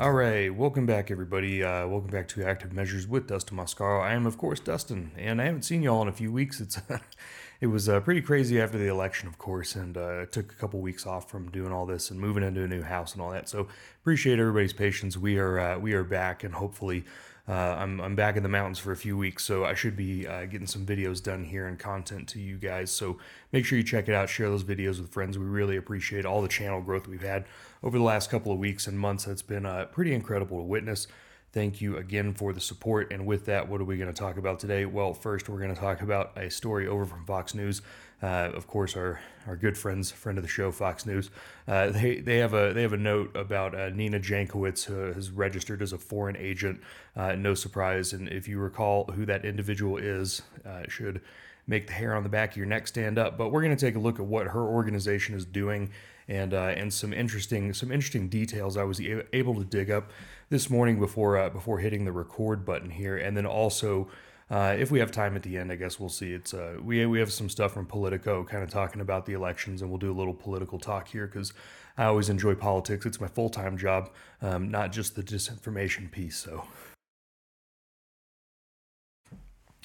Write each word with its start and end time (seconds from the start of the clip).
All 0.00 0.12
right, 0.12 0.54
welcome 0.54 0.86
back, 0.86 1.10
everybody. 1.10 1.64
Uh, 1.64 1.88
welcome 1.88 2.08
back 2.08 2.28
to 2.28 2.44
Active 2.44 2.72
Measures 2.72 3.08
with 3.08 3.26
Dustin 3.26 3.56
Moscaro. 3.56 4.00
I 4.00 4.12
am, 4.12 4.26
of 4.26 4.38
course, 4.38 4.60
Dustin, 4.60 5.10
and 5.16 5.42
I 5.42 5.46
haven't 5.46 5.62
seen 5.62 5.82
y'all 5.82 6.02
in 6.02 6.06
a 6.06 6.12
few 6.12 6.30
weeks. 6.30 6.60
It's 6.60 6.80
it 7.60 7.66
was 7.66 7.88
uh, 7.88 7.98
pretty 7.98 8.20
crazy 8.20 8.60
after 8.60 8.78
the 8.78 8.86
election, 8.86 9.26
of 9.26 9.38
course, 9.38 9.74
and 9.74 9.96
uh, 9.96 10.20
I 10.22 10.24
took 10.26 10.52
a 10.52 10.54
couple 10.54 10.78
weeks 10.80 11.04
off 11.04 11.28
from 11.28 11.50
doing 11.50 11.72
all 11.72 11.84
this 11.84 12.12
and 12.12 12.20
moving 12.20 12.44
into 12.44 12.62
a 12.62 12.68
new 12.68 12.82
house 12.82 13.14
and 13.14 13.20
all 13.20 13.32
that. 13.32 13.48
So 13.48 13.66
appreciate 14.00 14.38
everybody's 14.38 14.72
patience. 14.72 15.16
We 15.16 15.36
are 15.38 15.58
uh, 15.58 15.78
we 15.80 15.94
are 15.94 16.04
back, 16.04 16.44
and 16.44 16.54
hopefully. 16.54 17.04
Uh, 17.48 17.76
I'm, 17.78 17.98
I'm 18.00 18.14
back 18.14 18.36
in 18.36 18.42
the 18.42 18.48
mountains 18.48 18.78
for 18.78 18.92
a 18.92 18.96
few 18.96 19.16
weeks, 19.16 19.42
so 19.42 19.64
I 19.64 19.72
should 19.72 19.96
be 19.96 20.26
uh, 20.26 20.44
getting 20.44 20.66
some 20.66 20.84
videos 20.84 21.22
done 21.22 21.44
here 21.44 21.66
and 21.66 21.78
content 21.78 22.28
to 22.28 22.38
you 22.38 22.58
guys. 22.58 22.90
So 22.90 23.16
make 23.52 23.64
sure 23.64 23.78
you 23.78 23.84
check 23.84 24.06
it 24.06 24.14
out, 24.14 24.28
share 24.28 24.50
those 24.50 24.64
videos 24.64 25.00
with 25.00 25.10
friends. 25.10 25.38
We 25.38 25.46
really 25.46 25.76
appreciate 25.76 26.26
all 26.26 26.42
the 26.42 26.48
channel 26.48 26.82
growth 26.82 27.08
we've 27.08 27.22
had 27.22 27.46
over 27.82 27.96
the 27.96 28.04
last 28.04 28.30
couple 28.30 28.52
of 28.52 28.58
weeks 28.58 28.86
and 28.86 28.98
months. 28.98 29.26
It's 29.26 29.40
been 29.40 29.64
uh, 29.64 29.86
pretty 29.86 30.12
incredible 30.12 30.58
to 30.58 30.64
witness. 30.64 31.06
Thank 31.50 31.80
you 31.80 31.96
again 31.96 32.34
for 32.34 32.52
the 32.52 32.60
support. 32.60 33.10
And 33.10 33.24
with 33.24 33.46
that, 33.46 33.66
what 33.66 33.80
are 33.80 33.84
we 33.84 33.96
going 33.96 34.12
to 34.12 34.18
talk 34.18 34.36
about 34.36 34.60
today? 34.60 34.84
Well, 34.84 35.14
first, 35.14 35.48
we're 35.48 35.58
going 35.58 35.74
to 35.74 35.80
talk 35.80 36.02
about 36.02 36.36
a 36.36 36.50
story 36.50 36.86
over 36.86 37.06
from 37.06 37.24
Fox 37.24 37.54
News. 37.54 37.80
Uh, 38.22 38.50
of 38.52 38.66
course, 38.66 38.96
our, 38.96 39.20
our 39.46 39.56
good 39.56 39.78
friends, 39.78 40.10
friend 40.10 40.38
of 40.38 40.42
the 40.42 40.48
show, 40.48 40.72
Fox 40.72 41.06
News. 41.06 41.30
Uh, 41.68 41.90
they, 41.90 42.18
they 42.18 42.38
have 42.38 42.52
a 42.52 42.72
they 42.72 42.82
have 42.82 42.92
a 42.92 42.98
note 42.98 43.34
about 43.36 43.74
uh, 43.74 43.90
Nina 43.90 44.18
Jankowicz, 44.18 44.84
who 44.84 45.12
has 45.12 45.30
registered 45.30 45.82
as 45.82 45.92
a 45.92 45.98
foreign 45.98 46.36
agent. 46.36 46.80
Uh, 47.14 47.34
no 47.34 47.54
surprise, 47.54 48.12
and 48.12 48.28
if 48.28 48.48
you 48.48 48.58
recall 48.58 49.04
who 49.14 49.24
that 49.26 49.44
individual 49.44 49.98
is, 49.98 50.42
uh, 50.66 50.82
it 50.84 50.90
should 50.90 51.20
make 51.68 51.86
the 51.86 51.92
hair 51.92 52.14
on 52.14 52.22
the 52.22 52.28
back 52.28 52.52
of 52.52 52.56
your 52.56 52.66
neck 52.66 52.88
stand 52.88 53.18
up. 53.18 53.38
But 53.38 53.50
we're 53.50 53.62
going 53.62 53.76
to 53.76 53.86
take 53.86 53.94
a 53.94 54.00
look 54.00 54.18
at 54.18 54.26
what 54.26 54.48
her 54.48 54.62
organization 54.62 55.36
is 55.36 55.44
doing 55.44 55.90
and 56.28 56.52
uh, 56.52 56.74
and 56.76 56.92
some 56.92 57.12
interesting 57.12 57.72
some 57.72 57.90
interesting 57.90 58.28
details 58.28 58.76
I 58.76 58.84
was 58.84 59.00
able 59.00 59.54
to 59.54 59.64
dig 59.64 59.90
up 59.90 60.10
this 60.50 60.68
morning 60.68 60.98
before 60.98 61.38
uh, 61.38 61.50
before 61.50 61.78
hitting 61.78 62.04
the 62.04 62.12
record 62.12 62.64
button 62.64 62.90
here, 62.90 63.16
and 63.16 63.36
then 63.36 63.46
also. 63.46 64.08
Uh, 64.50 64.74
if 64.78 64.90
we 64.90 64.98
have 64.98 65.10
time 65.10 65.36
at 65.36 65.42
the 65.42 65.58
end, 65.58 65.70
I 65.70 65.76
guess 65.76 66.00
we'll 66.00 66.08
see. 66.08 66.32
It's 66.32 66.54
uh, 66.54 66.78
we 66.82 67.04
we 67.04 67.18
have 67.18 67.30
some 67.30 67.50
stuff 67.50 67.72
from 67.72 67.84
Politico, 67.86 68.44
kind 68.44 68.62
of 68.62 68.70
talking 68.70 69.02
about 69.02 69.26
the 69.26 69.34
elections, 69.34 69.82
and 69.82 69.90
we'll 69.90 69.98
do 69.98 70.10
a 70.10 70.16
little 70.16 70.32
political 70.32 70.78
talk 70.78 71.08
here 71.08 71.26
because 71.26 71.52
I 71.98 72.04
always 72.04 72.30
enjoy 72.30 72.54
politics. 72.54 73.04
It's 73.04 73.20
my 73.20 73.28
full 73.28 73.50
time 73.50 73.76
job, 73.76 74.10
um, 74.40 74.70
not 74.70 74.90
just 74.90 75.16
the 75.16 75.22
disinformation 75.22 76.10
piece. 76.10 76.38
So, 76.38 76.66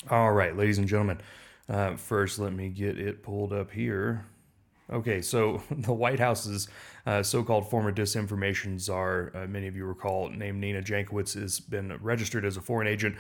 all 0.09 0.31
right, 0.31 0.55
ladies 0.55 0.77
and 0.77 0.87
gentlemen. 0.87 1.19
Uh, 1.69 1.95
first, 1.95 2.39
let 2.39 2.53
me 2.53 2.69
get 2.69 2.99
it 2.99 3.23
pulled 3.23 3.53
up 3.53 3.71
here. 3.71 4.25
Okay, 4.91 5.21
so 5.21 5.61
the 5.71 5.93
White 5.93 6.19
House's 6.19 6.67
uh, 7.05 7.23
so-called 7.23 7.69
former 7.69 7.91
disinformation 7.91 8.79
czar, 8.79 9.31
uh, 9.33 9.47
many 9.47 9.67
of 9.67 9.75
you 9.75 9.85
recall, 9.85 10.29
named 10.29 10.59
Nina 10.59 10.81
Jankowicz, 10.81 11.39
has 11.39 11.59
been 11.59 11.97
registered 12.01 12.45
as 12.45 12.57
a 12.57 12.61
foreign 12.61 12.87
agent. 12.87 13.15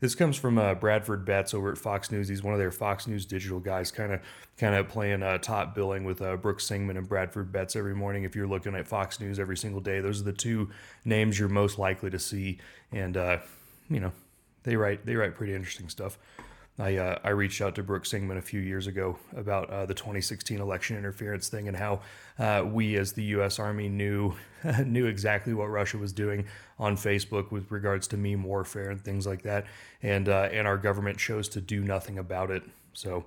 This 0.00 0.14
comes 0.14 0.36
from 0.36 0.58
uh, 0.58 0.74
Bradford 0.74 1.24
Betz 1.24 1.54
over 1.54 1.72
at 1.72 1.78
Fox 1.78 2.10
News. 2.10 2.28
He's 2.28 2.42
one 2.42 2.52
of 2.52 2.60
their 2.60 2.70
Fox 2.70 3.06
News 3.06 3.24
digital 3.24 3.58
guys, 3.58 3.90
kind 3.90 4.12
of 4.12 4.20
kind 4.58 4.74
of 4.74 4.88
playing 4.88 5.22
uh, 5.22 5.38
top 5.38 5.74
billing 5.74 6.04
with 6.04 6.20
uh, 6.20 6.36
Brooks 6.36 6.66
Singman 6.66 6.96
and 6.96 7.08
Bradford 7.08 7.50
Betz 7.50 7.76
every 7.76 7.94
morning. 7.94 8.24
If 8.24 8.36
you're 8.36 8.46
looking 8.46 8.74
at 8.74 8.86
Fox 8.86 9.20
News 9.20 9.38
every 9.38 9.56
single 9.56 9.80
day, 9.80 10.00
those 10.00 10.20
are 10.20 10.24
the 10.24 10.32
two 10.32 10.70
names 11.04 11.38
you're 11.38 11.48
most 11.48 11.78
likely 11.78 12.10
to 12.10 12.18
see, 12.18 12.58
and 12.92 13.16
uh, 13.16 13.38
you 13.88 14.00
know 14.00 14.12
they 14.64 14.76
write 14.76 15.06
they 15.06 15.16
write 15.16 15.34
pretty 15.34 15.54
interesting 15.54 15.88
stuff. 15.88 16.18
I, 16.78 16.96
uh, 16.96 17.18
I 17.24 17.30
reached 17.30 17.62
out 17.62 17.74
to 17.76 17.82
Brooke 17.82 18.04
Singman 18.04 18.36
a 18.36 18.42
few 18.42 18.60
years 18.60 18.86
ago 18.86 19.18
about 19.34 19.70
uh, 19.70 19.86
the 19.86 19.94
2016 19.94 20.60
election 20.60 20.96
interference 20.98 21.48
thing 21.48 21.68
and 21.68 21.76
how 21.76 22.00
uh, 22.38 22.64
we, 22.66 22.96
as 22.96 23.12
the 23.12 23.22
U.S. 23.24 23.58
Army, 23.58 23.88
knew 23.88 24.34
knew 24.84 25.06
exactly 25.06 25.54
what 25.54 25.66
Russia 25.66 25.96
was 25.96 26.12
doing 26.12 26.46
on 26.78 26.96
Facebook 26.96 27.50
with 27.50 27.70
regards 27.70 28.06
to 28.08 28.18
meme 28.18 28.42
warfare 28.42 28.90
and 28.90 29.02
things 29.02 29.26
like 29.26 29.42
that, 29.42 29.64
and 30.02 30.28
uh, 30.28 30.48
and 30.52 30.66
our 30.66 30.76
government 30.76 31.18
chose 31.18 31.48
to 31.50 31.62
do 31.62 31.80
nothing 31.80 32.18
about 32.18 32.50
it. 32.50 32.62
So, 32.92 33.24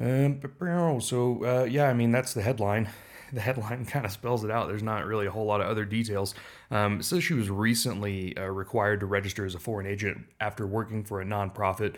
um, 0.00 1.00
so 1.00 1.44
uh, 1.44 1.64
yeah, 1.64 1.88
I 1.88 1.94
mean 1.94 2.10
that's 2.10 2.34
the 2.34 2.42
headline. 2.42 2.88
The 3.32 3.40
headline 3.40 3.86
kind 3.86 4.04
of 4.04 4.10
spells 4.10 4.42
it 4.42 4.50
out. 4.50 4.66
There's 4.66 4.82
not 4.82 5.06
really 5.06 5.26
a 5.26 5.30
whole 5.30 5.46
lot 5.46 5.60
of 5.60 5.68
other 5.68 5.84
details. 5.84 6.34
Um, 6.72 7.00
says 7.00 7.22
she 7.22 7.34
was 7.34 7.48
recently 7.48 8.36
uh, 8.36 8.46
required 8.46 8.98
to 8.98 9.06
register 9.06 9.46
as 9.46 9.54
a 9.54 9.60
foreign 9.60 9.86
agent 9.86 10.26
after 10.40 10.66
working 10.66 11.04
for 11.04 11.20
a 11.20 11.24
nonprofit 11.24 11.94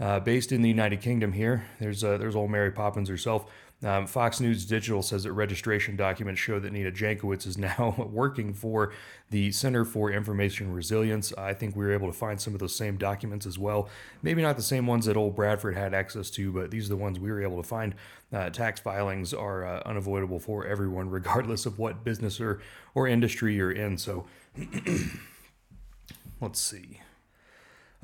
uh, 0.00 0.20
based 0.20 0.52
in 0.52 0.62
the 0.62 0.68
United 0.68 1.00
Kingdom 1.00 1.32
here. 1.32 1.66
There's 1.78 2.02
uh, 2.02 2.18
there's 2.18 2.36
old 2.36 2.50
Mary 2.50 2.70
Poppins 2.70 3.08
herself. 3.08 3.50
Um, 3.82 4.06
Fox 4.06 4.40
News 4.40 4.64
Digital 4.64 5.02
says 5.02 5.24
that 5.24 5.32
registration 5.32 5.94
documents 5.94 6.40
show 6.40 6.58
that 6.58 6.72
Nina 6.72 6.90
Jankowicz 6.90 7.46
is 7.46 7.58
now 7.58 8.08
working 8.10 8.54
for 8.54 8.92
the 9.30 9.52
Center 9.52 9.84
for 9.84 10.10
Information 10.10 10.72
Resilience. 10.72 11.32
I 11.36 11.52
think 11.52 11.76
we 11.76 11.84
were 11.84 11.92
able 11.92 12.06
to 12.06 12.16
find 12.16 12.40
some 12.40 12.54
of 12.54 12.60
those 12.60 12.74
same 12.74 12.96
documents 12.96 13.44
as 13.44 13.58
well. 13.58 13.88
Maybe 14.22 14.40
not 14.40 14.56
the 14.56 14.62
same 14.62 14.86
ones 14.86 15.04
that 15.06 15.16
old 15.16 15.36
Bradford 15.36 15.76
had 15.76 15.92
access 15.92 16.30
to, 16.30 16.50
but 16.52 16.70
these 16.70 16.86
are 16.86 16.90
the 16.90 16.96
ones 16.96 17.20
we 17.20 17.30
were 17.30 17.42
able 17.42 17.58
to 17.58 17.68
find. 17.68 17.94
Uh, 18.32 18.48
tax 18.48 18.80
filings 18.80 19.34
are 19.34 19.66
uh, 19.66 19.82
unavoidable 19.84 20.38
for 20.38 20.66
everyone, 20.66 21.10
regardless 21.14 21.66
of 21.66 21.78
what 21.78 22.04
business 22.04 22.40
or, 22.40 22.60
or 22.94 23.06
industry 23.06 23.54
you're 23.54 23.72
in. 23.72 23.98
So 23.98 24.24
let's 26.40 26.60
see. 26.60 27.00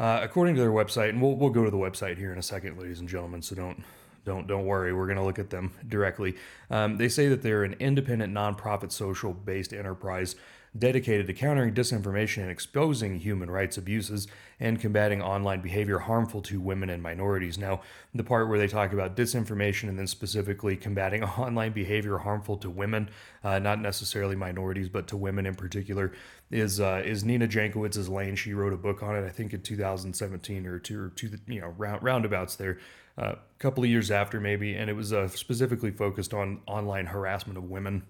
Uh, 0.00 0.20
according 0.22 0.54
to 0.54 0.62
their 0.62 0.70
website, 0.70 1.10
and 1.10 1.20
we'll, 1.20 1.36
we'll 1.36 1.50
go 1.50 1.62
to 1.62 1.70
the 1.70 1.76
website 1.76 2.16
here 2.16 2.32
in 2.32 2.38
a 2.38 2.42
second, 2.42 2.78
ladies 2.78 3.00
and 3.00 3.08
gentlemen, 3.08 3.42
so 3.42 3.54
don't 3.54 3.84
don't 4.24 4.46
don't 4.46 4.64
worry. 4.64 4.94
We're 4.94 5.04
going 5.04 5.18
to 5.18 5.22
look 5.22 5.38
at 5.38 5.50
them 5.50 5.72
directly. 5.86 6.36
Um, 6.70 6.96
they 6.96 7.10
say 7.10 7.28
that 7.28 7.42
they're 7.42 7.64
an 7.64 7.76
independent, 7.80 8.32
nonprofit, 8.32 8.92
social-based 8.92 9.74
enterprise 9.74 10.36
dedicated 10.78 11.26
to 11.26 11.32
countering 11.32 11.74
disinformation 11.74 12.42
and 12.42 12.50
exposing 12.50 13.18
human 13.18 13.50
rights 13.50 13.76
abuses 13.76 14.28
and 14.60 14.80
combating 14.80 15.20
online 15.20 15.60
behavior 15.60 15.98
harmful 15.98 16.40
to 16.42 16.60
women 16.60 16.90
and 16.90 17.02
minorities. 17.02 17.58
Now, 17.58 17.80
the 18.14 18.22
part 18.22 18.48
where 18.48 18.58
they 18.58 18.68
talk 18.68 18.92
about 18.92 19.16
disinformation 19.16 19.88
and 19.88 19.98
then 19.98 20.06
specifically 20.06 20.76
combating 20.76 21.24
online 21.38 21.72
behavior 21.72 22.18
harmful 22.18 22.56
to 22.58 22.70
women, 22.70 23.10
uh, 23.42 23.58
not 23.58 23.80
necessarily 23.80 24.36
minorities, 24.36 24.88
but 24.88 25.08
to 25.08 25.16
women 25.16 25.46
in 25.46 25.54
particular, 25.54 26.12
is 26.50 26.80
uh, 26.80 27.02
is 27.04 27.24
Nina 27.24 27.48
Jankowicz's 27.48 28.08
lane. 28.08 28.36
She 28.36 28.54
wrote 28.54 28.72
a 28.72 28.76
book 28.76 29.02
on 29.02 29.16
it, 29.16 29.24
I 29.24 29.30
think, 29.30 29.52
in 29.52 29.62
2017 29.62 30.66
or 30.66 30.78
two 30.78 31.00
or 31.00 31.08
two, 31.10 31.30
you 31.46 31.60
know, 31.60 31.74
round, 31.78 32.02
roundabouts 32.02 32.56
there, 32.56 32.78
a 33.16 33.24
uh, 33.24 33.34
couple 33.58 33.82
of 33.82 33.90
years 33.90 34.10
after 34.10 34.40
maybe, 34.40 34.74
and 34.74 34.90
it 34.90 34.94
was 34.94 35.12
uh, 35.12 35.28
specifically 35.28 35.90
focused 35.90 36.34
on 36.34 36.60
online 36.66 37.06
harassment 37.06 37.56
of 37.56 37.64
women 37.64 38.02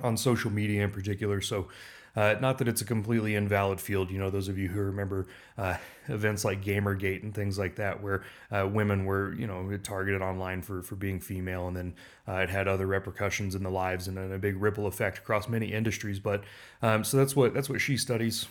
on 0.00 0.16
social 0.16 0.50
media 0.50 0.82
in 0.84 0.90
particular. 0.90 1.40
So 1.40 1.68
Uh, 2.14 2.34
not 2.42 2.58
that 2.58 2.68
it's 2.68 2.82
a 2.82 2.84
completely 2.84 3.34
invalid 3.34 3.80
field. 3.80 4.10
You 4.10 4.18
know, 4.18 4.28
those 4.28 4.48
of 4.48 4.58
you 4.58 4.68
who 4.68 4.80
remember 4.80 5.26
uh, 5.56 5.76
events 6.08 6.44
like 6.44 6.62
Gamergate 6.62 7.22
and 7.22 7.34
things 7.34 7.58
like 7.58 7.76
that, 7.76 8.02
where 8.02 8.22
uh, 8.50 8.68
women 8.70 9.06
were, 9.06 9.32
you 9.32 9.46
know, 9.46 9.74
targeted 9.78 10.20
online 10.20 10.60
for, 10.60 10.82
for 10.82 10.94
being 10.94 11.20
female, 11.20 11.68
and 11.68 11.76
then 11.76 11.94
uh, 12.28 12.34
it 12.34 12.50
had 12.50 12.68
other 12.68 12.86
repercussions 12.86 13.54
in 13.54 13.62
the 13.62 13.70
lives 13.70 14.08
and, 14.08 14.18
and 14.18 14.30
a 14.32 14.38
big 14.38 14.60
ripple 14.60 14.86
effect 14.86 15.18
across 15.18 15.48
many 15.48 15.72
industries. 15.72 16.18
But 16.20 16.44
um, 16.82 17.02
so 17.02 17.16
that's 17.16 17.34
what 17.34 17.54
that's 17.54 17.70
what 17.70 17.80
she 17.80 17.96
studies. 17.96 18.46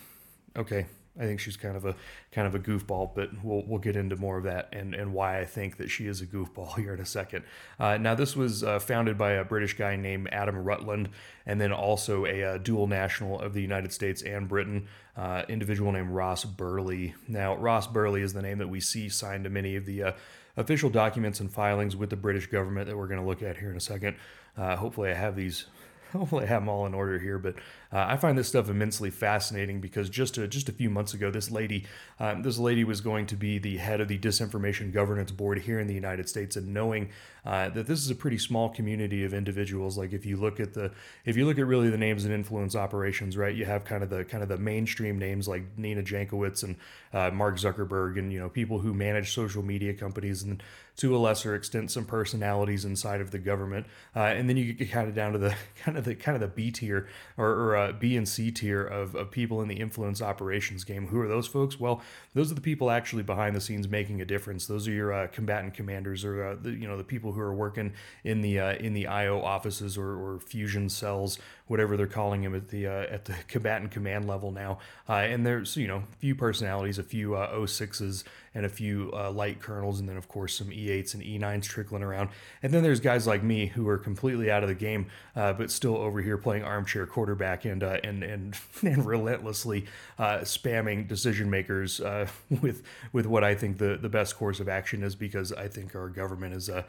Okay, 0.58 0.88
I 1.20 1.24
think 1.26 1.42
she's 1.42 1.58
kind 1.58 1.76
of 1.76 1.86
a 1.86 1.96
kind 2.32 2.48
of 2.48 2.56
a 2.56 2.60
goofball, 2.60 3.14
but 3.14 3.30
we'll 3.44 3.64
we'll 3.68 3.80
get 3.80 3.98
into 3.98 4.16
more 4.16 4.38
of 4.38 4.46
that 4.46 4.70
and 4.72 4.96
and 4.96 5.14
why 5.14 5.40
I 5.40 5.46
think 5.46 5.78
that 5.78 5.90
she 5.90 6.08
is 6.08 6.22
a 6.22 6.26
goofball 6.26 6.76
here 6.80 6.94
in 6.94 7.02
a 7.02 7.06
second. 7.06 7.44
Uh, 7.80 7.98
now, 7.98 8.16
this 8.16 8.36
was 8.36 8.64
uh, 8.64 8.80
founded 8.80 9.18
by 9.18 9.32
a 9.32 9.44
British 9.44 9.78
guy 9.78 9.98
named 9.98 10.30
Adam 10.32 10.56
Rutland, 10.56 11.10
and 11.46 11.60
then 11.60 11.74
also 11.74 12.26
a, 12.26 12.44
uh, 12.44 12.58
dual 12.58 12.88
national 12.88 13.40
of 13.42 13.54
the 13.54 13.62
United 13.62 13.92
States 13.92 14.22
and 14.22 14.48
Britain, 14.48 14.88
uh, 15.18 15.44
individual 15.50 15.92
named 15.92 16.12
Ross 16.12 16.46
Burley. 16.46 17.14
Now, 17.28 17.56
Ross 17.56 17.88
Burley 17.88 18.22
is 18.22 18.32
the 18.34 18.42
name 18.42 18.60
that 18.60 18.70
we 18.70 18.80
see 18.80 19.10
signed 19.10 19.44
to 19.44 19.50
many 19.50 19.76
of 19.76 19.86
the 19.86 20.04
uh, 20.04 20.12
official 20.56 20.90
documents 20.90 21.42
and 21.42 21.52
filings 21.52 21.96
with 21.96 22.10
the 22.10 22.16
British 22.16 22.48
government 22.48 22.88
that 22.88 22.98
we're 22.98 23.08
going 23.08 23.20
to 23.20 23.28
look 23.28 23.44
at 23.44 23.58
here 23.58 23.70
in 23.70 23.76
a 23.76 23.82
second. 23.82 24.16
Hopefully, 24.58 25.10
I 25.10 25.16
have 25.16 25.36
these 25.36 25.66
hopefully 26.12 26.46
I 26.46 26.48
have 26.48 26.62
them 26.62 26.70
all 26.70 26.86
in 26.86 26.94
order 26.94 27.20
here, 27.20 27.40
but 27.40 27.56
uh, 27.94 28.06
I 28.08 28.18
find 28.18 28.38
this 28.38 28.48
stuff 28.48 28.70
immensely 28.70 29.10
fascinating 29.10 29.82
because 29.82 30.10
just 30.10 30.38
a, 30.38 30.48
just 30.48 30.70
a 30.70 30.72
few 30.72 30.90
months 30.90 31.14
ago, 31.14 31.30
this 31.30 31.52
lady 31.52 31.86
um, 32.20 32.42
this 32.42 32.58
lady 32.58 32.84
was 32.84 33.02
going 33.02 33.26
to 33.28 33.36
be 33.36 33.60
the 33.60 33.78
head 33.78 34.00
of 34.00 34.08
the 34.08 34.18
Disinformation 34.18 34.94
Governance 34.94 35.32
Board 35.32 35.60
here 35.60 35.80
in 35.80 35.88
the 35.88 35.94
United 35.94 36.30
States, 36.30 36.56
and 36.56 36.74
knowing 36.74 37.10
uh, 37.46 37.70
that 37.70 37.88
this 37.88 38.00
is 38.00 38.10
a 38.10 38.16
pretty 38.16 38.38
small 38.38 38.70
community 38.70 39.26
of 39.26 39.34
individuals, 39.34 39.98
like 39.98 40.14
if 40.14 40.26
you 40.26 40.38
look 40.38 40.60
at 40.60 40.74
the 40.74 40.92
if 41.26 41.36
you 41.36 41.46
look 41.46 41.58
at 41.58 41.66
really 41.66 41.90
the 41.90 41.98
names 41.98 42.24
and 42.24 42.34
influence 42.34 42.76
operations, 42.76 43.36
right, 43.36 43.56
you 43.56 43.66
have 43.66 43.84
kind 43.84 44.04
of 44.04 44.10
the 44.10 44.24
kind 44.24 44.44
of 44.44 44.50
the 44.50 44.58
mainstream 44.58 45.18
names 45.18 45.48
like 45.48 45.64
Nina 45.78 46.04
Jankowicz 46.04 46.64
and 46.64 46.76
uh, 47.14 47.32
Mark 47.32 47.58
Zuckerberg, 47.58 48.18
and 48.18 48.32
you 48.32 48.40
know 48.40 48.50
people 48.50 48.80
who 48.80 48.94
manage 48.94 49.34
social 49.34 49.64
media 49.64 49.94
companies, 49.94 50.44
and 50.44 50.64
to 50.98 51.16
a 51.16 51.18
lesser 51.18 51.56
extent 51.56 51.90
some 51.90 52.06
personalities 52.06 52.86
inside 52.86 53.22
of 53.22 53.32
the 53.32 53.40
government, 53.40 53.88
uh, 54.16 54.20
and 54.20 54.48
then 54.48 54.56
you 54.56 54.74
get 54.74 54.92
kind 54.92 55.10
of 55.10 55.16
down 55.16 55.34
to 55.34 55.40
the 55.40 55.56
kind 55.84 55.98
of 55.98 56.06
the 56.06 56.16
kind 56.16 56.36
of 56.36 56.42
the 56.42 56.48
B 56.48 56.72
tier 56.72 57.08
or, 57.38 57.48
or 57.48 57.81
B 57.92 58.18
and 58.18 58.28
C 58.28 58.52
tier 58.52 58.84
of, 58.84 59.16
of 59.16 59.32
people 59.32 59.62
in 59.62 59.68
the 59.68 59.80
influence 59.80 60.22
operations 60.22 60.84
game. 60.84 61.08
Who 61.08 61.20
are 61.22 61.28
those 61.28 61.48
folks? 61.48 61.80
Well, 61.80 62.02
those 62.34 62.52
are 62.52 62.56
the 62.56 62.62
people 62.62 62.90
actually 62.90 63.24
behind 63.24 63.56
the 63.56 63.62
scenes 63.62 63.88
making 63.88 64.22
a 64.22 64.26
difference. 64.26 64.66
Those 64.66 64.88
are 64.88 64.92
your 64.92 65.14
uh, 65.14 65.28
combatant 65.28 65.74
commanders, 65.74 66.24
or 66.24 66.44
uh, 66.44 66.56
the 66.62 66.72
you 66.72 66.88
know 66.88 66.98
the 66.98 67.04
people 67.04 67.34
who 67.34 67.42
are 67.42 67.54
working 67.54 67.94
in 68.24 68.42
the 68.42 68.60
uh, 68.60 68.74
in 68.76 68.94
the 68.94 69.08
IO 69.08 69.42
offices 69.42 69.98
or, 69.98 70.16
or 70.16 70.40
fusion 70.40 70.88
cells, 70.90 71.40
whatever 71.68 71.98
they're 71.98 72.08
calling 72.08 72.42
them 72.42 72.56
at 72.56 72.70
the 72.70 72.88
uh, 72.88 73.06
at 73.10 73.26
the 73.26 73.36
combatant 73.48 73.92
command 73.92 74.28
level 74.28 74.52
now. 74.52 74.80
Uh, 75.10 75.14
and 75.14 75.46
there's 75.46 75.76
you 75.76 75.88
know 75.88 75.98
a 75.98 76.16
few 76.20 76.36
personalities, 76.36 76.98
a 76.98 77.04
few 77.04 77.36
uh, 77.36 77.54
06s, 77.54 78.24
and 78.56 78.66
a 78.66 78.70
few 78.70 79.12
uh, 79.14 79.30
light 79.30 79.60
colonels, 79.60 80.00
and 80.00 80.08
then 80.08 80.16
of 80.16 80.30
course 80.30 80.56
some 80.56 80.68
E8s 80.68 81.14
and 81.14 81.24
E9s 81.24 81.64
trickling 81.64 82.04
around. 82.04 82.30
And 82.64 82.74
then 82.74 82.82
there's 82.82 83.02
guys 83.02 83.28
like 83.28 83.44
me 83.44 83.66
who 83.66 83.88
are 83.90 83.98
completely 83.98 84.50
out 84.50 84.64
of 84.64 84.70
the 84.70 84.76
game, 84.76 85.08
but 85.36 85.70
still 85.70 85.98
over 85.98 86.22
here 86.22 86.38
playing 86.38 86.64
armchair 86.64 87.06
quarterback 87.06 87.66
and 87.66 87.84
and 87.84 88.24
and 88.24 88.58
and 88.84 89.06
relentlessly 89.06 89.86
spamming 90.18 91.08
decision 91.08 91.50
makers 91.50 92.00
uh, 92.00 92.21
with 92.62 92.84
with 93.12 93.26
what 93.26 93.44
I 93.44 93.56
think 93.56 93.78
the 93.78 93.98
the 94.02 94.10
best 94.10 94.38
course 94.38 94.60
of 94.60 94.68
action 94.70 95.04
is 95.04 95.16
because 95.16 95.52
I 95.54 95.68
think 95.68 95.96
our 95.96 96.10
government 96.10 96.54
is 96.54 96.70
uh, 96.70 96.84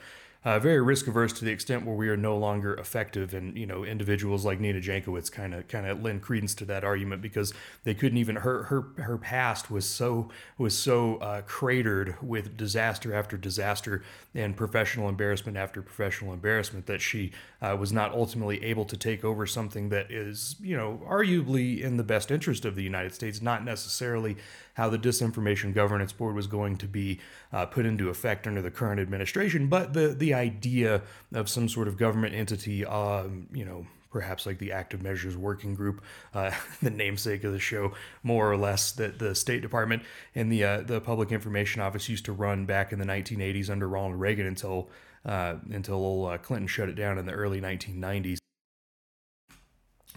uh, 0.45 0.59
very 0.59 0.81
risk 0.81 1.07
averse 1.07 1.33
to 1.33 1.45
the 1.45 1.53
extent 1.53 1.87
where 1.87 1.95
we 1.95 2.09
are 2.09 2.17
no 2.17 2.37
longer 2.37 2.75
effective. 2.75 3.33
And 3.33 3.57
you 3.57 3.65
know, 3.65 3.85
individuals 3.85 4.45
like 4.45 4.59
Nina 4.59 4.81
Jankowicz 4.81 5.31
kind 5.31 5.55
of 5.55 5.69
kind 5.69 5.87
of 5.87 6.03
lend 6.03 6.23
credence 6.23 6.55
to 6.57 6.65
that 6.65 6.83
argument 6.83 7.23
because 7.23 7.55
they 7.85 7.95
couldn't 7.95 8.19
even 8.19 8.37
her 8.37 8.65
her 8.65 8.83
her 9.03 9.19
past 9.19 9.71
was 9.71 9.87
so 9.87 10.31
was 10.59 10.77
so 10.77 11.17
uh, 11.17 11.43
cratered 11.43 12.17
with 12.21 12.57
disaster 12.57 13.15
after 13.15 13.37
disaster 13.37 14.03
and 14.35 14.57
professional 14.57 15.09
embarrassment 15.09 15.57
after 15.57 15.81
professional 15.81 16.33
embarrassment 16.33 16.87
that 16.87 17.01
she 17.01 17.31
uh, 17.63 17.77
was 17.79 17.93
not 17.93 18.13
ultimately 18.13 18.63
able 18.65 18.85
to 18.85 18.97
take 18.97 19.25
over 19.25 19.47
something 19.47 19.89
that 19.91 20.11
is 20.11 20.57
you 20.61 20.77
know 20.77 21.01
arguably 21.09 21.81
in 21.81 21.97
the 21.97 22.03
best 22.03 22.31
interest 22.31 22.65
of 22.65 22.75
the 22.75 22.83
United 22.83 23.15
States, 23.15 23.41
not 23.41 23.65
necessarily 23.65 24.37
how 24.75 24.89
the 24.89 24.99
Disinformation 24.99 25.73
Governance 25.73 26.13
Board 26.13 26.35
was 26.35 26.47
going 26.47 26.77
to 26.79 26.87
be 26.87 27.21
uh, 27.53 27.67
put 27.67 27.87
into 27.87 28.09
effect 28.09 28.47
under 28.47 28.61
the 28.61 28.71
current 28.71 29.01
administration, 29.01 29.69
but 29.69 29.93
the 29.93 30.09
the 30.09 30.35
idea 30.35 31.03
of 31.33 31.49
some 31.49 31.69
sort 31.69 31.89
of 31.89 31.97
government 31.97 32.35
entity, 32.35 32.85
um, 32.85 33.47
you 33.53 33.65
know, 33.65 33.87
perhaps 34.11 34.45
like 34.45 34.59
the 34.59 34.73
Active 34.73 35.03
Measures 35.03 35.37
Working 35.37 35.75
Group, 35.75 36.03
uh, 36.35 36.51
the 36.83 36.91
namesake 36.91 37.45
of 37.45 37.53
the 37.53 37.61
show, 37.61 37.93
more 38.25 38.51
or 38.51 38.57
less, 38.57 38.93
that 38.93 39.19
the 39.21 39.35
State 39.35 39.63
Department 39.63 40.03
and 40.35 40.51
the 40.51 40.65
uh, 40.65 40.81
the 40.81 41.01
Public 41.01 41.31
Information 41.31 41.81
Office 41.81 42.09
used 42.09 42.25
to 42.25 42.33
run 42.33 42.67
back 42.67 42.93
in 42.93 42.99
the 42.99 43.07
1980s 43.07 43.71
under 43.71 43.89
Ronald 43.89 44.21
Reagan 44.21 44.47
until 44.47 44.89
uh, 45.25 45.57
until 45.71 45.97
old 45.97 46.31
uh, 46.31 46.39
Clinton 46.39 46.67
shut 46.67 46.89
it 46.89 46.95
down 46.95 47.19
in 47.19 47.27
the 47.27 47.33
early 47.33 47.61
1990s. 47.61 48.39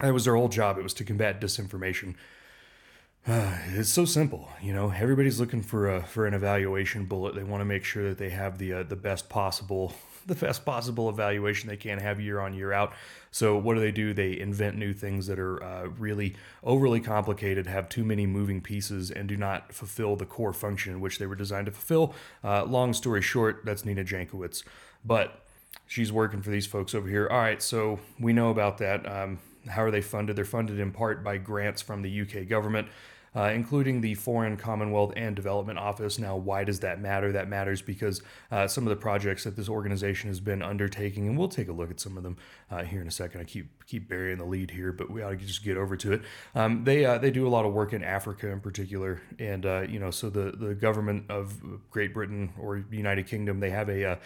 That 0.00 0.12
was 0.12 0.24
their 0.24 0.36
whole 0.36 0.48
job. 0.48 0.78
It 0.78 0.82
was 0.82 0.94
to 0.94 1.04
combat 1.04 1.40
disinformation 1.40 2.14
uh, 3.26 3.58
it's 3.74 3.90
so 3.90 4.04
simple, 4.04 4.48
you 4.62 4.72
know. 4.72 4.90
Everybody's 4.90 5.40
looking 5.40 5.62
for 5.62 5.94
a 5.94 6.02
for 6.02 6.26
an 6.26 6.34
evaluation 6.34 7.04
bullet. 7.04 7.34
They 7.34 7.44
want 7.44 7.60
to 7.60 7.64
make 7.64 7.84
sure 7.84 8.08
that 8.08 8.18
they 8.18 8.30
have 8.30 8.58
the 8.58 8.72
uh, 8.72 8.82
the 8.84 8.96
best 8.96 9.28
possible 9.28 9.92
the 10.26 10.34
best 10.34 10.64
possible 10.64 11.08
evaluation 11.08 11.68
they 11.68 11.76
can 11.76 11.98
have 11.98 12.20
year 12.20 12.40
on 12.40 12.54
year 12.54 12.72
out. 12.72 12.92
So 13.30 13.56
what 13.56 13.74
do 13.74 13.80
they 13.80 13.92
do? 13.92 14.12
They 14.12 14.38
invent 14.38 14.76
new 14.76 14.92
things 14.92 15.26
that 15.26 15.38
are 15.38 15.62
uh, 15.62 15.88
really 15.98 16.34
overly 16.64 17.00
complicated, 17.00 17.66
have 17.66 17.88
too 17.88 18.04
many 18.04 18.26
moving 18.26 18.60
pieces, 18.60 19.10
and 19.10 19.28
do 19.28 19.36
not 19.36 19.72
fulfill 19.72 20.16
the 20.16 20.26
core 20.26 20.52
function 20.52 21.00
which 21.00 21.18
they 21.18 21.26
were 21.26 21.36
designed 21.36 21.66
to 21.66 21.72
fulfill. 21.72 22.14
Uh, 22.42 22.64
long 22.64 22.92
story 22.92 23.22
short, 23.22 23.62
that's 23.64 23.84
Nina 23.84 24.04
Jankowicz, 24.04 24.64
but 25.06 25.44
she's 25.86 26.12
working 26.12 26.42
for 26.42 26.50
these 26.50 26.66
folks 26.66 26.94
over 26.94 27.08
here. 27.08 27.28
All 27.30 27.38
right, 27.38 27.62
so 27.62 28.00
we 28.18 28.32
know 28.32 28.50
about 28.50 28.78
that. 28.78 29.10
Um, 29.10 29.38
how 29.68 29.82
are 29.82 29.90
they 29.90 30.00
funded? 30.00 30.36
They're 30.36 30.44
funded 30.44 30.78
in 30.78 30.92
part 30.92 31.24
by 31.24 31.38
grants 31.38 31.82
from 31.82 32.02
the 32.02 32.20
UK 32.20 32.48
government 32.48 32.88
uh, 33.36 33.50
including 33.54 34.00
the 34.00 34.14
Foreign, 34.14 34.56
Commonwealth, 34.56 35.12
and 35.14 35.36
Development 35.36 35.78
Office. 35.78 36.18
Now, 36.18 36.36
why 36.36 36.64
does 36.64 36.80
that 36.80 37.00
matter? 37.00 37.32
That 37.32 37.48
matters 37.48 37.82
because 37.82 38.22
uh, 38.50 38.66
some 38.66 38.84
of 38.84 38.88
the 38.88 38.96
projects 38.96 39.44
that 39.44 39.56
this 39.56 39.68
organization 39.68 40.30
has 40.30 40.40
been 40.40 40.62
undertaking, 40.62 41.28
and 41.28 41.38
we'll 41.38 41.48
take 41.48 41.68
a 41.68 41.72
look 41.72 41.90
at 41.90 42.00
some 42.00 42.16
of 42.16 42.22
them 42.22 42.38
uh, 42.70 42.82
here 42.82 43.02
in 43.02 43.06
a 43.06 43.10
second. 43.10 43.42
I 43.42 43.44
keep 43.44 43.84
keep 43.86 44.08
burying 44.08 44.38
the 44.38 44.46
lead 44.46 44.70
here, 44.70 44.90
but 44.90 45.10
we 45.10 45.22
ought 45.22 45.30
to 45.30 45.36
just 45.36 45.62
get 45.62 45.76
over 45.76 45.96
to 45.98 46.14
it. 46.14 46.22
Um, 46.54 46.84
they 46.84 47.04
uh, 47.04 47.18
they 47.18 47.30
do 47.30 47.46
a 47.46 47.50
lot 47.50 47.66
of 47.66 47.74
work 47.74 47.92
in 47.92 48.02
Africa 48.02 48.48
in 48.48 48.60
particular, 48.60 49.20
and 49.38 49.66
uh, 49.66 49.82
you 49.82 49.98
know, 49.98 50.10
so 50.10 50.30
the 50.30 50.52
the 50.52 50.74
government 50.74 51.26
of 51.28 51.60
Great 51.90 52.14
Britain 52.14 52.54
or 52.58 52.86
United 52.90 53.26
Kingdom, 53.26 53.60
they 53.60 53.70
have 53.70 53.90
a 53.90 54.12
uh, 54.12 54.16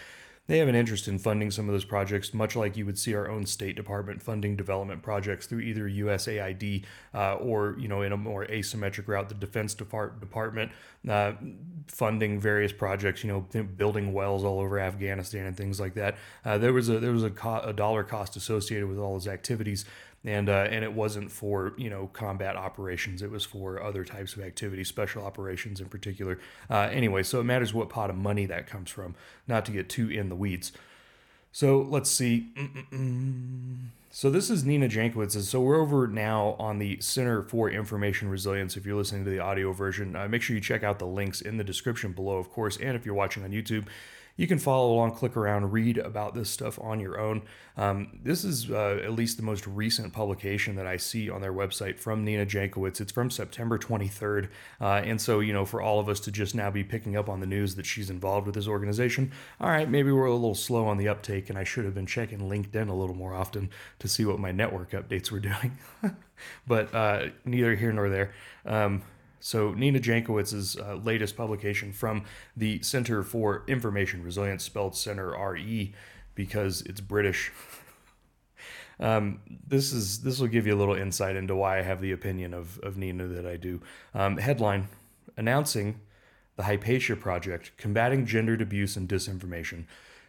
they 0.50 0.58
have 0.58 0.66
an 0.66 0.74
interest 0.74 1.06
in 1.06 1.16
funding 1.16 1.48
some 1.52 1.68
of 1.68 1.72
those 1.72 1.84
projects, 1.84 2.34
much 2.34 2.56
like 2.56 2.76
you 2.76 2.84
would 2.84 2.98
see 2.98 3.14
our 3.14 3.30
own 3.30 3.46
State 3.46 3.76
Department 3.76 4.20
funding 4.20 4.56
development 4.56 5.00
projects 5.00 5.46
through 5.46 5.60
either 5.60 5.88
USAID 5.88 6.84
uh, 7.14 7.34
or, 7.34 7.76
you 7.78 7.86
know, 7.86 8.02
in 8.02 8.10
a 8.10 8.16
more 8.16 8.44
asymmetric 8.46 9.06
route, 9.06 9.28
the 9.28 9.36
Defense 9.36 9.74
Department 9.74 10.72
uh, 11.08 11.34
funding 11.86 12.40
various 12.40 12.72
projects, 12.72 13.22
you 13.22 13.30
know, 13.30 13.62
building 13.62 14.12
wells 14.12 14.42
all 14.42 14.58
over 14.58 14.80
Afghanistan 14.80 15.46
and 15.46 15.56
things 15.56 15.78
like 15.78 15.94
that. 15.94 16.16
Uh, 16.44 16.58
there 16.58 16.72
was 16.72 16.88
a 16.88 16.98
there 16.98 17.12
was 17.12 17.22
a, 17.22 17.30
co- 17.30 17.60
a 17.60 17.72
dollar 17.72 18.02
cost 18.02 18.34
associated 18.34 18.88
with 18.88 18.98
all 18.98 19.12
those 19.12 19.28
activities 19.28 19.84
and 20.24 20.48
uh, 20.48 20.66
and 20.70 20.84
it 20.84 20.92
wasn't 20.92 21.30
for 21.30 21.72
you 21.76 21.88
know 21.90 22.10
combat 22.12 22.56
operations. 22.56 23.22
It 23.22 23.30
was 23.30 23.44
for 23.44 23.82
other 23.82 24.04
types 24.04 24.34
of 24.34 24.42
activities, 24.42 24.88
special 24.88 25.24
operations 25.24 25.80
in 25.80 25.88
particular. 25.88 26.38
Uh, 26.68 26.88
anyway, 26.92 27.22
so 27.22 27.40
it 27.40 27.44
matters 27.44 27.72
what 27.72 27.88
pot 27.88 28.10
of 28.10 28.16
money 28.16 28.46
that 28.46 28.66
comes 28.66 28.90
from. 28.90 29.14
Not 29.48 29.64
to 29.66 29.72
get 29.72 29.88
too 29.88 30.10
in 30.10 30.28
the 30.28 30.36
weeds. 30.36 30.72
So 31.52 31.80
let's 31.88 32.10
see. 32.10 32.48
Mm-mm-mm. 32.56 33.76
So 34.12 34.28
this 34.28 34.50
is 34.50 34.64
Nina 34.64 34.88
Jankowicz. 34.88 35.40
So 35.42 35.60
we're 35.60 35.80
over 35.80 36.08
now 36.08 36.56
on 36.58 36.80
the 36.80 37.00
Center 37.00 37.44
for 37.44 37.70
Information 37.70 38.28
Resilience. 38.28 38.76
If 38.76 38.84
you're 38.84 38.96
listening 38.96 39.24
to 39.24 39.30
the 39.30 39.38
audio 39.38 39.72
version, 39.72 40.16
uh, 40.16 40.26
make 40.26 40.42
sure 40.42 40.56
you 40.56 40.60
check 40.60 40.82
out 40.82 40.98
the 40.98 41.06
links 41.06 41.40
in 41.40 41.58
the 41.58 41.64
description 41.64 42.10
below, 42.10 42.38
of 42.38 42.50
course. 42.50 42.76
And 42.76 42.96
if 42.96 43.06
you're 43.06 43.14
watching 43.14 43.44
on 43.44 43.52
YouTube, 43.52 43.86
you 44.40 44.46
can 44.46 44.58
follow 44.58 44.94
along, 44.94 45.12
click 45.12 45.36
around, 45.36 45.70
read 45.70 45.98
about 45.98 46.34
this 46.34 46.48
stuff 46.48 46.78
on 46.80 46.98
your 46.98 47.20
own. 47.20 47.42
Um, 47.76 48.20
this 48.24 48.42
is 48.42 48.70
uh, 48.70 48.98
at 49.04 49.12
least 49.12 49.36
the 49.36 49.42
most 49.42 49.66
recent 49.66 50.14
publication 50.14 50.76
that 50.76 50.86
I 50.86 50.96
see 50.96 51.28
on 51.28 51.42
their 51.42 51.52
website 51.52 51.98
from 51.98 52.24
Nina 52.24 52.46
Jankowicz. 52.46 53.02
It's 53.02 53.12
from 53.12 53.30
September 53.30 53.76
23rd. 53.76 54.48
Uh, 54.80 55.02
and 55.04 55.20
so, 55.20 55.40
you 55.40 55.52
know, 55.52 55.66
for 55.66 55.82
all 55.82 56.00
of 56.00 56.08
us 56.08 56.20
to 56.20 56.32
just 56.32 56.54
now 56.54 56.70
be 56.70 56.82
picking 56.82 57.18
up 57.18 57.28
on 57.28 57.40
the 57.40 57.46
news 57.46 57.74
that 57.74 57.84
she's 57.84 58.08
involved 58.08 58.46
with 58.46 58.54
this 58.54 58.66
organization, 58.66 59.30
all 59.60 59.68
right, 59.68 59.90
maybe 59.90 60.10
we're 60.10 60.24
a 60.24 60.32
little 60.32 60.54
slow 60.54 60.86
on 60.86 60.96
the 60.96 61.06
uptake, 61.06 61.50
and 61.50 61.58
I 61.58 61.64
should 61.64 61.84
have 61.84 61.94
been 61.94 62.06
checking 62.06 62.38
LinkedIn 62.38 62.88
a 62.88 62.94
little 62.94 63.14
more 63.14 63.34
often 63.34 63.68
to 63.98 64.08
see 64.08 64.24
what 64.24 64.38
my 64.38 64.52
network 64.52 64.92
updates 64.92 65.30
were 65.30 65.40
doing. 65.50 65.76
but 66.66 66.94
uh, 66.94 67.26
neither 67.44 67.74
here 67.74 67.92
nor 67.92 68.08
there. 68.08 68.32
Um, 68.64 69.02
so, 69.40 69.72
Nina 69.72 69.98
Jankowicz's 69.98 70.76
uh, 70.76 70.96
latest 70.96 71.36
publication 71.36 71.92
from 71.92 72.24
the 72.56 72.82
Center 72.82 73.22
for 73.22 73.64
Information 73.66 74.22
Resilience, 74.22 74.62
spelled 74.64 74.94
Center 74.94 75.30
RE 75.30 75.94
because 76.34 76.82
it's 76.82 77.00
British. 77.00 77.50
Um, 79.00 79.40
this 79.66 79.94
is 79.94 80.20
this 80.20 80.40
will 80.40 80.48
give 80.48 80.66
you 80.66 80.74
a 80.74 80.78
little 80.78 80.94
insight 80.94 81.34
into 81.34 81.56
why 81.56 81.78
I 81.78 81.82
have 81.82 82.02
the 82.02 82.12
opinion 82.12 82.52
of, 82.52 82.78
of 82.80 82.98
Nina 82.98 83.26
that 83.28 83.46
I 83.46 83.56
do. 83.56 83.80
Um, 84.14 84.36
headline 84.36 84.88
announcing 85.38 86.00
the 86.56 86.64
Hypatia 86.64 87.16
Project, 87.16 87.72
combating 87.78 88.26
gendered 88.26 88.60
abuse 88.60 88.96
and 88.96 89.08
disinformation. 89.08 89.86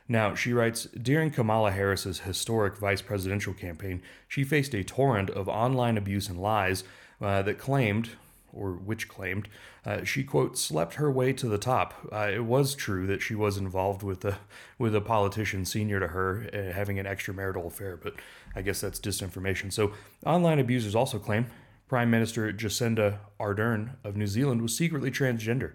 Now, 0.07 0.35
she 0.35 0.53
writes 0.53 0.85
During 0.85 1.31
Kamala 1.31 1.71
Harris's 1.71 2.19
historic 2.19 2.77
vice 2.77 3.01
presidential 3.01 3.53
campaign, 3.53 4.01
she 4.27 4.45
faced 4.45 4.73
a 4.73 4.83
torrent 4.83 5.29
of 5.29 5.49
online 5.49 5.97
abuse 5.97 6.29
and 6.29 6.41
lies 6.41 6.85
uh, 7.21 7.41
that 7.41 7.57
claimed, 7.57 8.11
or 8.53 8.73
which 8.73 9.07
claimed, 9.07 9.47
uh, 9.85 10.03
she 10.03 10.23
quote 10.23 10.57
slept 10.57 10.95
her 10.95 11.11
way 11.11 11.33
to 11.33 11.47
the 11.47 11.57
top. 11.57 11.93
Uh, 12.11 12.29
it 12.33 12.45
was 12.45 12.75
true 12.75 13.07
that 13.07 13.21
she 13.21 13.35
was 13.35 13.57
involved 13.57 14.03
with 14.03 14.23
a 14.25 14.37
with 14.77 14.95
a 14.95 15.01
politician 15.01 15.65
senior 15.65 15.99
to 15.99 16.07
her 16.07 16.49
uh, 16.53 16.73
having 16.73 16.99
an 16.99 17.05
extramarital 17.05 17.65
affair, 17.65 17.97
but 17.97 18.15
I 18.55 18.61
guess 18.61 18.81
that's 18.81 18.99
disinformation. 18.99 19.71
So 19.71 19.93
online 20.25 20.59
abusers 20.59 20.95
also 20.95 21.19
claim 21.19 21.47
Prime 21.87 22.09
Minister 22.09 22.53
Jacinda 22.53 23.19
Ardern 23.39 23.95
of 24.03 24.15
New 24.15 24.27
Zealand 24.27 24.61
was 24.61 24.75
secretly 24.75 25.11
transgender. 25.11 25.73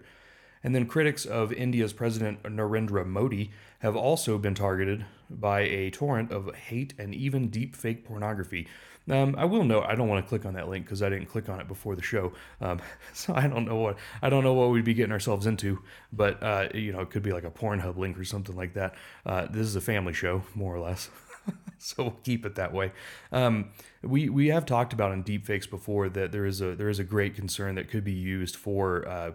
And 0.63 0.73
then 0.73 0.87
critics 0.87 1.25
of 1.25 1.53
India's 1.53 1.93
President 1.93 2.41
Narendra 2.43 3.05
Modi 3.05 3.51
have 3.79 3.95
also 3.95 4.39
been 4.39 4.55
targeted 4.55 5.05
by 5.29 5.61
a 5.61 5.91
torrent 5.91 6.31
of 6.31 6.53
hate 6.55 6.93
and 6.97 7.13
even 7.13 7.49
deep 7.49 7.75
fake 7.75 8.03
pornography. 8.03 8.67
Um, 9.09 9.35
I 9.37 9.45
will 9.45 9.63
note 9.63 9.85
I 9.87 9.95
don't 9.95 10.07
want 10.07 10.25
to 10.25 10.29
click 10.29 10.45
on 10.45 10.53
that 10.55 10.69
link 10.69 10.85
because 10.85 11.01
I 11.01 11.09
didn't 11.09 11.27
click 11.27 11.49
on 11.49 11.59
it 11.59 11.67
before 11.67 11.95
the 11.95 12.01
show, 12.01 12.33
um, 12.61 12.81
so 13.13 13.33
I 13.35 13.47
don't 13.47 13.65
know 13.65 13.77
what 13.77 13.97
I 14.21 14.29
don't 14.29 14.43
know 14.43 14.53
what 14.53 14.69
we'd 14.69 14.85
be 14.85 14.93
getting 14.93 15.11
ourselves 15.11 15.45
into. 15.45 15.79
But 16.11 16.41
uh, 16.43 16.69
you 16.73 16.91
know, 16.91 17.01
it 17.01 17.09
could 17.09 17.23
be 17.23 17.31
like 17.31 17.43
a 17.43 17.51
Pornhub 17.51 17.97
link 17.97 18.19
or 18.19 18.25
something 18.25 18.55
like 18.55 18.73
that. 18.73 18.95
Uh, 19.25 19.45
this 19.45 19.65
is 19.67 19.75
a 19.75 19.81
family 19.81 20.13
show, 20.13 20.43
more 20.55 20.75
or 20.75 20.79
less. 20.79 21.09
so 21.77 22.03
we'll 22.03 22.19
keep 22.23 22.45
it 22.45 22.55
that 22.55 22.73
way. 22.73 22.91
Um, 23.31 23.69
we 24.03 24.29
we 24.29 24.47
have 24.47 24.65
talked 24.65 24.93
about 24.93 25.11
in 25.11 25.23
deepfakes 25.23 25.69
before 25.69 26.09
that 26.09 26.31
there 26.31 26.45
is 26.45 26.61
a 26.61 26.75
there 26.75 26.89
is 26.89 26.99
a 26.99 27.03
great 27.03 27.35
concern 27.35 27.75
that 27.75 27.89
could 27.89 28.03
be 28.03 28.11
used 28.11 28.55
for 28.55 29.07
uh, 29.07 29.31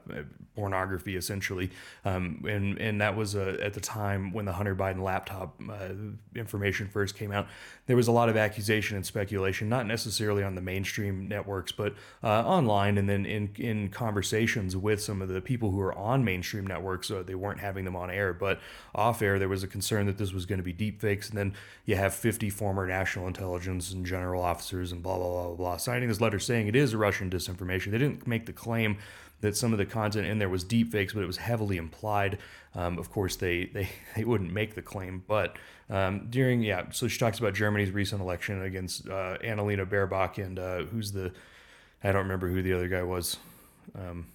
pornography 0.55 1.17
essentially, 1.17 1.71
um, 2.05 2.45
and 2.49 2.79
and 2.79 3.01
that 3.01 3.17
was 3.17 3.35
uh, 3.35 3.57
at 3.61 3.75
the 3.75 3.81
time 3.81 4.33
when 4.33 4.45
the 4.45 4.53
Hunter 4.53 4.75
Biden 4.75 5.03
laptop 5.03 5.61
uh, 5.69 5.89
information 6.35 6.89
first 6.89 7.17
came 7.17 7.33
out. 7.33 7.49
There 7.87 7.97
was 7.97 8.09
a 8.09 8.13
lot 8.13 8.29
of 8.29 8.37
accusation 8.37 8.97
and 8.97 9.05
speculation, 9.05 9.69
not 9.69 9.87
necessarily 9.87 10.43
on 10.43 10.55
the 10.55 10.61
mainstream 10.61 11.27
networks, 11.27 11.73
but 11.73 11.95
uh, 12.23 12.43
online, 12.43 12.99
and 12.99 13.09
then 13.09 13.27
in 13.27 13.51
in 13.57 13.89
conversations 13.89 14.77
with 14.77 15.03
some 15.03 15.23
of 15.23 15.29
the 15.29 15.41
people 15.41 15.71
who 15.71 15.81
are 15.81 15.95
on 15.95 16.25
mainstream 16.25 16.67
networks. 16.67 17.11
Uh, 17.11 17.23
they 17.23 17.35
weren't 17.35 17.61
having 17.61 17.85
them 17.85 17.97
on 17.97 18.11
air, 18.11 18.33
but 18.33 18.61
off 18.95 19.23
air 19.23 19.39
there 19.39 19.49
was 19.49 19.63
a 19.63 19.69
concern 19.69 20.07
that 20.07 20.19
this 20.19 20.33
was 20.33 20.47
going 20.47 20.63
to 20.63 20.63
be 20.63 20.75
deepfakes, 20.75 21.29
and 21.29 21.39
then 21.39 21.55
you 21.85 21.97
have 21.97 22.15
50 22.15 22.51
former 22.51 22.87
national 22.87 23.27
intelligence 23.27 23.93
and 23.93 24.07
general 24.07 24.43
officers 24.53 24.93
and 24.93 25.03
blah, 25.03 25.17
blah, 25.17 25.31
blah, 25.31 25.47
blah, 25.47 25.57
blah, 25.57 25.77
signing 25.79 26.09
this 26.09 26.21
letter 26.21 26.39
saying 26.39 26.67
it 26.69 26.77
is 26.77 26.95
Russian 26.95 27.31
disinformation. 27.31 27.91
They 27.91 27.99
didn't 27.99 28.27
make 28.27 28.45
the 28.47 28.53
claim 28.53 28.99
that 29.41 29.57
some 29.57 29.73
of 29.73 29.79
the 29.79 29.87
content 29.87 30.27
in 30.27 30.39
there 30.39 30.49
was 30.49 30.65
deepfakes, 30.65 31.15
but 31.15 31.23
it 31.23 31.27
was 31.27 31.39
heavily 31.39 31.77
implied. 31.77 32.39
Um, 32.75 32.99
of 32.99 33.11
course, 33.11 33.37
they, 33.37 33.67
they, 33.67 33.89
they 34.17 34.25
wouldn't 34.25 34.53
make 34.53 34.75
the 34.75 34.83
claim, 34.83 35.25
but 35.27 35.57
um, 35.91 36.29
during, 36.31 36.63
yeah, 36.63 36.85
so 36.91 37.09
she 37.09 37.19
talks 37.19 37.39
about 37.39 37.55
Germany's 37.55 37.91
recent 37.91 38.21
election 38.21 38.63
against 38.63 39.09
uh, 39.09 39.39
Annalena 39.43 39.87
Baerbock 39.87 40.39
and 40.39 40.59
uh, 40.59 40.85
who's 40.85 41.13
the, 41.13 41.33
I 42.05 42.13
don't 42.13 42.23
remember 42.23 42.49
who 42.49 42.63
the 42.63 42.73
other 42.73 42.89
guy 42.89 43.03
was 43.03 43.37
um, 43.95 44.27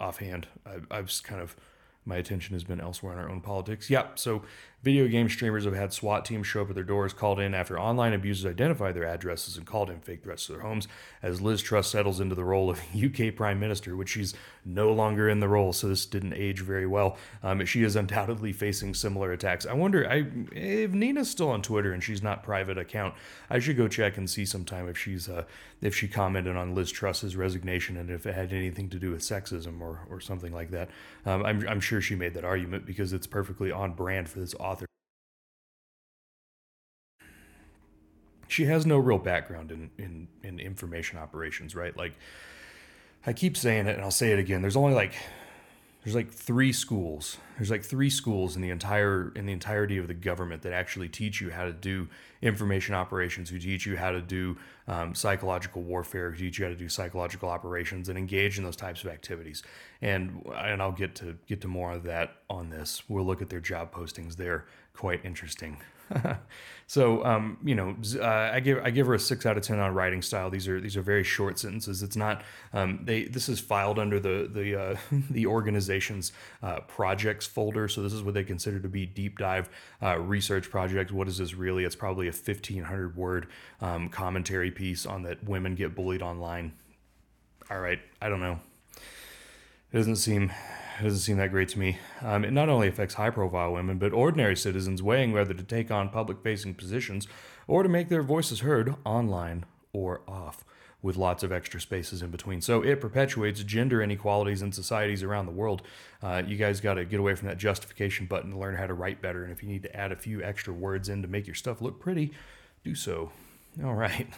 offhand. 0.00 0.46
I, 0.66 0.96
I 0.96 1.00
was 1.00 1.20
kind 1.20 1.40
of, 1.40 1.56
my 2.04 2.16
attention 2.16 2.54
has 2.54 2.64
been 2.64 2.80
elsewhere 2.80 3.12
in 3.12 3.18
our 3.18 3.28
own 3.28 3.40
politics. 3.40 3.88
Yep. 3.90 4.18
So 4.18 4.42
Video 4.82 5.06
game 5.06 5.28
streamers 5.28 5.64
have 5.64 5.76
had 5.76 5.92
SWAT 5.92 6.24
teams 6.24 6.44
show 6.44 6.62
up 6.62 6.68
at 6.68 6.74
their 6.74 6.82
doors, 6.82 7.12
called 7.12 7.38
in 7.38 7.54
after 7.54 7.78
online 7.78 8.12
abusers 8.12 8.50
identified 8.50 8.96
their 8.96 9.06
addresses 9.06 9.56
and 9.56 9.64
called 9.64 9.88
in 9.88 10.00
fake 10.00 10.24
threats 10.24 10.46
to 10.46 10.52
their 10.52 10.62
homes. 10.62 10.88
As 11.22 11.40
Liz 11.40 11.62
Truss 11.62 11.86
settles 11.86 12.18
into 12.18 12.34
the 12.34 12.44
role 12.44 12.68
of 12.68 12.80
UK 12.96 13.36
Prime 13.36 13.60
Minister, 13.60 13.94
which 13.94 14.08
she's 14.08 14.34
no 14.64 14.92
longer 14.92 15.28
in 15.28 15.38
the 15.38 15.48
role, 15.48 15.72
so 15.72 15.88
this 15.88 16.04
didn't 16.04 16.34
age 16.34 16.62
very 16.62 16.86
well. 16.88 17.16
Um, 17.44 17.64
she 17.64 17.84
is 17.84 17.94
undoubtedly 17.94 18.52
facing 18.52 18.94
similar 18.94 19.30
attacks. 19.30 19.66
I 19.66 19.72
wonder, 19.72 20.08
I 20.08 20.26
if 20.50 20.90
Nina's 20.90 21.30
still 21.30 21.50
on 21.50 21.62
Twitter 21.62 21.92
and 21.92 22.02
she's 22.02 22.22
not 22.22 22.42
private 22.42 22.76
account, 22.76 23.14
I 23.48 23.60
should 23.60 23.76
go 23.76 23.86
check 23.86 24.16
and 24.16 24.28
see 24.28 24.44
sometime 24.44 24.88
if 24.88 24.98
she's 24.98 25.28
uh, 25.28 25.44
if 25.80 25.94
she 25.94 26.08
commented 26.08 26.56
on 26.56 26.74
Liz 26.74 26.90
Truss's 26.90 27.36
resignation 27.36 27.96
and 27.96 28.10
if 28.10 28.26
it 28.26 28.34
had 28.34 28.52
anything 28.52 28.88
to 28.90 28.98
do 28.98 29.12
with 29.12 29.20
sexism 29.20 29.80
or 29.80 30.00
or 30.10 30.20
something 30.20 30.52
like 30.52 30.70
that. 30.72 30.90
Um, 31.24 31.44
I'm 31.44 31.68
I'm 31.68 31.80
sure 31.80 32.00
she 32.00 32.16
made 32.16 32.34
that 32.34 32.44
argument 32.44 32.84
because 32.84 33.12
it's 33.12 33.28
perfectly 33.28 33.70
on 33.70 33.92
brand 33.92 34.28
for 34.28 34.40
this. 34.40 34.54
She 38.52 38.66
has 38.66 38.84
no 38.84 38.98
real 38.98 39.18
background 39.18 39.72
in, 39.72 39.90
in, 39.96 40.28
in 40.42 40.60
information 40.60 41.18
operations, 41.18 41.74
right? 41.74 41.96
Like, 41.96 42.12
I 43.26 43.32
keep 43.32 43.56
saying 43.56 43.86
it 43.86 43.94
and 43.94 44.02
I'll 44.02 44.10
say 44.10 44.32
it 44.32 44.38
again. 44.38 44.60
There's 44.60 44.76
only 44.76 44.94
like 44.94 45.14
there's 46.04 46.16
like 46.16 46.32
three 46.32 46.72
schools. 46.72 47.38
There's 47.56 47.70
like 47.70 47.84
three 47.84 48.10
schools 48.10 48.56
in 48.56 48.62
the 48.62 48.70
entire 48.70 49.32
in 49.36 49.46
the 49.46 49.52
entirety 49.52 49.98
of 49.98 50.08
the 50.08 50.14
government 50.14 50.62
that 50.62 50.72
actually 50.72 51.08
teach 51.08 51.40
you 51.40 51.50
how 51.50 51.64
to 51.64 51.72
do 51.72 52.08
information 52.42 52.94
operations 52.94 53.48
who 53.48 53.58
teach 53.58 53.86
you 53.86 53.96
how 53.96 54.10
to 54.10 54.20
do 54.20 54.56
um, 54.88 55.14
psychological 55.14 55.82
warfare 55.82 56.32
who 56.32 56.36
teach 56.36 56.58
you 56.58 56.64
how 56.64 56.70
to 56.70 56.76
do 56.76 56.88
psychological 56.88 57.48
operations 57.48 58.08
and 58.08 58.18
engage 58.18 58.58
in 58.58 58.64
those 58.64 58.76
types 58.76 59.04
of 59.04 59.10
activities. 59.10 59.62
And 60.00 60.44
and 60.56 60.82
i'll 60.82 60.92
get 60.92 61.14
to 61.16 61.38
get 61.46 61.60
to 61.60 61.68
more 61.68 61.92
of 61.92 62.02
that 62.02 62.38
on 62.50 62.68
this. 62.70 63.02
We'll 63.08 63.24
look 63.24 63.40
at 63.40 63.48
their 63.48 63.60
job 63.60 63.94
postings. 63.94 64.34
They're 64.34 64.66
quite 64.92 65.24
interesting 65.24 65.76
so 66.86 67.24
um, 67.24 67.58
you 67.64 67.74
know, 67.74 67.96
uh, 68.20 68.26
I 68.26 68.60
give 68.60 68.78
I 68.84 68.90
give 68.90 69.06
her 69.06 69.14
a 69.14 69.18
six 69.18 69.46
out 69.46 69.56
of 69.56 69.62
ten 69.62 69.78
on 69.78 69.94
writing 69.94 70.22
style. 70.22 70.50
These 70.50 70.68
are 70.68 70.80
these 70.80 70.96
are 70.96 71.02
very 71.02 71.24
short 71.24 71.58
sentences. 71.58 72.02
It's 72.02 72.16
not 72.16 72.42
um, 72.72 73.00
they. 73.04 73.24
This 73.24 73.48
is 73.48 73.60
filed 73.60 73.98
under 73.98 74.20
the 74.20 74.48
the 74.52 74.80
uh, 74.80 74.96
the 75.30 75.46
organization's 75.46 76.32
uh, 76.62 76.80
projects 76.80 77.46
folder. 77.46 77.88
So 77.88 78.02
this 78.02 78.12
is 78.12 78.22
what 78.22 78.34
they 78.34 78.44
consider 78.44 78.80
to 78.80 78.88
be 78.88 79.06
deep 79.06 79.38
dive 79.38 79.68
uh, 80.02 80.18
research 80.18 80.70
projects. 80.70 81.12
What 81.12 81.28
is 81.28 81.38
this 81.38 81.54
really? 81.54 81.84
It's 81.84 81.96
probably 81.96 82.28
a 82.28 82.32
fifteen 82.32 82.84
hundred 82.84 83.16
word 83.16 83.48
um, 83.80 84.08
commentary 84.08 84.70
piece 84.70 85.06
on 85.06 85.22
that 85.22 85.42
women 85.44 85.74
get 85.74 85.94
bullied 85.94 86.22
online. 86.22 86.72
All 87.70 87.80
right, 87.80 88.00
I 88.20 88.28
don't 88.28 88.40
know. 88.40 88.60
It 89.92 89.96
doesn't 89.96 90.16
seem 90.16 90.52
doesn't 91.02 91.20
seem 91.20 91.36
that 91.38 91.50
great 91.50 91.68
to 91.70 91.78
me. 91.78 91.98
Um, 92.20 92.44
it 92.44 92.52
not 92.52 92.68
only 92.68 92.88
affects 92.88 93.14
high 93.14 93.30
profile 93.30 93.72
women, 93.72 93.98
but 93.98 94.12
ordinary 94.12 94.56
citizens 94.56 95.02
weighing 95.02 95.32
whether 95.32 95.54
to 95.54 95.62
take 95.62 95.90
on 95.90 96.08
public 96.08 96.42
facing 96.42 96.74
positions 96.74 97.28
or 97.66 97.82
to 97.82 97.88
make 97.88 98.08
their 98.08 98.22
voices 98.22 98.60
heard 98.60 98.94
online 99.04 99.64
or 99.92 100.22
off, 100.26 100.64
with 101.02 101.16
lots 101.16 101.42
of 101.42 101.52
extra 101.52 101.80
spaces 101.80 102.22
in 102.22 102.30
between. 102.30 102.60
So 102.60 102.82
it 102.82 103.00
perpetuates 103.00 103.62
gender 103.62 104.02
inequalities 104.02 104.62
in 104.62 104.72
societies 104.72 105.22
around 105.22 105.46
the 105.46 105.52
world. 105.52 105.82
Uh, 106.22 106.42
you 106.46 106.56
guys 106.56 106.80
got 106.80 106.94
to 106.94 107.04
get 107.04 107.20
away 107.20 107.34
from 107.34 107.48
that 107.48 107.58
justification 107.58 108.26
button 108.26 108.52
to 108.52 108.58
learn 108.58 108.76
how 108.76 108.86
to 108.86 108.94
write 108.94 109.20
better. 109.20 109.42
And 109.44 109.52
if 109.52 109.62
you 109.62 109.68
need 109.68 109.82
to 109.82 109.96
add 109.96 110.12
a 110.12 110.16
few 110.16 110.42
extra 110.42 110.72
words 110.72 111.08
in 111.08 111.22
to 111.22 111.28
make 111.28 111.46
your 111.46 111.56
stuff 111.56 111.82
look 111.82 112.00
pretty, 112.00 112.32
do 112.84 112.94
so. 112.94 113.32
All 113.84 113.94
right. 113.94 114.28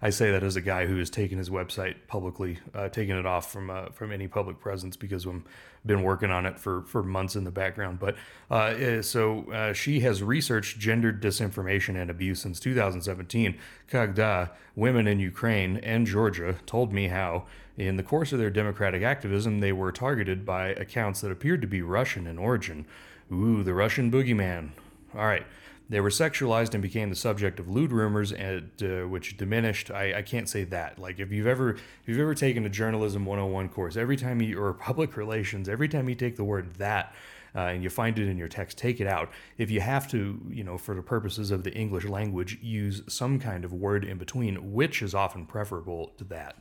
I 0.00 0.10
say 0.10 0.30
that 0.32 0.42
as 0.42 0.56
a 0.56 0.60
guy 0.60 0.86
who 0.86 0.98
has 0.98 1.10
taken 1.10 1.38
his 1.38 1.48
website 1.50 1.94
publicly, 2.08 2.58
uh, 2.74 2.88
taken 2.88 3.16
it 3.16 3.26
off 3.26 3.52
from 3.52 3.70
uh, 3.70 3.86
from 3.90 4.12
any 4.12 4.28
public 4.28 4.58
presence 4.58 4.96
because 4.96 5.26
I've 5.26 5.42
been 5.86 6.02
working 6.02 6.30
on 6.30 6.46
it 6.46 6.58
for 6.58 6.82
for 6.82 7.02
months 7.02 7.36
in 7.36 7.44
the 7.44 7.50
background. 7.50 7.98
But 7.98 8.16
uh, 8.50 8.74
eh, 8.76 9.02
so 9.02 9.50
uh, 9.52 9.72
she 9.72 10.00
has 10.00 10.22
researched 10.22 10.78
gendered 10.78 11.22
disinformation 11.22 12.00
and 12.00 12.10
abuse 12.10 12.40
since 12.40 12.58
2017. 12.60 13.56
Kagda, 13.90 14.50
women 14.74 15.06
in 15.06 15.20
Ukraine 15.20 15.76
and 15.78 16.06
Georgia, 16.06 16.56
told 16.66 16.92
me 16.92 17.08
how. 17.08 17.44
In 17.78 17.96
the 17.96 18.02
course 18.02 18.34
of 18.34 18.38
their 18.38 18.50
democratic 18.50 19.02
activism, 19.02 19.60
they 19.60 19.72
were 19.72 19.90
targeted 19.90 20.44
by 20.44 20.68
accounts 20.68 21.22
that 21.22 21.32
appeared 21.32 21.62
to 21.62 21.66
be 21.66 21.80
Russian 21.80 22.26
in 22.26 22.36
origin. 22.36 22.84
Ooh, 23.32 23.62
the 23.62 23.72
Russian 23.72 24.10
boogeyman. 24.10 24.72
All 25.14 25.24
right. 25.24 25.46
They 25.92 26.00
were 26.00 26.08
sexualized 26.08 26.72
and 26.72 26.82
became 26.82 27.10
the 27.10 27.16
subject 27.16 27.60
of 27.60 27.68
lewd 27.68 27.92
rumors, 27.92 28.32
and 28.32 28.70
uh, 28.82 29.06
which 29.06 29.36
diminished. 29.36 29.90
I, 29.90 30.20
I 30.20 30.22
can't 30.22 30.48
say 30.48 30.64
that. 30.64 30.98
Like 30.98 31.20
if 31.20 31.30
you've 31.30 31.46
ever 31.46 31.72
if 31.72 31.82
you've 32.06 32.18
ever 32.18 32.34
taken 32.34 32.64
a 32.64 32.70
journalism 32.70 33.26
101 33.26 33.68
course, 33.68 33.98
every 33.98 34.16
time 34.16 34.40
you 34.40 34.58
or 34.58 34.72
public 34.72 35.18
relations, 35.18 35.68
every 35.68 35.88
time 35.88 36.08
you 36.08 36.14
take 36.14 36.36
the 36.36 36.44
word 36.44 36.76
that. 36.76 37.14
Uh, 37.54 37.66
and 37.66 37.82
you 37.82 37.90
find 37.90 38.18
it 38.18 38.30
in 38.30 38.38
your 38.38 38.48
text, 38.48 38.78
take 38.78 38.98
it 38.98 39.06
out. 39.06 39.30
If 39.58 39.70
you 39.70 39.82
have 39.82 40.08
to, 40.12 40.40
you 40.48 40.64
know, 40.64 40.78
for 40.78 40.94
the 40.94 41.02
purposes 41.02 41.50
of 41.50 41.64
the 41.64 41.74
English 41.74 42.06
language, 42.06 42.58
use 42.62 43.02
some 43.08 43.38
kind 43.38 43.66
of 43.66 43.74
word 43.74 44.06
in 44.06 44.16
between, 44.16 44.72
which 44.72 45.02
is 45.02 45.14
often 45.14 45.44
preferable 45.44 46.12
to 46.16 46.24
that. 46.24 46.56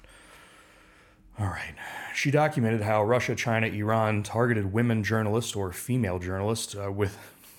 All 1.39 1.45
right. 1.45 1.75
She 2.13 2.29
documented 2.29 2.81
how 2.81 3.05
Russia, 3.05 3.35
China, 3.35 3.67
Iran 3.67 4.23
targeted 4.23 4.73
women 4.73 5.01
journalists 5.01 5.55
or 5.55 5.71
female 5.71 6.19
journalists 6.19 6.75
uh, 6.75 6.91
with 6.91 7.17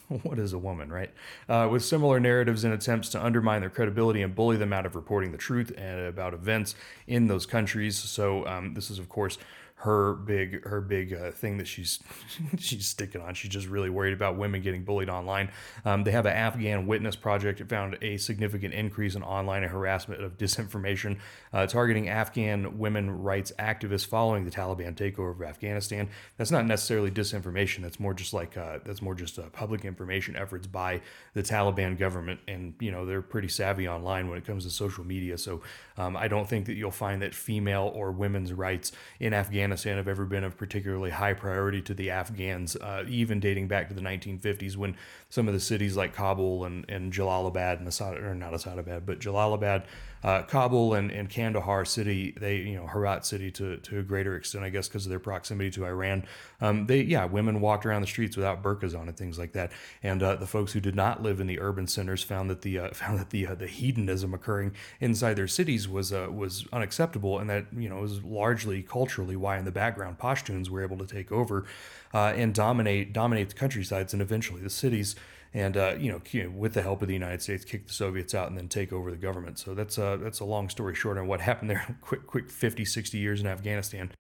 what 0.23 0.39
is 0.39 0.53
a 0.53 0.59
woman, 0.59 0.91
right? 0.93 1.11
Uh, 1.49 1.69
with 1.71 1.85
similar 1.85 2.21
narratives 2.21 2.65
and 2.65 2.75
attempts 2.75 3.09
to 3.11 3.25
undermine 3.25 3.61
their 3.61 3.71
credibility 3.71 4.23
and 4.23 4.35
bully 4.35 4.57
them 4.57 4.73
out 4.73 4.87
of 4.87 4.95
reporting 4.95 5.33
the 5.33 5.39
truth 5.39 5.73
and 5.77 6.07
about 6.07 6.35
events 6.35 6.75
in 7.07 7.27
those 7.27 7.47
countries. 7.47 7.97
So, 7.97 8.47
um, 8.47 8.75
this 8.75 8.91
is, 8.91 8.99
of 8.99 9.09
course, 9.09 9.39
her 9.83 10.15
big 10.15 10.65
her 10.65 10.81
big 10.81 11.12
uh, 11.12 11.33
thing 11.33 11.59
that 11.59 11.67
she's 11.67 11.99
she's 12.59 12.87
sticking 12.87 13.21
on. 13.21 13.35
She's 13.35 13.51
just 13.51 13.67
really 13.67 13.91
worried 13.91 14.12
about 14.12 14.37
women 14.37 14.62
getting 14.62 14.85
bullied 14.85 15.09
online. 15.09 15.51
Um, 15.85 16.05
they 16.05 16.12
have 16.12 16.25
an 16.25 16.35
Afghan 16.35 16.87
Witness 16.87 17.17
project. 17.17 17.61
It 17.61 17.69
found 17.69 17.99
a 18.01 18.17
significant 18.17 18.75
increase 18.75 19.17
in 19.17 19.25
online 19.25 19.65
harassment 19.65 20.23
of 20.23 20.39
disinformation 20.39 21.19
uh, 21.53 21.67
targeting 21.67 22.09
Afghan 22.09 22.79
women 22.79 23.11
rights 23.11 23.53
activists 23.59 24.07
following 24.07 24.45
the 24.45 24.53
Taliban 24.53 24.95
takeover 24.95 25.33
of 25.33 25.43
Afghanistan. 25.43 26.09
That's 26.37 26.53
not 26.53 26.65
necessarily 26.65 27.11
disinformation. 27.11 27.83
That's 27.83 27.99
more 27.99 28.15
just 28.15 28.33
like 28.33 28.57
uh, 28.57 28.79
that's 28.85 29.03
more 29.03 29.17
just 29.17 29.37
uh, 29.37 29.49
public 29.53 29.85
information 29.85 30.37
efforts 30.37 30.69
by 30.69 31.01
the 31.35 31.43
Taliban 31.43 31.99
government, 31.99 32.39
and 32.47 32.75
you 32.79 32.93
know 32.93 33.05
they're 33.05 33.21
pretty 33.21 33.49
savvy 33.49 33.89
online 33.89 34.29
when 34.29 34.39
it 34.39 34.47
comes 34.47 34.62
to 34.62 34.71
social 34.71 35.03
media. 35.03 35.37
So 35.39 35.61
um, 35.97 36.17
I 36.17 36.29
don't 36.29 36.49
think 36.49 36.67
that 36.67 36.75
you'll 36.75 36.93
find 36.93 37.21
that 37.23 37.35
female 37.35 37.91
or 37.97 38.12
women's 38.12 38.53
rights 38.53 38.93
in 39.19 39.35
Afghanistan 39.35 39.72
have 39.76 40.09
ever 40.09 40.25
been 40.25 40.45
of 40.45 40.57
particularly 40.57 41.11
high 41.11 41.35
priority 41.35 41.83
to 41.83 41.95
the 41.95 42.11
Afghans, 42.11 42.76
uh, 42.76 43.05
even 43.09 43.41
dating 43.41 43.69
back 43.69 43.88
to 43.88 43.95
the 43.95 44.00
1950s 44.00 44.76
when 44.76 44.97
some 45.29 45.49
of 45.49 45.55
the 45.55 45.61
cities 45.61 45.97
like 45.97 46.14
Kabul 46.14 46.64
and, 46.64 46.85
and 46.88 47.12
Jalalabad 47.12 47.79
and 47.79 47.88
Assad, 47.88 48.19
or 48.19 48.35
not 48.35 48.52
Assadabad, 48.52 49.07
but 49.07 49.19
Jalalabad 49.21 49.85
uh, 50.25 50.43
Kabul 50.43 50.95
and, 50.95 51.11
and 51.11 51.29
Kandahar 51.29 51.85
city, 51.85 52.33
they, 52.38 52.59
you 52.59 52.76
know, 52.76 52.87
Herat 52.87 53.26
city 53.26 53.50
to, 53.52 53.79
to 53.79 53.99
a 53.99 54.02
greater 54.02 54.37
extent, 54.37 54.64
I 54.64 54.69
guess, 54.69 54.87
because 54.87 55.05
of 55.05 55.11
their 55.11 55.19
proximity 55.19 55.71
to 55.73 55.85
Iran. 55.85 56.25
Um, 56.61 56.87
they, 56.87 57.02
yeah, 57.02 57.25
women 57.25 57.61
walked 57.61 57.85
around 57.85 58.02
the 58.02 58.07
streets 58.07 58.37
without 58.37 58.62
burqas 58.62 58.97
on 58.99 59.09
and 59.09 59.17
things 59.17 59.37
like 59.37 59.52
that. 59.52 59.73
And 60.02 60.23
uh, 60.23 60.37
the 60.37 60.47
folks 60.47 60.73
who 60.73 60.81
did 60.81 60.95
not 60.95 61.23
live 61.23 61.41
in 61.41 61.49
the 61.49 61.59
urban 61.59 61.88
centers 61.88 62.23
found 62.23 62.50
that 62.50 62.62
the 62.62 62.79
uh, 62.79 62.91
found 62.93 63.19
that 63.19 63.31
the 63.31 63.49
uh, 63.49 63.55
the 63.55 63.67
hedonism 63.67 64.33
occurring 64.33 64.75
inside 65.00 65.35
their 65.35 65.49
cities 65.49 65.88
was 65.88 66.12
uh, 66.12 66.29
was 66.31 66.67
unacceptable, 66.73 67.41
and 67.41 67.50
that 67.50 67.67
you 67.76 67.88
know 67.88 68.00
was 68.00 68.23
largely 68.23 68.83
culturally 68.83 69.35
why 69.35 69.61
in 69.62 69.64
the 69.64 69.73
background 69.73 70.19
Pashtuns 70.19 70.69
were 70.69 70.83
able 70.83 70.99
to 70.99 71.07
take 71.07 71.31
over 71.31 71.66
uh, 72.12 72.33
and 72.37 72.54
dominate 72.54 73.12
dominate 73.12 73.49
the 73.50 73.54
countrysides 73.54 74.12
and 74.12 74.21
eventually 74.21 74.61
the 74.61 74.71
cities 74.71 75.14
and 75.54 75.76
uh, 75.76 75.95
you, 75.99 76.11
know, 76.11 76.50
with 76.50 76.75
the 76.75 76.83
help 76.83 77.02
of 77.02 77.09
the 77.09 77.14
United 77.14 77.42
States, 77.42 77.64
kick 77.64 77.87
the 77.87 77.92
Soviets 77.92 78.35
out 78.35 78.49
and 78.49 78.57
then 78.57 78.69
take 78.69 78.92
over 78.92 79.11
the 79.11 79.19
government. 79.19 79.59
So 79.59 79.75
that's 79.75 79.99
uh, 79.99 80.16
that's 80.16 80.40
a 80.40 80.45
long 80.45 80.69
story 80.69 80.95
short 80.95 81.19
on 81.19 81.26
what 81.26 81.40
happened 81.40 81.71
there. 81.71 81.99
quick, 82.00 82.26
quick 82.26 82.50
50, 82.50 82.85
60 82.85 83.19
years 83.19 83.40
in 83.40 83.47
Afghanistan. 83.47 84.11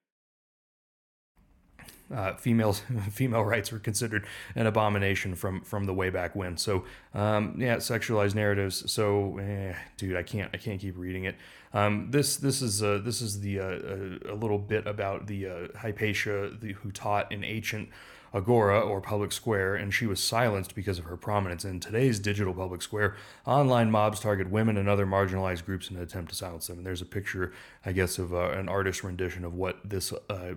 Uh, 2.12 2.34
females 2.34 2.82
female 3.10 3.42
rights 3.42 3.72
were 3.72 3.78
considered 3.78 4.26
an 4.54 4.66
abomination 4.66 5.34
from 5.34 5.62
from 5.62 5.86
the 5.86 5.94
way 5.94 6.10
back 6.10 6.36
when. 6.36 6.56
So 6.56 6.84
um, 7.14 7.54
yeah, 7.58 7.76
sexualized 7.76 8.34
narratives. 8.34 8.90
So 8.90 9.38
eh, 9.38 9.74
dude, 9.96 10.16
I 10.16 10.22
can't 10.22 10.50
I 10.52 10.56
can't 10.58 10.80
keep 10.80 10.96
reading 10.96 11.24
it. 11.24 11.36
Um, 11.74 12.10
this 12.10 12.36
this 12.36 12.60
is 12.60 12.82
uh, 12.82 13.00
this 13.02 13.22
is 13.22 13.40
the 13.40 13.60
uh, 13.60 14.32
a, 14.32 14.34
little 14.34 14.58
bit 14.58 14.86
about 14.86 15.26
the 15.26 15.46
uh, 15.46 15.68
Hypatia 15.78 16.50
the, 16.60 16.72
who 16.72 16.90
taught 16.90 17.32
in 17.32 17.44
ancient 17.44 17.88
Agora 18.34 18.80
or 18.80 19.00
public 19.00 19.30
square, 19.30 19.74
and 19.74 19.92
she 19.92 20.06
was 20.06 20.22
silenced 20.22 20.74
because 20.74 20.98
of 20.98 21.04
her 21.04 21.16
prominence. 21.16 21.64
In 21.64 21.80
today's 21.80 22.18
digital 22.18 22.54
public 22.54 22.80
square, 22.80 23.14
online 23.46 23.90
mobs 23.90 24.20
target 24.20 24.50
women 24.50 24.76
and 24.78 24.88
other 24.88 25.06
marginalized 25.06 25.66
groups 25.66 25.90
in 25.90 25.96
an 25.96 26.02
attempt 26.02 26.30
to 26.30 26.36
silence 26.36 26.66
them. 26.66 26.78
And 26.78 26.86
there's 26.86 27.02
a 27.02 27.06
picture, 27.06 27.52
I 27.84 27.92
guess, 27.92 28.18
of 28.18 28.32
uh, 28.32 28.50
an 28.52 28.68
artist 28.68 29.04
rendition 29.04 29.44
of 29.44 29.54
what 29.54 29.78
this 29.84 30.14
uh, 30.30 30.54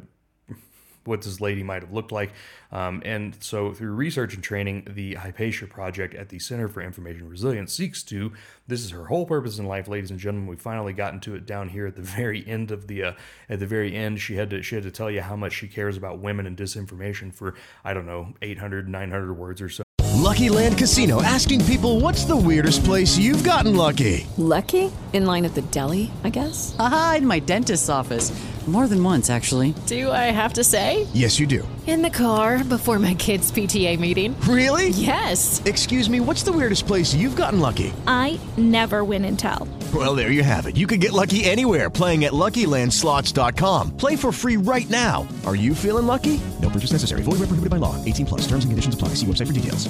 what 1.05 1.21
this 1.21 1.39
lady 1.41 1.63
might 1.63 1.81
have 1.81 1.91
looked 1.91 2.11
like. 2.11 2.33
Um, 2.71 3.01
and 3.05 3.41
so, 3.41 3.73
through 3.73 3.91
research 3.91 4.33
and 4.33 4.43
training, 4.43 4.87
the 4.89 5.15
Hypatia 5.15 5.67
Project 5.67 6.13
at 6.13 6.29
the 6.29 6.39
Center 6.39 6.67
for 6.67 6.81
Information 6.81 7.29
Resilience 7.29 7.73
seeks 7.73 8.03
to. 8.03 8.33
This 8.67 8.83
is 8.83 8.91
her 8.91 9.05
whole 9.05 9.25
purpose 9.25 9.59
in 9.59 9.65
life, 9.65 9.87
ladies 9.87 10.11
and 10.11 10.19
gentlemen. 10.19 10.49
We 10.49 10.55
finally 10.55 10.93
gotten 10.93 11.19
to 11.21 11.35
it 11.35 11.45
down 11.45 11.69
here 11.69 11.87
at 11.87 11.95
the 11.95 12.01
very 12.15 12.45
end 12.45 12.71
of 12.71 12.87
the. 12.87 13.03
Uh, 13.03 13.13
at 13.49 13.59
the 13.59 13.67
very 13.67 13.95
end, 13.95 14.19
she 14.19 14.35
had 14.35 14.49
to 14.49 14.61
she 14.61 14.75
had 14.75 14.83
to 14.83 14.91
tell 14.91 15.09
you 15.09 15.21
how 15.21 15.35
much 15.35 15.53
she 15.53 15.67
cares 15.67 15.97
about 15.97 16.19
women 16.19 16.45
and 16.45 16.57
disinformation 16.57 17.33
for 17.33 17.55
I 17.83 17.93
don't 17.93 18.05
know 18.05 18.33
800 18.41 18.89
900 18.89 19.33
words 19.33 19.61
or 19.61 19.69
so. 19.69 19.83
Lucky 20.15 20.49
Land 20.49 20.77
Casino 20.77 21.21
asking 21.21 21.63
people, 21.65 21.99
"What's 21.99 22.25
the 22.25 22.35
weirdest 22.35 22.83
place 22.83 23.17
you've 23.17 23.43
gotten 23.43 23.75
lucky?" 23.75 24.25
Lucky 24.37 24.91
in 25.13 25.25
line 25.25 25.45
at 25.45 25.53
the 25.53 25.61
deli, 25.61 26.09
I 26.23 26.29
guess. 26.29 26.75
Aha, 26.79 27.15
in 27.19 27.27
my 27.27 27.39
dentist's 27.39 27.89
office. 27.89 28.31
More 28.67 28.87
than 28.87 29.03
once, 29.03 29.29
actually. 29.29 29.75
Do 29.85 30.11
I 30.11 30.31
have 30.31 30.53
to 30.53 30.63
say? 30.63 31.05
Yes, 31.13 31.39
you 31.39 31.45
do. 31.45 31.67
In 31.85 32.01
the 32.01 32.09
car 32.09 32.63
before 32.63 32.97
my 32.97 33.13
kids' 33.13 33.51
PTA 33.51 33.99
meeting. 33.99 34.35
Really? 34.41 34.89
Yes. 34.89 35.61
Excuse 35.65 36.09
me, 36.09 36.19
what's 36.19 36.41
the 36.41 36.51
weirdest 36.51 36.87
place 36.87 37.13
you've 37.13 37.35
gotten 37.35 37.59
lucky? 37.59 37.93
I 38.07 38.39
never 38.57 39.03
win 39.03 39.23
and 39.25 39.37
tell. 39.37 39.67
Well, 39.93 40.15
there 40.15 40.31
you 40.31 40.41
have 40.41 40.65
it. 40.65 40.75
You 40.75 40.87
can 40.87 40.99
get 40.99 41.13
lucky 41.13 41.45
anywhere 41.45 41.91
playing 41.91 42.25
at 42.25 42.33
LuckyLandSlots.com. 42.33 43.95
Play 43.97 44.15
for 44.15 44.31
free 44.31 44.57
right 44.57 44.89
now. 44.89 45.27
Are 45.45 45.55
you 45.55 45.75
feeling 45.75 46.07
lucky? 46.07 46.41
No 46.59 46.69
purchase 46.69 46.91
necessary. 46.91 47.21
Void 47.21 47.33
where 47.33 47.47
prohibited 47.47 47.69
by 47.69 47.77
law. 47.77 48.03
18 48.03 48.25
plus. 48.25 48.41
Terms 48.41 48.65
and 48.65 48.71
conditions 48.71 48.95
apply. 48.95 49.09
See 49.09 49.27
website 49.27 49.47
for 49.47 49.53
details. 49.53 49.87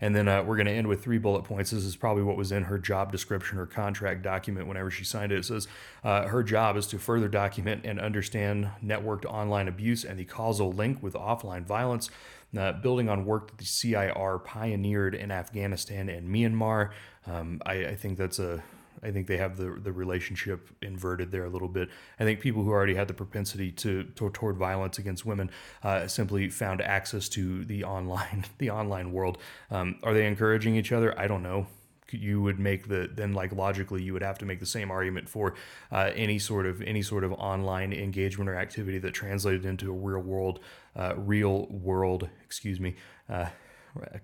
And 0.00 0.14
then 0.14 0.28
uh, 0.28 0.42
we're 0.42 0.56
going 0.56 0.66
to 0.66 0.72
end 0.72 0.88
with 0.88 1.02
three 1.02 1.18
bullet 1.18 1.44
points. 1.44 1.70
This 1.70 1.84
is 1.84 1.96
probably 1.96 2.22
what 2.22 2.36
was 2.36 2.52
in 2.52 2.64
her 2.64 2.78
job 2.78 3.12
description 3.12 3.58
or 3.58 3.66
contract 3.66 4.22
document 4.22 4.66
whenever 4.66 4.90
she 4.90 5.04
signed 5.04 5.32
it. 5.32 5.38
It 5.38 5.44
says 5.44 5.68
uh, 6.02 6.26
her 6.26 6.42
job 6.42 6.76
is 6.76 6.86
to 6.88 6.98
further 6.98 7.28
document 7.28 7.84
and 7.94 8.04
understand 8.04 8.68
networked 8.84 9.24
online 9.24 9.68
abuse 9.68 10.04
and 10.04 10.18
the 10.18 10.24
causal 10.24 10.72
link 10.72 11.02
with 11.02 11.14
offline 11.14 11.64
violence, 11.64 12.10
uh, 12.58 12.72
building 12.72 13.08
on 13.08 13.24
work 13.24 13.48
that 13.48 13.58
the 13.58 13.64
CIR 13.64 14.40
pioneered 14.40 15.14
in 15.14 15.30
Afghanistan 15.30 16.08
and 16.08 16.28
Myanmar. 16.28 16.90
Um, 17.26 17.62
I, 17.64 17.86
I 17.86 17.94
think 17.94 18.18
that's 18.18 18.38
a 18.38 18.62
I 19.02 19.10
think 19.10 19.26
they 19.26 19.36
have 19.36 19.56
the 19.56 19.78
the 19.82 19.92
relationship 19.92 20.68
inverted 20.82 21.30
there 21.30 21.44
a 21.44 21.50
little 21.50 21.68
bit. 21.68 21.90
I 22.18 22.24
think 22.24 22.40
people 22.40 22.64
who 22.64 22.70
already 22.70 22.94
had 22.94 23.06
the 23.06 23.14
propensity 23.14 23.70
to, 23.72 24.04
to 24.04 24.30
toward 24.30 24.56
violence 24.56 24.98
against 24.98 25.26
women 25.26 25.50
uh, 25.82 26.06
simply 26.08 26.48
found 26.48 26.80
access 26.80 27.28
to 27.30 27.64
the 27.64 27.84
online 27.84 28.44
the 28.58 28.70
online 28.70 29.12
world. 29.12 29.38
Um, 29.70 29.96
are 30.02 30.14
they 30.14 30.26
encouraging 30.26 30.74
each 30.76 30.90
other? 30.90 31.18
I 31.18 31.26
don't 31.26 31.42
know 31.42 31.66
you 32.14 32.40
would 32.42 32.58
make 32.58 32.88
the 32.88 33.10
then 33.12 33.32
like 33.32 33.52
logically 33.52 34.02
you 34.02 34.12
would 34.12 34.22
have 34.22 34.38
to 34.38 34.44
make 34.44 34.60
the 34.60 34.66
same 34.66 34.90
argument 34.90 35.28
for 35.28 35.54
uh, 35.92 36.10
any 36.14 36.38
sort 36.38 36.66
of 36.66 36.80
any 36.82 37.02
sort 37.02 37.24
of 37.24 37.32
online 37.32 37.92
engagement 37.92 38.48
or 38.48 38.56
activity 38.56 38.98
that 38.98 39.12
translated 39.12 39.64
into 39.64 39.90
a 39.90 39.94
real 39.94 40.20
world 40.20 40.60
uh, 40.96 41.14
real 41.16 41.66
world 41.66 42.28
excuse 42.44 42.80
me 42.80 42.94
uh, 43.28 43.46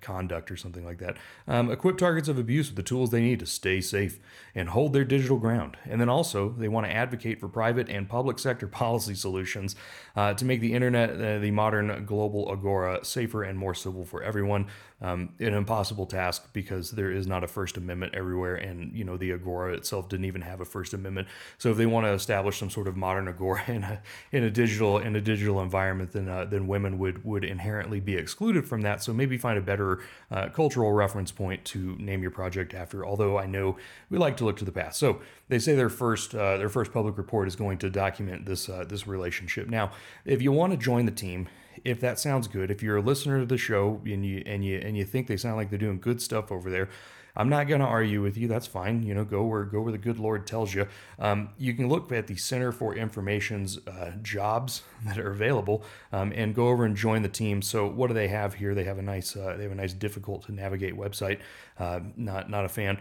conduct 0.01 0.51
or 0.51 0.57
something 0.57 0.85
like 0.85 0.99
that. 0.99 1.17
Um, 1.47 1.71
equip 1.71 1.99
targets 1.99 2.29
of 2.29 2.39
abuse 2.39 2.69
with 2.69 2.77
the 2.77 2.83
tools 2.83 3.11
they 3.11 3.21
need 3.21 3.41
to 3.41 3.47
stay 3.47 3.81
safe 3.81 4.19
and 4.55 4.71
hold 4.71 4.93
their 4.93 5.05
digital 5.05 5.39
ground. 5.39 5.77
And 5.85 6.01
then 6.01 6.09
also, 6.09 6.51
they 6.51 6.69
want 6.69 6.87
to 6.87 6.93
advocate 6.93 7.41
for 7.41 7.49
private 7.49 7.89
and 7.89 8.09
public 8.09 8.39
sector 8.39 8.67
policy 8.81 9.15
solutions 9.15 9.77
uh, 10.17 10.35
to 10.35 10.45
make 10.45 10.61
the 10.61 10.73
internet, 10.73 11.11
uh, 11.11 11.39
the 11.39 11.51
modern 11.51 12.05
global 12.05 12.51
agora, 12.51 13.05
safer 13.05 13.43
and 13.43 13.59
more 13.59 13.75
civil 13.75 14.05
for 14.05 14.23
everyone. 14.23 14.67
Um, 15.03 15.31
an 15.39 15.55
impossible 15.55 16.05
task 16.05 16.53
because 16.53 16.91
there 16.91 17.11
is 17.11 17.27
not 17.27 17.43
a 17.43 17.49
First 17.49 17.79
Amendment 17.79 18.15
everywhere, 18.15 18.57
and 18.57 18.95
you 18.95 19.03
know 19.03 19.17
the 19.17 19.33
agora 19.33 19.73
itself 19.73 20.11
didn't 20.11 20.27
even 20.27 20.43
have 20.43 20.61
a 20.61 20.67
First 20.67 20.93
Amendment. 20.93 21.27
So 21.57 21.71
if 21.71 21.79
they 21.79 21.87
want 21.87 22.05
to 22.05 22.13
establish 22.13 22.59
some 22.59 22.69
sort 22.69 22.87
of 22.87 22.99
modern 22.99 23.27
agora 23.27 23.63
in 23.69 23.83
a 23.83 24.03
in 24.31 24.45
a 24.45 24.51
digital 24.51 24.99
in 24.99 25.17
a 25.17 25.21
digital 25.21 25.63
environment, 25.63 26.13
then 26.13 26.29
uh, 26.29 26.45
then 26.45 26.67
women 26.67 26.99
would 26.99 27.25
would 27.25 27.45
inherently 27.45 27.99
be 27.99 28.15
excluded 28.15 28.69
from 28.69 28.83
that. 28.83 29.03
So 29.03 29.15
maybe 29.15 29.39
find 29.39 29.57
a 29.57 29.63
better 29.63 30.01
uh, 30.31 30.51
cultural 30.51 30.93
reference 30.93 31.33
point 31.33 31.65
to 31.67 31.97
name 31.97 32.21
your 32.21 32.31
project 32.31 32.75
after. 32.75 33.07
Although 33.07 33.39
I 33.39 33.47
know 33.47 33.79
we 34.11 34.19
like 34.19 34.37
to 34.39 34.45
look 34.45 34.59
to 34.59 34.67
the 34.67 34.73
past. 34.73 34.99
So 34.99 35.21
they 35.49 35.59
say 35.59 35.75
their 35.75 35.89
first 35.89 36.35
uh, 36.35 36.59
their 36.59 36.69
first 36.69 36.93
public 36.93 37.19
report 37.19 37.49
is 37.49 37.57
going 37.57 37.79
to 37.79 37.91
document 37.91 38.47
this 38.47 38.69
uh, 38.69 38.85
this 38.89 39.07
relationship. 39.07 39.69
Now, 39.69 39.93
if 40.25 40.43
you 40.43 40.53
want 40.53 40.73
to 40.73 40.77
join 40.77 41.07
the 41.07 41.13
team, 41.13 41.49
if 41.85 42.01
that 42.01 42.19
sounds 42.19 42.49
good, 42.49 42.71
if 42.71 42.83
you're 42.83 42.97
a 42.97 43.03
listener 43.03 43.41
to 43.41 43.47
the 43.47 43.59
show 43.59 44.01
and 44.05 44.25
you 44.25 44.43
and 44.47 44.65
you 44.65 44.79
and 44.79 44.97
you 44.97 45.05
think 45.05 45.27
they 45.27 45.37
sound 45.37 45.57
like 45.57 45.71
they're 45.71 45.79
doing 45.79 46.01
good 46.01 46.21
stuff 46.21 46.51
over 46.51 46.71
there, 46.71 46.89
I'm 47.37 47.49
not 47.49 47.69
going 47.69 47.81
to 47.81 47.87
argue 47.87 48.23
with 48.23 48.37
you. 48.37 48.49
That's 48.49 48.67
fine. 48.67 49.03
You 49.03 49.15
know, 49.15 49.25
go 49.25 49.45
where 49.45 49.65
go 49.65 49.81
where 49.81 49.93
the 49.93 49.99
good 49.99 50.19
Lord 50.19 50.47
tells 50.47 50.75
you. 50.75 50.87
Um, 51.19 51.51
you 51.59 51.75
can 51.75 51.89
look 51.89 52.11
at 52.13 52.27
the 52.27 52.37
Center 52.37 52.73
for 52.73 52.95
Information's 52.95 53.79
uh, 53.87 54.13
jobs 54.23 54.83
that 55.05 55.19
are 55.19 55.31
available 55.31 55.83
um, 56.13 56.33
and 56.35 56.55
go 56.55 56.69
over 56.69 56.85
and 56.85 56.97
join 56.97 57.23
the 57.23 57.29
team. 57.29 57.63
So 57.63 57.87
what 57.87 58.09
do 58.09 58.15
they 58.15 58.29
have 58.29 58.55
here? 58.55 58.75
They 58.75 58.85
have 58.85 58.99
a 58.99 59.03
nice 59.03 59.37
uh, 59.37 59.55
they 59.57 59.63
have 59.65 59.73
a 59.73 59.77
nice 59.77 59.93
difficult 59.93 60.47
to 60.47 60.53
navigate 60.53 60.97
website. 60.97 61.39
Uh, 61.79 62.01
not 62.17 62.51
not 62.51 62.65
a 62.65 62.69
fan. 62.69 62.99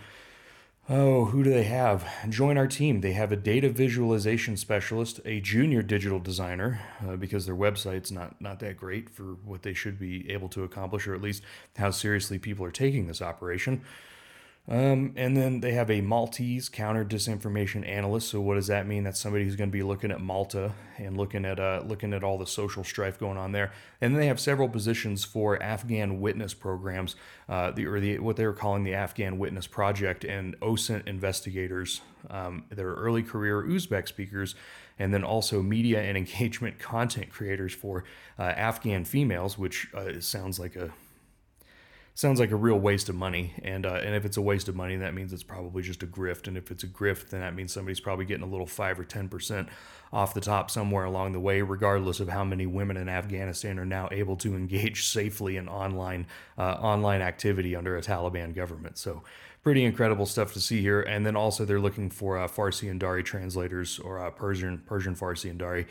Oh, 0.91 1.25
who 1.25 1.43
do 1.43 1.51
they 1.51 1.65
have? 1.65 2.03
Join 2.29 2.57
our 2.57 2.65
team. 2.65 3.01
They 3.01 3.11
have 3.11 3.31
a 3.31 3.35
data 3.35 3.69
visualization 3.69 4.57
specialist, 4.57 5.19
a 5.23 5.39
junior 5.39 5.83
digital 5.83 6.17
designer, 6.17 6.81
uh, 7.07 7.15
because 7.15 7.45
their 7.45 7.55
website's 7.55 8.11
not 8.11 8.41
not 8.41 8.59
that 8.61 8.77
great 8.77 9.07
for 9.07 9.35
what 9.45 9.61
they 9.61 9.75
should 9.75 9.99
be 9.99 10.27
able 10.31 10.49
to 10.49 10.63
accomplish, 10.63 11.05
or 11.05 11.13
at 11.13 11.21
least 11.21 11.43
how 11.77 11.91
seriously 11.91 12.39
people 12.39 12.65
are 12.65 12.71
taking 12.71 13.05
this 13.05 13.21
operation 13.21 13.83
Um, 14.69 15.13
and 15.15 15.35
then 15.35 15.61
they 15.61 15.71
have 15.71 15.89
a 15.89 16.01
Maltese 16.01 16.69
counter 16.69 17.03
disinformation 17.03 17.87
analyst. 17.87 18.29
So 18.29 18.39
what 18.39 18.53
does 18.53 18.67
that 18.67 18.85
mean? 18.85 19.03
That's 19.03 19.19
somebody 19.19 19.43
who's 19.43 19.55
going 19.55 19.71
to 19.71 19.75
be 19.75 19.81
looking 19.81 20.11
at 20.11 20.21
Malta 20.21 20.73
and 20.99 21.17
looking 21.17 21.43
at 21.43 21.59
uh, 21.59 21.81
looking 21.87 22.13
at 22.13 22.23
all 22.23 22.37
the 22.37 22.45
social 22.45 22.83
strife 22.83 23.17
going 23.17 23.37
on 23.37 23.51
there. 23.51 23.71
And 23.99 24.13
then 24.13 24.21
they 24.21 24.27
have 24.27 24.39
several 24.39 24.69
positions 24.69 25.25
for 25.25 25.61
Afghan 25.61 26.21
witness 26.21 26.53
programs, 26.53 27.15
uh, 27.47 27.71
the 27.71 27.87
or 27.87 27.99
the 27.99 28.19
what 28.19 28.35
they 28.35 28.45
were 28.45 28.53
calling 28.53 28.83
the 28.83 28.93
Afghan 28.93 29.39
Witness 29.39 29.65
Project 29.65 30.23
and 30.23 30.59
OSINT 30.59 31.07
investigators. 31.07 32.01
Um, 32.29 32.65
they're 32.69 32.93
early 32.93 33.23
career 33.23 33.63
Uzbek 33.63 34.07
speakers, 34.07 34.53
and 34.99 35.11
then 35.11 35.23
also 35.23 35.63
media 35.63 35.99
and 36.03 36.15
engagement 36.17 36.77
content 36.77 37.31
creators 37.31 37.73
for 37.73 38.03
uh, 38.37 38.43
Afghan 38.43 39.03
females, 39.03 39.57
which 39.57 39.87
uh, 39.95 40.19
sounds 40.19 40.59
like 40.59 40.75
a 40.75 40.91
sounds 42.19 42.37
like 42.37 42.51
a 42.51 42.55
real 42.55 42.77
waste 42.77 43.07
of 43.07 43.15
money. 43.15 43.53
And 43.63 43.85
uh, 43.85 43.93
and 43.93 44.13
if 44.13 44.25
it's 44.25 44.35
a 44.35 44.41
waste 44.41 44.67
of 44.67 44.75
money, 44.75 44.97
that 44.97 45.13
means 45.13 45.31
it's 45.31 45.43
probably 45.43 45.81
just 45.81 46.03
a 46.03 46.07
grift. 46.07 46.47
And 46.47 46.57
if 46.57 46.69
it's 46.69 46.83
a 46.83 46.87
grift, 46.87 47.29
then 47.29 47.39
that 47.39 47.55
means 47.55 47.71
somebody's 47.71 48.01
probably 48.01 48.25
getting 48.25 48.43
a 48.43 48.49
little 48.49 48.65
five 48.65 48.99
or 48.99 49.05
ten 49.05 49.29
percent 49.29 49.69
off 50.11 50.33
the 50.33 50.41
top 50.41 50.69
somewhere 50.69 51.05
along 51.05 51.31
the 51.31 51.39
way, 51.39 51.61
regardless 51.61 52.19
of 52.19 52.27
how 52.27 52.43
many 52.43 52.65
women 52.65 52.97
in 52.97 53.07
Afghanistan 53.07 53.79
are 53.79 53.85
now 53.85 54.09
able 54.11 54.35
to 54.35 54.55
engage 54.55 55.07
safely 55.07 55.55
in 55.55 55.69
online 55.69 56.27
uh, 56.57 56.73
online 56.73 57.21
activity 57.21 57.73
under 57.75 57.95
a 57.95 58.01
Taliban 58.01 58.53
government. 58.53 58.97
So 58.97 59.23
pretty 59.63 59.85
incredible 59.85 60.25
stuff 60.25 60.53
to 60.53 60.59
see 60.59 60.81
here. 60.81 61.01
And 61.01 61.25
then 61.25 61.37
also 61.37 61.63
they're 61.63 61.79
looking 61.79 62.09
for 62.09 62.37
uh, 62.37 62.47
Farsi 62.49 62.91
and 62.91 62.99
Dari 62.99 63.23
translators 63.23 63.97
or 63.97 64.19
uh, 64.19 64.29
Persian 64.31 64.79
Persian 64.85 65.15
Farsi 65.15 65.49
and 65.49 65.59
Dari 65.59 65.87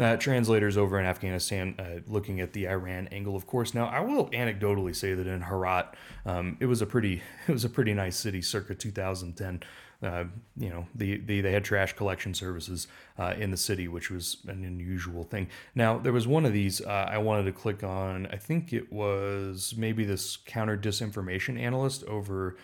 uh, 0.00 0.16
translators 0.16 0.76
over 0.76 0.98
in 0.98 1.06
Afghanistan 1.06 1.74
uh, 1.78 2.00
looking 2.06 2.40
at 2.40 2.52
the 2.52 2.68
Iran 2.68 3.08
angle, 3.08 3.36
of 3.36 3.46
course. 3.46 3.74
Now, 3.74 3.86
I 3.86 4.00
will 4.00 4.28
anecdotally 4.30 4.94
say 4.94 5.14
that 5.14 5.26
in 5.26 5.42
Herat, 5.42 5.94
um, 6.26 6.56
it 6.60 6.66
was 6.66 6.82
a 6.82 6.86
pretty 6.86 7.22
it 7.48 7.52
was 7.52 7.64
a 7.64 7.68
pretty 7.68 7.94
nice 7.94 8.16
city 8.16 8.42
circa 8.42 8.74
2010. 8.74 9.62
Uh, 10.02 10.24
you 10.56 10.68
know, 10.68 10.86
the, 10.94 11.18
the 11.18 11.40
they 11.40 11.52
had 11.52 11.64
trash 11.64 11.94
collection 11.94 12.34
services 12.34 12.88
uh, 13.18 13.34
in 13.38 13.50
the 13.50 13.56
city, 13.56 13.88
which 13.88 14.10
was 14.10 14.38
an 14.48 14.64
unusual 14.64 15.24
thing. 15.24 15.48
Now, 15.74 15.96
there 15.96 16.12
was 16.12 16.26
one 16.26 16.44
of 16.44 16.52
these 16.52 16.80
uh, 16.82 17.08
I 17.08 17.18
wanted 17.18 17.44
to 17.44 17.52
click 17.52 17.82
on. 17.82 18.26
I 18.26 18.36
think 18.36 18.72
it 18.72 18.92
was 18.92 19.74
maybe 19.78 20.04
this 20.04 20.36
counter 20.36 20.76
disinformation 20.76 21.58
analyst 21.58 22.04
over 22.04 22.56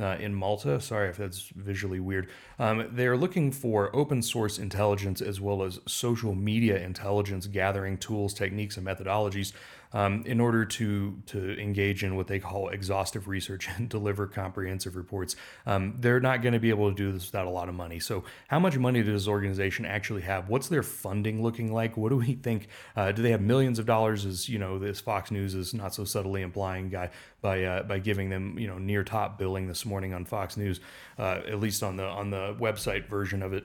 uh, 0.00 0.16
in 0.18 0.34
Malta. 0.34 0.80
Sorry 0.80 1.08
if 1.08 1.16
that's 1.16 1.50
visually 1.54 2.00
weird. 2.00 2.28
Um, 2.58 2.88
they're 2.92 3.16
looking 3.16 3.52
for 3.52 3.94
open 3.94 4.22
source 4.22 4.58
intelligence 4.58 5.20
as 5.20 5.40
well 5.40 5.62
as 5.62 5.80
social 5.86 6.34
media 6.34 6.82
intelligence 6.82 7.46
gathering 7.46 7.98
tools, 7.98 8.34
techniques, 8.34 8.76
and 8.76 8.86
methodologies 8.86 9.52
um, 9.92 10.22
in 10.26 10.40
order 10.40 10.64
to 10.64 11.18
to 11.26 11.60
engage 11.60 12.02
in 12.04 12.16
what 12.16 12.26
they 12.26 12.38
call 12.38 12.68
exhaustive 12.68 13.28
research 13.28 13.68
and 13.76 13.88
deliver 13.88 14.26
comprehensive 14.26 14.96
reports. 14.96 15.36
Um, 15.66 15.96
they're 15.98 16.20
not 16.20 16.42
going 16.42 16.54
to 16.54 16.60
be 16.60 16.70
able 16.70 16.90
to 16.90 16.96
do 16.96 17.12
this 17.12 17.26
without 17.26 17.46
a 17.46 17.50
lot 17.50 17.68
of 17.68 17.74
money. 17.74 18.00
So, 18.00 18.24
how 18.48 18.58
much 18.58 18.76
money 18.78 19.02
does 19.02 19.22
this 19.22 19.28
organization 19.28 19.84
actually 19.84 20.22
have? 20.22 20.48
What's 20.48 20.68
their 20.68 20.82
funding 20.82 21.42
looking 21.42 21.72
like? 21.72 21.96
What 21.96 22.10
do 22.10 22.16
we 22.16 22.34
think? 22.34 22.68
Uh, 22.96 23.12
do 23.12 23.22
they 23.22 23.30
have 23.30 23.40
millions 23.40 23.78
of 23.78 23.86
dollars? 23.86 24.24
As 24.24 24.48
you 24.48 24.58
know, 24.58 24.78
this 24.78 25.00
Fox 25.00 25.30
News 25.30 25.54
is 25.54 25.74
not 25.74 25.94
so 25.94 26.04
subtly 26.04 26.42
implying 26.42 26.88
guy 26.88 27.10
by 27.40 27.64
uh, 27.64 27.82
by 27.82 27.98
giving 27.98 28.30
them 28.30 28.58
you 28.58 28.66
know 28.66 28.78
near 28.78 29.04
top 29.04 29.38
billing 29.38 29.68
this 29.68 29.84
morning 29.84 30.14
on 30.14 30.24
Fox 30.24 30.56
News, 30.56 30.80
uh, 31.18 31.40
at 31.46 31.60
least 31.60 31.82
on 31.82 31.96
the 31.96 32.04
on 32.04 32.30
the 32.30 32.54
website 32.58 33.06
version 33.06 33.42
of 33.42 33.52
it. 33.52 33.64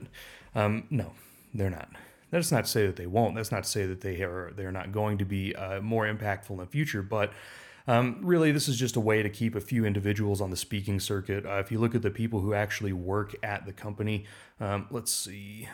Um, 0.54 0.84
no, 0.90 1.12
they're 1.54 1.70
not. 1.70 1.88
That's 2.30 2.52
not 2.52 2.64
to 2.64 2.70
say 2.70 2.86
that 2.86 2.96
they 2.96 3.06
won't. 3.06 3.34
That's 3.34 3.50
not 3.50 3.64
to 3.64 3.68
say 3.68 3.86
that 3.86 4.00
they 4.00 4.22
are 4.22 4.52
they're 4.56 4.72
not 4.72 4.92
going 4.92 5.18
to 5.18 5.24
be 5.24 5.54
uh, 5.54 5.80
more 5.80 6.06
impactful 6.06 6.50
in 6.50 6.58
the 6.58 6.66
future. 6.66 7.02
But 7.02 7.32
um, 7.86 8.18
really, 8.20 8.52
this 8.52 8.68
is 8.68 8.76
just 8.76 8.96
a 8.96 9.00
way 9.00 9.22
to 9.22 9.30
keep 9.30 9.54
a 9.54 9.60
few 9.60 9.86
individuals 9.86 10.42
on 10.42 10.50
the 10.50 10.56
speaking 10.56 11.00
circuit. 11.00 11.46
Uh, 11.46 11.58
if 11.58 11.72
you 11.72 11.78
look 11.78 11.94
at 11.94 12.02
the 12.02 12.10
people 12.10 12.40
who 12.40 12.52
actually 12.52 12.92
work 12.92 13.34
at 13.42 13.64
the 13.64 13.72
company, 13.72 14.26
um, 14.60 14.86
let's 14.90 15.10
see. 15.10 15.68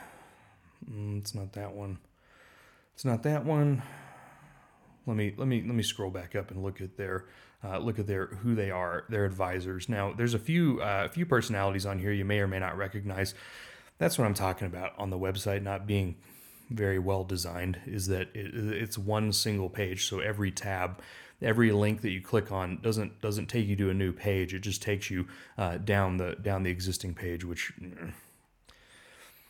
Mm, 0.88 1.18
it's 1.18 1.34
not 1.34 1.52
that 1.54 1.72
one. 1.72 1.98
It's 2.94 3.04
not 3.04 3.24
that 3.24 3.44
one. 3.44 3.82
Let 5.06 5.16
me 5.16 5.34
let 5.36 5.48
me 5.48 5.60
let 5.60 5.74
me 5.74 5.82
scroll 5.82 6.10
back 6.10 6.36
up 6.36 6.52
and 6.52 6.62
look 6.62 6.80
at 6.80 6.96
their 6.96 7.26
uh, 7.64 7.78
look 7.78 7.98
at 7.98 8.06
their 8.06 8.26
who 8.26 8.54
they 8.54 8.70
are, 8.70 9.04
their 9.08 9.24
advisors. 9.24 9.88
Now, 9.88 10.12
there's 10.12 10.34
a 10.34 10.38
few 10.38 10.80
uh, 10.80 11.06
a 11.06 11.08
few 11.08 11.26
personalities 11.26 11.84
on 11.84 11.98
here 11.98 12.12
you 12.12 12.24
may 12.24 12.38
or 12.38 12.46
may 12.46 12.60
not 12.60 12.76
recognize. 12.76 13.34
That's 13.98 14.18
what 14.18 14.26
I'm 14.26 14.34
talking 14.34 14.66
about 14.66 14.92
on 14.98 15.10
the 15.10 15.18
website 15.18 15.62
not 15.62 15.86
being 15.86 16.16
very 16.70 16.98
well 16.98 17.24
designed 17.24 17.78
is 17.86 18.06
that 18.08 18.28
it, 18.34 18.54
it's 18.54 18.98
one 18.98 19.32
single 19.32 19.68
page. 19.68 20.08
So 20.08 20.20
every 20.20 20.50
tab, 20.50 21.00
every 21.42 21.72
link 21.72 22.02
that 22.02 22.10
you 22.10 22.20
click 22.20 22.52
on 22.52 22.80
doesn't 22.82 23.20
doesn't 23.20 23.46
take 23.46 23.66
you 23.66 23.76
to 23.76 23.90
a 23.90 23.94
new 23.94 24.12
page. 24.12 24.54
It 24.54 24.60
just 24.60 24.82
takes 24.82 25.10
you 25.10 25.26
uh, 25.58 25.78
down 25.78 26.16
the 26.16 26.36
down 26.40 26.62
the 26.62 26.70
existing 26.70 27.14
page, 27.14 27.44
which 27.44 27.72
mm, 27.80 28.12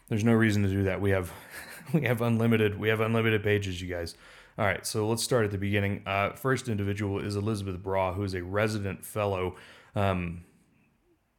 there's 0.08 0.24
no 0.24 0.32
reason 0.32 0.62
to 0.62 0.68
do 0.68 0.84
that. 0.84 1.00
We 1.00 1.10
have 1.10 1.32
we 1.92 2.02
have 2.02 2.20
unlimited 2.20 2.78
we 2.78 2.88
have 2.88 3.00
unlimited 3.00 3.42
pages, 3.42 3.80
you 3.80 3.88
guys. 3.88 4.14
All 4.56 4.64
right, 4.64 4.86
so 4.86 5.08
let's 5.08 5.24
start 5.24 5.44
at 5.44 5.50
the 5.50 5.58
beginning. 5.58 6.02
Uh, 6.06 6.30
first 6.30 6.68
individual 6.68 7.18
is 7.18 7.34
Elisabeth 7.34 7.82
Braw, 7.82 8.12
who 8.12 8.22
is 8.22 8.34
a 8.34 8.42
resident 8.44 9.04
fellow. 9.04 9.56
Um, 9.96 10.44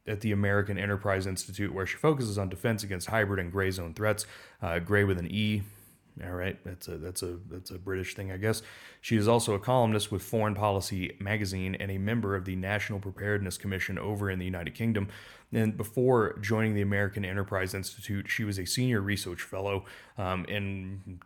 at 0.06 0.20
the 0.20 0.32
American 0.32 0.78
Enterprise 0.78 1.26
Institute, 1.26 1.72
where 1.72 1.86
she 1.86 1.96
focuses 1.96 2.38
on 2.38 2.48
defense 2.48 2.82
against 2.82 3.08
hybrid 3.08 3.40
and 3.40 3.52
gray 3.52 3.70
zone 3.70 3.94
threats. 3.94 4.26
Uh, 4.62 4.78
gray 4.78 5.04
with 5.04 5.18
an 5.18 5.30
E. 5.30 5.62
All 6.24 6.32
right, 6.32 6.58
that's 6.64 6.88
a 6.88 6.96
that's 6.96 7.22
a 7.22 7.38
that's 7.50 7.70
a 7.70 7.78
British 7.78 8.14
thing, 8.14 8.32
I 8.32 8.38
guess. 8.38 8.62
She 9.02 9.16
is 9.16 9.28
also 9.28 9.52
a 9.52 9.58
columnist 9.58 10.10
with 10.10 10.22
Foreign 10.22 10.54
Policy 10.54 11.14
magazine 11.20 11.74
and 11.74 11.90
a 11.90 11.98
member 11.98 12.34
of 12.34 12.46
the 12.46 12.56
National 12.56 12.98
Preparedness 12.98 13.58
Commission 13.58 13.98
over 13.98 14.30
in 14.30 14.38
the 14.38 14.46
United 14.46 14.74
Kingdom. 14.74 15.08
And 15.52 15.76
before 15.76 16.38
joining 16.40 16.74
the 16.74 16.80
American 16.80 17.24
Enterprise 17.24 17.74
Institute, 17.74 18.30
she 18.30 18.44
was 18.44 18.58
a 18.58 18.64
senior 18.64 19.02
research 19.02 19.42
fellow 19.42 19.84
um, 20.16 20.46
in 20.46 21.20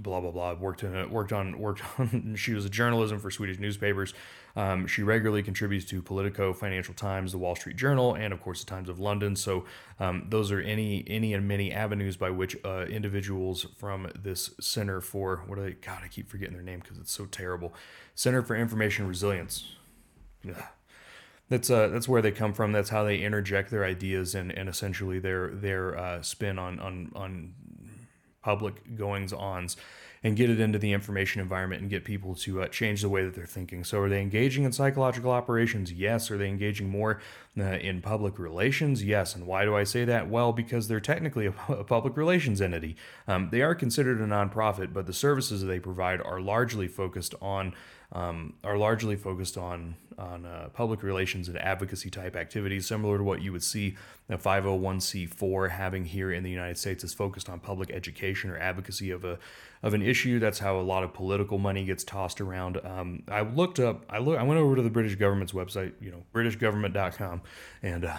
blah 0.00 0.20
blah 0.20 0.30
blah. 0.30 0.54
Worked 0.54 0.82
in 0.82 1.10
worked 1.10 1.32
on 1.32 1.58
worked 1.58 1.82
on. 1.98 2.34
she 2.36 2.54
was 2.54 2.64
a 2.64 2.70
journalism 2.70 3.18
for 3.18 3.30
Swedish 3.30 3.58
newspapers. 3.58 4.14
Um, 4.58 4.88
she 4.88 5.04
regularly 5.04 5.44
contributes 5.44 5.84
to 5.86 6.02
Politico, 6.02 6.52
Financial 6.52 6.92
Times, 6.92 7.30
The 7.30 7.38
Wall 7.38 7.54
Street 7.54 7.76
Journal, 7.76 8.14
and 8.14 8.32
of 8.32 8.42
course 8.42 8.64
the 8.64 8.68
Times 8.68 8.88
of 8.88 8.98
London. 8.98 9.36
So 9.36 9.66
um, 10.00 10.26
those 10.28 10.50
are 10.50 10.60
any 10.60 11.04
any 11.06 11.32
and 11.32 11.46
many 11.46 11.72
avenues 11.72 12.16
by 12.16 12.30
which 12.30 12.56
uh, 12.64 12.86
individuals 12.86 13.66
from 13.76 14.10
this 14.20 14.50
Center 14.60 15.00
for 15.00 15.44
what 15.46 15.60
are 15.60 15.62
they? 15.62 15.72
God, 15.74 16.00
I 16.04 16.08
keep 16.08 16.28
forgetting 16.28 16.54
their 16.54 16.64
name 16.64 16.80
because 16.80 16.98
it's 16.98 17.12
so 17.12 17.26
terrible. 17.26 17.72
Center 18.16 18.42
for 18.42 18.56
Information 18.56 19.06
Resilience. 19.06 19.76
Yeah. 20.42 20.66
That's 21.48 21.70
uh, 21.70 21.86
that's 21.88 22.08
where 22.08 22.20
they 22.20 22.32
come 22.32 22.52
from. 22.52 22.72
That's 22.72 22.90
how 22.90 23.04
they 23.04 23.18
interject 23.18 23.70
their 23.70 23.84
ideas 23.84 24.34
and, 24.34 24.50
and 24.50 24.68
essentially 24.68 25.20
their 25.20 25.48
their 25.48 25.96
uh, 25.96 26.20
spin 26.20 26.58
on 26.58 26.80
on 26.80 27.12
on 27.14 27.54
public 28.48 28.96
goings 28.96 29.30
ons 29.34 29.76
and 30.22 30.34
get 30.34 30.48
it 30.48 30.58
into 30.58 30.78
the 30.78 30.92
information 30.92 31.42
environment 31.42 31.82
and 31.82 31.90
get 31.90 32.02
people 32.02 32.34
to 32.34 32.62
uh, 32.62 32.68
change 32.68 33.02
the 33.02 33.08
way 33.08 33.22
that 33.22 33.34
they're 33.34 33.44
thinking. 33.44 33.84
So, 33.84 34.00
are 34.00 34.08
they 34.08 34.22
engaging 34.22 34.64
in 34.64 34.72
psychological 34.72 35.30
operations? 35.30 35.92
Yes. 35.92 36.30
Are 36.30 36.38
they 36.38 36.48
engaging 36.48 36.88
more 36.88 37.20
uh, 37.58 37.62
in 37.62 38.00
public 38.00 38.38
relations? 38.38 39.04
Yes. 39.04 39.34
And 39.34 39.46
why 39.46 39.66
do 39.66 39.76
I 39.76 39.84
say 39.84 40.06
that? 40.06 40.30
Well, 40.30 40.54
because 40.54 40.88
they're 40.88 40.98
technically 40.98 41.46
a, 41.46 41.54
a 41.68 41.84
public 41.84 42.16
relations 42.16 42.62
entity. 42.62 42.96
Um, 43.26 43.50
they 43.52 43.60
are 43.60 43.74
considered 43.74 44.18
a 44.18 44.26
nonprofit, 44.26 44.94
but 44.94 45.04
the 45.04 45.12
services 45.12 45.60
that 45.60 45.66
they 45.66 45.78
provide 45.78 46.22
are 46.22 46.40
largely 46.40 46.88
focused 46.88 47.34
on 47.42 47.74
um, 48.12 48.54
are 48.64 48.78
largely 48.78 49.16
focused 49.16 49.58
on 49.58 49.96
on 50.18 50.44
uh, 50.44 50.68
public 50.72 51.04
relations 51.04 51.46
and 51.48 51.56
advocacy 51.58 52.10
type 52.10 52.34
activities, 52.34 52.86
similar 52.86 53.18
to 53.18 53.24
what 53.24 53.40
you 53.40 53.52
would 53.52 53.62
see 53.62 53.96
a 54.28 54.36
501c4 54.36 55.70
having 55.70 56.04
here 56.04 56.32
in 56.32 56.42
the 56.42 56.50
United 56.50 56.76
States 56.76 57.04
is 57.04 57.14
focused 57.14 57.48
on 57.48 57.60
public 57.60 57.90
education 57.92 58.50
or 58.50 58.58
advocacy 58.58 59.10
of 59.10 59.24
a 59.24 59.38
of 59.82 59.94
an 59.94 60.02
issue. 60.02 60.40
That's 60.40 60.58
how 60.58 60.78
a 60.78 60.82
lot 60.82 61.04
of 61.04 61.14
political 61.14 61.58
money 61.58 61.84
gets 61.84 62.02
tossed 62.02 62.40
around. 62.40 62.78
Um, 62.84 63.22
I 63.28 63.42
looked 63.42 63.78
up, 63.78 64.04
I 64.10 64.18
look, 64.18 64.38
I 64.38 64.42
went 64.42 64.60
over 64.60 64.74
to 64.74 64.82
the 64.82 64.90
British 64.90 65.14
government's 65.14 65.52
website, 65.52 65.92
you 66.00 66.10
know, 66.10 66.24
BritishGovernment.com, 66.34 67.42
and 67.82 68.04
uh, 68.04 68.16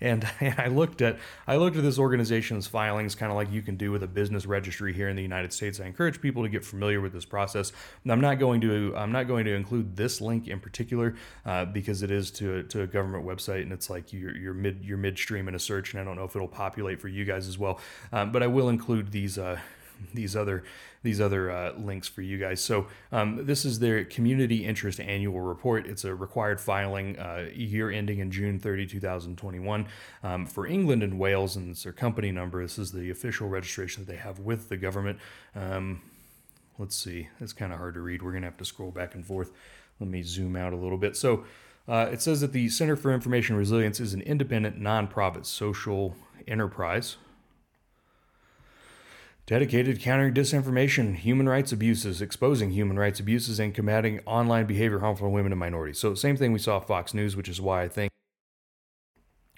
and, 0.00 0.28
and 0.40 0.54
I 0.58 0.68
looked 0.68 1.02
at 1.02 1.18
I 1.46 1.56
looked 1.56 1.76
at 1.76 1.82
this 1.82 1.98
organization's 1.98 2.66
filings, 2.66 3.14
kind 3.14 3.30
of 3.30 3.36
like 3.36 3.50
you 3.52 3.62
can 3.62 3.76
do 3.76 3.90
with 3.90 4.02
a 4.02 4.06
business 4.06 4.46
registry 4.46 4.92
here 4.92 5.08
in 5.08 5.16
the 5.16 5.22
United 5.22 5.52
States. 5.52 5.80
I 5.80 5.84
encourage 5.84 6.20
people 6.20 6.42
to 6.42 6.48
get 6.48 6.64
familiar 6.64 7.00
with 7.00 7.12
this 7.12 7.24
process. 7.24 7.72
I'm 8.08 8.20
not 8.20 8.38
going 8.38 8.60
to 8.62 8.94
I'm 8.96 9.12
not 9.12 9.28
going 9.28 9.44
to 9.44 9.54
include 9.54 9.96
this 9.96 10.20
link 10.20 10.48
in 10.48 10.60
particular 10.60 11.14
uh, 11.46 11.64
because 11.64 12.02
it 12.02 12.10
is 12.10 12.30
to 12.32 12.62
to 12.64 12.82
a 12.82 12.86
government 12.86 13.24
website 13.24 13.62
and 13.62 13.72
it's 13.72 13.90
like 13.90 14.12
you're, 14.12 14.36
you're 14.36 14.54
mid 14.54 14.84
you're 14.84 14.98
midstream 14.98 15.48
in 15.48 15.54
a 15.54 15.58
search, 15.58 15.92
and 15.92 16.00
I 16.00 16.04
don't 16.04 16.16
know 16.16 16.24
if 16.24 16.36
it'll 16.36 16.48
populate 16.48 17.00
for 17.00 17.08
you 17.08 17.24
guys 17.24 17.48
as 17.48 17.58
well. 17.58 17.80
Um, 18.12 18.32
but 18.32 18.42
I 18.42 18.46
will 18.46 18.68
include 18.68 19.12
these. 19.12 19.38
Uh, 19.38 19.58
these 20.14 20.36
other 20.36 20.64
these 21.02 21.20
other 21.20 21.50
uh, 21.50 21.72
links 21.78 22.06
for 22.06 22.22
you 22.22 22.38
guys. 22.38 22.60
So 22.60 22.86
um, 23.10 23.44
this 23.44 23.64
is 23.64 23.80
their 23.80 24.04
community 24.04 24.64
interest 24.64 25.00
annual 25.00 25.40
report. 25.40 25.86
It's 25.86 26.04
a 26.04 26.14
required 26.14 26.60
filing 26.60 27.18
uh, 27.18 27.48
year 27.52 27.90
ending 27.90 28.20
in 28.20 28.30
June 28.30 28.60
30, 28.60 28.86
2021 28.86 29.86
um, 30.22 30.46
for 30.46 30.64
England 30.66 31.02
and 31.02 31.18
Wales, 31.18 31.56
and 31.56 31.70
it's 31.70 31.82
their 31.82 31.92
company 31.92 32.30
number. 32.30 32.62
This 32.62 32.78
is 32.78 32.92
the 32.92 33.10
official 33.10 33.48
registration 33.48 34.04
that 34.04 34.12
they 34.12 34.18
have 34.18 34.38
with 34.38 34.68
the 34.68 34.76
government. 34.76 35.18
Um, 35.56 36.02
let's 36.78 36.94
see, 36.94 37.28
it's 37.40 37.52
kind 37.52 37.72
of 37.72 37.78
hard 37.78 37.94
to 37.94 38.00
read. 38.00 38.22
We're 38.22 38.32
gonna 38.32 38.46
have 38.46 38.58
to 38.58 38.64
scroll 38.64 38.92
back 38.92 39.14
and 39.16 39.26
forth. 39.26 39.50
Let 39.98 40.08
me 40.08 40.22
zoom 40.22 40.54
out 40.56 40.72
a 40.72 40.76
little 40.76 40.98
bit. 40.98 41.16
So 41.16 41.44
Uh, 41.88 42.08
it 42.12 42.22
says 42.22 42.40
that 42.40 42.52
the 42.52 42.68
Center 42.68 42.94
for 42.94 43.12
Information 43.12 43.56
Resilience 43.56 43.98
is 43.98 44.14
an 44.14 44.20
independent, 44.22 44.80
nonprofit 44.80 45.44
social 45.44 46.14
enterprise 46.46 47.16
dedicated 49.46 49.96
to 49.96 50.02
countering 50.02 50.34
disinformation, 50.34 51.16
human 51.16 51.48
rights 51.48 51.72
abuses, 51.72 52.22
exposing 52.22 52.70
human 52.70 52.98
rights 52.98 53.20
abuses, 53.20 53.58
and 53.58 53.74
combating 53.74 54.20
online 54.26 54.66
behavior 54.66 55.00
harmful 55.00 55.26
to 55.26 55.30
women 55.30 55.52
and 55.52 55.58
minorities. 55.58 55.98
So, 55.98 56.14
same 56.14 56.36
thing 56.36 56.52
we 56.52 56.58
saw 56.58 56.80
Fox 56.80 57.14
News, 57.14 57.36
which 57.36 57.48
is 57.48 57.60
why 57.60 57.82
I 57.82 57.88
think, 57.88 58.10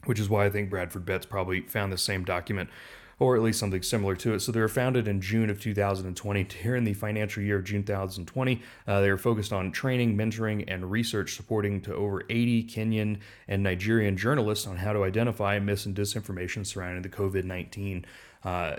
which 0.04 0.18
is 0.18 0.28
why 0.28 0.46
I 0.46 0.50
think 0.50 0.70
Bradford 0.70 1.04
Betz 1.04 1.26
probably 1.26 1.60
found 1.60 1.92
the 1.92 1.98
same 1.98 2.24
document 2.24 2.70
or 3.18 3.36
at 3.36 3.42
least 3.42 3.58
something 3.58 3.82
similar 3.82 4.16
to 4.16 4.34
it. 4.34 4.40
So 4.40 4.52
they 4.52 4.60
were 4.60 4.68
founded 4.68 5.06
in 5.08 5.20
June 5.20 5.50
of 5.50 5.60
2020. 5.60 6.46
Here 6.62 6.76
in 6.76 6.84
the 6.84 6.94
financial 6.94 7.42
year 7.42 7.58
of 7.58 7.64
June 7.64 7.84
2020, 7.84 8.62
uh, 8.86 9.00
they 9.00 9.10
were 9.10 9.18
focused 9.18 9.52
on 9.52 9.72
training, 9.72 10.16
mentoring, 10.16 10.64
and 10.66 10.90
research 10.90 11.36
supporting 11.36 11.80
to 11.82 11.94
over 11.94 12.22
80 12.28 12.64
Kenyan 12.64 13.18
and 13.48 13.62
Nigerian 13.62 14.16
journalists 14.16 14.66
on 14.66 14.76
how 14.76 14.92
to 14.92 15.04
identify 15.04 15.58
mis 15.58 15.86
and 15.86 15.96
disinformation 15.96 16.66
surrounding 16.66 17.02
the 17.02 17.08
COVID 17.08 17.44
19, 17.44 18.04
uh, 18.44 18.76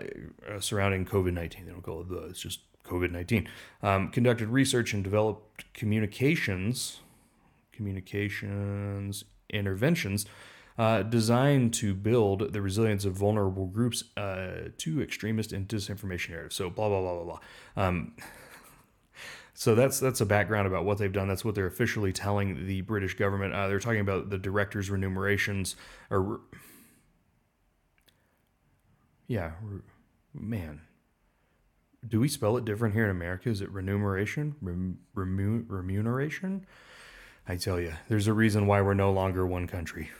uh, 0.49 0.60
surrounding 0.60 1.06
COVID 1.06 1.34
19. 1.34 1.65
They 1.65 1.71
don't 1.71 1.82
call 1.82 2.01
it 2.01 2.10
the, 2.10 2.25
it's 2.25 2.41
just 2.41 2.60
COVID 2.84 3.12
19. 3.12 3.47
Um, 3.84 4.10
conducted 4.10 4.49
research 4.49 4.93
and 4.93 5.04
developed 5.04 5.71
communications, 5.73 6.99
communications 7.71 9.25
interventions 9.49 10.25
uh, 10.78 11.04
designed 11.04 11.73
to 11.73 11.93
build 11.93 12.51
the 12.54 12.62
resilience 12.62 13.06
of 13.06 13.13
vulnerable 13.13 13.67
groups 13.67 14.04
uh, 14.17 14.69
to 14.78 15.01
extremist 15.01 15.54
and 15.54 15.67
disinformation 15.67 16.32
narratives. 16.32 16.56
So 16.56 16.69
blah 16.69 16.89
blah 16.89 17.01
blah 17.01 17.15
blah 17.15 17.23
blah. 17.23 17.84
Um, 17.84 18.13
so 19.54 19.73
that's 19.73 19.99
that's 19.99 20.21
a 20.21 20.25
background 20.25 20.67
about 20.67 20.86
what 20.86 20.97
they've 20.97 21.12
done. 21.12 21.28
That's 21.28 21.45
what 21.45 21.56
they're 21.56 21.67
officially 21.67 22.12
telling 22.12 22.67
the 22.67 22.82
British 22.82 23.15
government. 23.15 23.54
Uh, 23.54 23.67
they're 23.67 23.80
talking 23.80 24.01
about 24.01 24.30
the 24.30 24.38
directors' 24.38 24.89
remunerations 24.89 25.75
or 26.10 26.41
yeah, 29.28 29.52
man. 30.34 30.82
Do 32.08 32.20
we 32.20 32.28
spell 32.28 32.56
it 32.58 32.66
different 32.66 32.94
here 32.94 33.06
in 33.06 33.10
America? 33.10 33.50
Is 33.50 33.62
it 33.62 33.72
remuneration? 33.72 34.56
Rem, 34.62 35.00
remu, 35.16 35.66
remuneration? 35.68 36.66
I 37.48 37.56
tell 37.56 37.80
you, 37.80 37.94
there's 38.10 38.28
a 38.28 38.34
reason 38.34 38.68
why 38.68 38.82
we're 38.82 38.94
no 38.94 39.12
longer 39.12 39.46
one 39.46 39.68
country. 39.68 40.10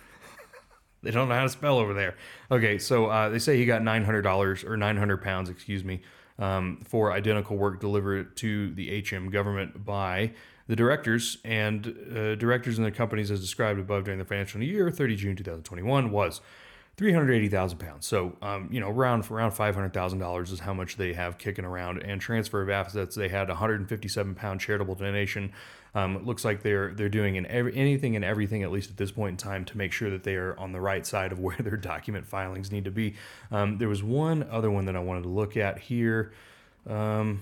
They 1.04 1.12
don't 1.12 1.30
know 1.30 1.36
how 1.36 1.44
to 1.44 1.50
spell 1.50 1.78
over 1.78 1.94
there. 1.94 2.16
Okay, 2.50 2.80
so 2.80 3.06
uh, 3.06 3.30
they 3.30 3.38
say 3.38 3.58
he 3.58 3.68
got 3.68 3.84
nine 3.84 4.04
hundred 4.04 4.24
dollars 4.24 4.64
or 4.64 4.76
nine 4.76 4.98
hundred 4.98 5.22
pounds, 5.22 5.52
excuse 5.52 5.84
me, 5.84 6.02
um, 6.40 6.80
for 6.84 7.12
identical 7.12 7.58
work 7.58 7.80
delivered 7.80 8.36
to 8.38 8.74
the 8.74 9.06
HM 9.08 9.30
government 9.30 9.86
by 9.86 10.32
the 10.68 10.76
directors 10.76 11.38
and 11.46 11.96
uh, 12.12 12.34
directors 12.36 12.80
in 12.80 12.84
the 12.84 12.92
companies 12.92 13.30
as 13.30 13.40
described 13.40 13.80
above 13.80 14.06
during 14.06 14.18
the 14.18 14.26
financial 14.26 14.64
year 14.64 14.90
30 14.90 15.16
June 15.16 15.36
2021 15.36 16.10
was 16.10 16.42
380,000 16.98 17.78
pounds. 17.78 18.06
So, 18.06 18.38
um, 18.42 18.70
you 18.72 18.80
know, 18.80 18.90
around 18.90 19.30
around 19.30 19.52
$500,000 19.52 20.52
is 20.52 20.60
how 20.60 20.74
much 20.74 20.96
they 20.96 21.14
have 21.14 21.38
kicking 21.38 21.66
around. 21.66 22.02
And 22.02 22.22
transfer 22.22 22.62
of 22.62 22.70
assets, 22.70 23.16
they 23.16 23.28
had 23.28 23.50
a 23.50 23.54
157 23.54 24.36
pound 24.36 24.62
charitable 24.62 24.96
donation. 24.96 25.52
Um, 25.94 26.16
it 26.18 26.26
looks 26.26 26.44
like 26.44 26.62
they're 26.62 26.94
they're 26.94 27.10
doing 27.10 27.36
in 27.36 27.46
every, 27.48 27.76
anything 27.76 28.16
and 28.16 28.24
everything, 28.24 28.64
at 28.64 28.72
least 28.72 28.90
at 28.90 28.98
this 28.98 29.12
point 29.12 29.32
in 29.32 29.38
time, 29.38 29.66
to 29.66 29.78
make 29.78 29.92
sure 29.92 30.10
that 30.10 30.24
they 30.24 30.36
are 30.36 30.58
on 30.60 30.72
the 30.72 30.82
right 30.82 31.06
side 31.06 31.32
of 31.32 31.40
where 31.46 31.58
their 31.58 31.78
document 31.78 32.28
filings 32.28 32.72
need 32.72 32.86
to 32.86 32.92
be. 32.92 33.16
Um, 33.52 33.78
there 33.78 33.90
was 33.90 34.04
one 34.04 34.44
other 34.50 34.72
one 34.72 34.86
that 34.86 34.96
I 34.96 35.00
wanted 35.00 35.24
to 35.24 35.30
look 35.30 35.58
at 35.58 35.80
here. 35.80 36.34
Um, 36.88 37.42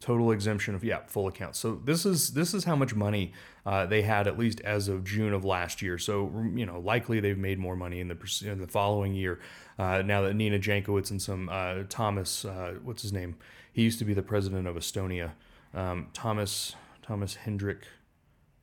total 0.00 0.30
exemption 0.30 0.76
of 0.76 0.84
yeah 0.84 1.00
full 1.06 1.26
accounts 1.26 1.58
so 1.58 1.74
this 1.84 2.06
is 2.06 2.30
this 2.30 2.54
is 2.54 2.62
how 2.62 2.76
much 2.76 2.94
money 2.94 3.32
uh, 3.68 3.84
they 3.84 4.00
had 4.00 4.26
at 4.26 4.38
least 4.38 4.62
as 4.62 4.88
of 4.88 5.04
june 5.04 5.34
of 5.34 5.44
last 5.44 5.82
year. 5.82 5.98
So 5.98 6.32
you 6.54 6.64
know 6.64 6.80
likely 6.80 7.20
they've 7.20 7.36
made 7.36 7.58
more 7.58 7.76
money 7.76 8.00
in 8.00 8.08
the 8.08 8.42
in 8.46 8.62
the 8.62 8.66
following 8.66 9.12
year 9.12 9.40
uh, 9.78 10.00
now 10.00 10.22
that 10.22 10.32
nina 10.34 10.58
jankowicz 10.58 11.10
and 11.10 11.20
some 11.20 11.50
uh, 11.50 11.82
thomas 11.90 12.46
uh, 12.46 12.76
what's 12.82 13.02
his 13.02 13.12
name? 13.12 13.36
He 13.70 13.82
used 13.82 13.98
to 13.98 14.06
be 14.06 14.14
the 14.14 14.22
president 14.22 14.66
of 14.66 14.76
estonia. 14.76 15.32
Um, 15.74 16.08
thomas 16.14 16.76
thomas 17.02 17.34
hendrik 17.34 17.86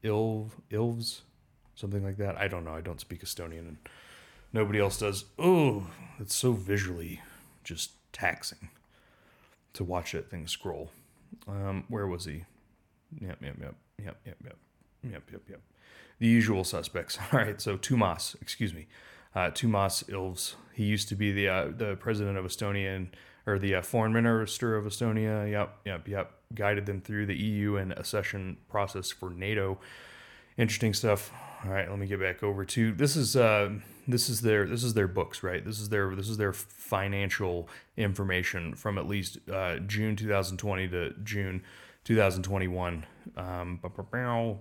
ilv 0.03 0.49
ilvs? 0.71 1.21
Something 1.75 2.03
like 2.03 2.17
that. 2.17 2.35
I 2.37 2.47
don't 2.47 2.65
know. 2.65 2.73
I 2.73 2.81
don't 2.81 2.99
speak 2.99 3.23
estonian 3.23 3.67
and 3.67 3.77
nobody 4.53 4.79
else 4.79 4.97
does. 4.97 5.25
Oh 5.37 5.85
it's 6.19 6.33
so 6.33 6.53
visually 6.53 7.21
just 7.63 7.91
taxing 8.11 8.69
to 9.73 9.83
watch 9.83 10.13
that 10.13 10.31
thing 10.31 10.47
scroll 10.47 10.89
um, 11.47 11.85
where 11.89 12.07
was 12.07 12.25
he? 12.25 12.45
Yep, 13.19 13.37
yep, 13.41 13.55
yep, 13.61 13.75
yep, 14.03 14.17
yep, 14.25 14.37
yep, 14.43 14.57
yep, 15.03 15.23
yep, 15.31 15.41
yep. 15.49 15.61
The 16.19 16.27
usual 16.27 16.63
suspects. 16.63 17.17
All 17.31 17.39
right, 17.39 17.59
so 17.61 17.77
Toomas, 17.77 18.39
excuse 18.41 18.73
me, 18.73 18.87
uh, 19.35 19.51
Toomas 19.51 20.03
Ilves. 20.09 20.55
He 20.73 20.83
used 20.83 21.09
to 21.09 21.15
be 21.15 21.31
the 21.31 21.47
uh, 21.47 21.67
the 21.75 21.95
president 21.95 22.37
of 22.37 22.45
Estonia 22.45 22.95
and 22.95 23.15
or 23.47 23.59
the 23.59 23.75
uh, 23.75 23.81
foreign 23.81 24.13
minister 24.13 24.75
of 24.75 24.85
Estonia. 24.85 25.49
Yep, 25.49 25.77
yep, 25.85 26.07
yep. 26.07 26.31
Guided 26.53 26.85
them 26.85 27.01
through 27.01 27.25
the 27.25 27.35
EU 27.35 27.75
and 27.75 27.91
accession 27.93 28.57
process 28.69 29.11
for 29.11 29.29
NATO. 29.29 29.79
Interesting 30.57 30.93
stuff. 30.93 31.31
All 31.65 31.71
right, 31.71 31.89
let 31.89 31.97
me 31.97 32.05
get 32.05 32.19
back 32.19 32.43
over 32.43 32.63
to 32.63 32.91
this 32.91 33.15
is 33.15 33.35
uh 33.35 33.71
this 34.07 34.29
is 34.29 34.41
their 34.41 34.67
this 34.67 34.83
is 34.83 34.93
their 34.93 35.07
books, 35.07 35.41
right? 35.41 35.65
This 35.65 35.79
is 35.79 35.89
their 35.89 36.15
this 36.15 36.29
is 36.29 36.37
their 36.37 36.53
financial 36.53 37.67
information 37.97 38.75
from 38.75 38.99
at 38.99 39.07
least 39.07 39.39
uh, 39.51 39.77
June 39.79 40.15
2020 40.15 40.87
to 40.89 41.13
June 41.23 41.63
2021. 42.03 43.05
Um, 43.37 43.79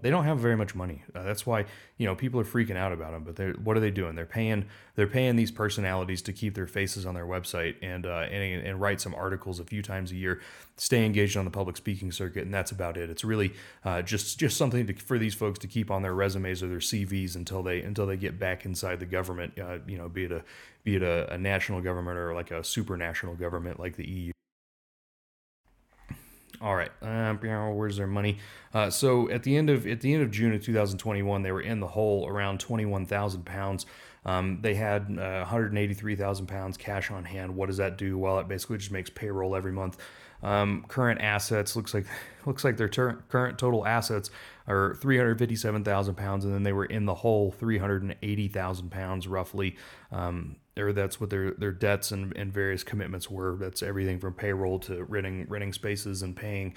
they 0.02 0.10
don't 0.10 0.24
have 0.24 0.38
very 0.38 0.56
much 0.56 0.74
money. 0.74 1.02
Uh, 1.14 1.22
that's 1.22 1.46
why 1.46 1.66
you 1.98 2.06
know 2.06 2.14
people 2.14 2.40
are 2.40 2.44
freaking 2.44 2.76
out 2.76 2.92
about 2.92 3.12
them. 3.12 3.24
But 3.24 3.36
they're 3.36 3.52
what 3.52 3.76
are 3.76 3.80
they 3.80 3.90
doing? 3.90 4.14
They're 4.14 4.26
paying 4.26 4.66
they're 4.96 5.06
paying 5.06 5.36
these 5.36 5.50
personalities 5.50 6.22
to 6.22 6.32
keep 6.32 6.54
their 6.54 6.66
faces 6.66 7.06
on 7.06 7.14
their 7.14 7.26
website 7.26 7.76
and 7.82 8.06
uh, 8.06 8.26
and 8.30 8.66
and 8.66 8.80
write 8.80 9.00
some 9.00 9.14
articles 9.14 9.60
a 9.60 9.64
few 9.64 9.82
times 9.82 10.12
a 10.12 10.16
year, 10.16 10.40
stay 10.76 11.04
engaged 11.04 11.36
on 11.36 11.44
the 11.44 11.50
public 11.50 11.76
speaking 11.76 12.12
circuit, 12.12 12.44
and 12.44 12.54
that's 12.54 12.70
about 12.70 12.96
it. 12.96 13.10
It's 13.10 13.24
really 13.24 13.52
uh, 13.84 14.02
just 14.02 14.38
just 14.38 14.56
something 14.56 14.86
to, 14.86 14.94
for 14.94 15.18
these 15.18 15.34
folks 15.34 15.58
to 15.60 15.66
keep 15.66 15.90
on 15.90 16.02
their 16.02 16.14
resumes 16.14 16.62
or 16.62 16.68
their 16.68 16.78
CVs 16.78 17.36
until 17.36 17.62
they 17.62 17.80
until 17.82 18.06
they 18.06 18.16
get 18.16 18.38
back 18.38 18.64
inside 18.64 19.00
the 19.00 19.06
government. 19.06 19.58
Uh, 19.58 19.78
you 19.86 19.98
know, 19.98 20.08
be 20.08 20.24
it 20.24 20.32
a 20.32 20.42
be 20.84 20.96
it 20.96 21.02
a, 21.02 21.32
a 21.32 21.38
national 21.38 21.80
government 21.80 22.18
or 22.18 22.34
like 22.34 22.50
a 22.50 22.60
supranational 22.60 23.38
government 23.38 23.80
like 23.80 23.96
the 23.96 24.08
EU. 24.08 24.32
All 26.60 26.76
right, 26.76 26.90
uh, 27.02 27.34
where's 27.34 27.96
their 27.96 28.06
money? 28.06 28.38
Uh, 28.72 28.90
so 28.90 29.28
at 29.30 29.42
the 29.42 29.56
end 29.56 29.70
of 29.70 29.86
at 29.86 30.00
the 30.00 30.14
end 30.14 30.22
of 30.22 30.30
June 30.30 30.52
of 30.52 30.62
2021, 30.62 31.42
they 31.42 31.52
were 31.52 31.60
in 31.60 31.80
the 31.80 31.86
hole 31.86 32.28
around 32.28 32.60
21,000 32.60 33.44
pounds. 33.44 33.86
Um, 34.26 34.60
they 34.62 34.74
had 34.74 35.02
uh, 35.18 35.40
183,000 35.40 36.46
pounds 36.46 36.76
cash 36.76 37.10
on 37.10 37.24
hand. 37.24 37.54
What 37.54 37.66
does 37.66 37.76
that 37.76 37.98
do? 37.98 38.16
Well, 38.16 38.38
it 38.38 38.48
basically 38.48 38.78
just 38.78 38.90
makes 38.90 39.10
payroll 39.10 39.54
every 39.54 39.72
month. 39.72 39.98
Um, 40.42 40.84
current 40.88 41.20
assets 41.20 41.74
looks 41.74 41.94
like 41.94 42.06
looks 42.46 42.64
like 42.64 42.76
their 42.76 42.88
ter- 42.88 43.22
current 43.28 43.58
total 43.58 43.86
assets 43.86 44.30
are 44.66 44.94
357,000 44.96 46.14
pounds, 46.14 46.44
and 46.44 46.54
then 46.54 46.62
they 46.62 46.72
were 46.72 46.84
in 46.84 47.06
the 47.06 47.14
hole 47.14 47.50
380,000 47.52 48.90
pounds 48.90 49.26
roughly. 49.26 49.76
Um, 50.10 50.56
or 50.78 50.92
that's 50.92 51.20
what 51.20 51.30
their 51.30 51.52
their 51.52 51.72
debts 51.72 52.10
and, 52.10 52.36
and 52.36 52.52
various 52.52 52.82
commitments 52.82 53.30
were. 53.30 53.56
That's 53.56 53.82
everything 53.82 54.18
from 54.18 54.34
payroll 54.34 54.78
to 54.80 55.04
renting 55.04 55.46
renting 55.48 55.72
spaces 55.72 56.22
and 56.22 56.36
paying 56.36 56.76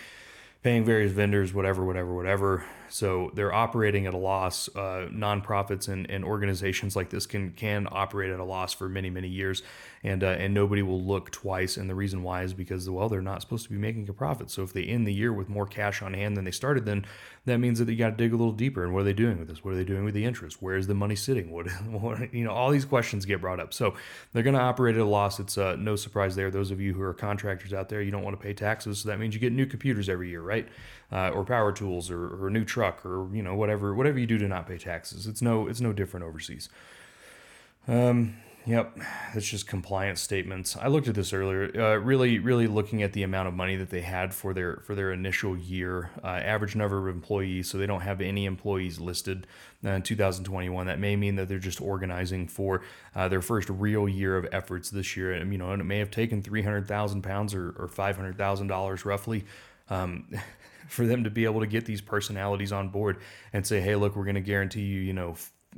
paying 0.63 0.85
various 0.85 1.11
vendors, 1.11 1.53
whatever, 1.53 1.85
whatever, 1.85 2.13
whatever. 2.13 2.65
So 2.89 3.31
they're 3.33 3.53
operating 3.53 4.05
at 4.05 4.13
a 4.13 4.17
loss. 4.17 4.69
Uh, 4.69 5.07
nonprofits 5.11 5.87
and, 5.87 6.09
and 6.09 6.23
organizations 6.23 6.95
like 6.95 7.09
this 7.09 7.25
can 7.25 7.51
can 7.51 7.87
operate 7.91 8.31
at 8.31 8.39
a 8.39 8.43
loss 8.43 8.73
for 8.73 8.89
many 8.89 9.09
many 9.09 9.27
years, 9.27 9.61
and 10.03 10.23
uh, 10.23 10.27
and 10.27 10.53
nobody 10.53 10.81
will 10.81 11.01
look 11.01 11.31
twice. 11.31 11.77
And 11.77 11.89
the 11.89 11.95
reason 11.95 12.23
why 12.23 12.43
is 12.43 12.53
because 12.53 12.89
well 12.89 13.09
they're 13.09 13.21
not 13.21 13.41
supposed 13.41 13.65
to 13.65 13.69
be 13.69 13.77
making 13.77 14.07
a 14.09 14.13
profit. 14.13 14.49
So 14.49 14.63
if 14.63 14.73
they 14.73 14.83
end 14.83 15.07
the 15.07 15.13
year 15.13 15.33
with 15.33 15.49
more 15.49 15.65
cash 15.65 16.01
on 16.01 16.13
hand 16.13 16.37
than 16.37 16.45
they 16.45 16.51
started, 16.51 16.85
then 16.85 17.05
that 17.45 17.59
means 17.59 17.79
that 17.79 17.89
you 17.89 17.95
got 17.95 18.11
to 18.11 18.15
dig 18.15 18.33
a 18.33 18.37
little 18.37 18.53
deeper. 18.53 18.83
And 18.83 18.93
what 18.93 19.01
are 19.01 19.05
they 19.05 19.13
doing 19.13 19.39
with 19.39 19.47
this? 19.47 19.63
What 19.63 19.73
are 19.73 19.77
they 19.77 19.85
doing 19.85 20.03
with 20.03 20.13
the 20.13 20.25
interest? 20.25 20.61
Where 20.61 20.75
is 20.75 20.87
the 20.87 20.93
money 20.93 21.15
sitting? 21.15 21.51
What, 21.51 21.67
what 21.89 22.33
you 22.33 22.43
know 22.43 22.51
all 22.51 22.69
these 22.69 22.85
questions 22.85 23.25
get 23.25 23.41
brought 23.41 23.59
up. 23.59 23.73
So 23.73 23.95
they're 24.33 24.43
going 24.43 24.55
to 24.55 24.61
operate 24.61 24.95
at 24.95 25.01
a 25.01 25.05
loss. 25.05 25.39
It's 25.39 25.57
uh, 25.57 25.75
no 25.77 25.95
surprise 25.95 26.35
there. 26.35 26.51
Those 26.51 26.71
of 26.71 26.81
you 26.81 26.93
who 26.93 27.01
are 27.01 27.13
contractors 27.13 27.73
out 27.73 27.89
there, 27.89 28.01
you 28.01 28.11
don't 28.11 28.23
want 28.23 28.39
to 28.39 28.43
pay 28.43 28.53
taxes, 28.53 28.99
so 28.99 29.09
that 29.09 29.19
means 29.19 29.33
you 29.33 29.39
get 29.39 29.53
new 29.53 29.65
computers 29.65 30.09
every 30.09 30.29
year, 30.29 30.41
right? 30.41 30.67
Uh, 31.09 31.29
or 31.29 31.45
power 31.45 31.71
tools, 31.71 32.11
or, 32.11 32.27
or 32.35 32.47
a 32.47 32.51
new 32.51 32.65
truck, 32.65 33.05
or 33.05 33.33
you 33.33 33.41
know 33.41 33.55
whatever 33.55 33.93
whatever 33.95 34.19
you 34.19 34.27
do 34.27 34.37
to 34.37 34.47
not 34.47 34.67
pay 34.67 34.77
taxes. 34.77 35.25
It's 35.25 35.41
no 35.41 35.67
it's 35.67 35.79
no 35.79 35.93
different 35.93 36.25
overseas. 36.25 36.69
Um, 37.87 38.35
Yep, 38.67 38.99
it's 39.33 39.47
just 39.47 39.65
compliance 39.65 40.19
statements. 40.19 40.75
I 40.75 40.87
looked 40.89 41.07
at 41.07 41.15
this 41.15 41.31
earlier. 41.31 41.71
Uh, 41.73 41.95
really, 41.99 42.37
really 42.37 42.67
looking 42.67 43.01
at 43.01 43.13
the 43.13 43.23
amount 43.23 43.47
of 43.47 43.53
money 43.53 43.77
that 43.77 43.89
they 43.89 44.01
had 44.01 44.33
for 44.33 44.53
their 44.53 44.81
for 44.83 44.93
their 44.93 45.13
initial 45.13 45.55
year, 45.55 46.11
uh, 46.21 46.27
average 46.27 46.75
number 46.75 46.97
of 46.97 47.15
employees. 47.15 47.69
So 47.69 47.77
they 47.77 47.85
don't 47.85 48.01
have 48.01 48.19
any 48.19 48.43
employees 48.43 48.99
listed 48.99 49.47
uh, 49.85 49.91
in 49.91 50.01
2021. 50.01 50.85
That 50.85 50.99
may 50.99 51.15
mean 51.15 51.37
that 51.37 51.47
they're 51.47 51.59
just 51.59 51.79
organizing 51.79 52.49
for 52.49 52.81
uh, 53.15 53.29
their 53.29 53.41
first 53.41 53.69
real 53.69 54.09
year 54.09 54.35
of 54.35 54.45
efforts 54.51 54.89
this 54.89 55.15
year. 55.15 55.31
And 55.31 55.49
you 55.53 55.57
know, 55.57 55.71
and 55.71 55.81
it 55.81 55.85
may 55.85 55.99
have 55.99 56.11
taken 56.11 56.43
300,000 56.43 57.21
pounds 57.21 57.53
or, 57.53 57.73
or 57.79 57.87
500,000 57.87 58.67
dollars 58.67 59.05
roughly 59.05 59.45
Um, 59.89 60.27
for 60.87 61.05
them 61.05 61.23
to 61.23 61.29
be 61.29 61.45
able 61.45 61.59
to 61.59 61.67
get 61.67 61.85
these 61.85 62.01
personalities 62.01 62.71
on 62.71 62.89
board 62.89 63.17
and 63.53 63.65
say, 63.65 63.81
hey, 63.81 63.95
look, 63.95 64.15
we're 64.15 64.23
going 64.23 64.35
to 64.35 64.41
guarantee 64.41 64.81
you, 64.81 65.01
you 65.01 65.13
know, 65.13 65.35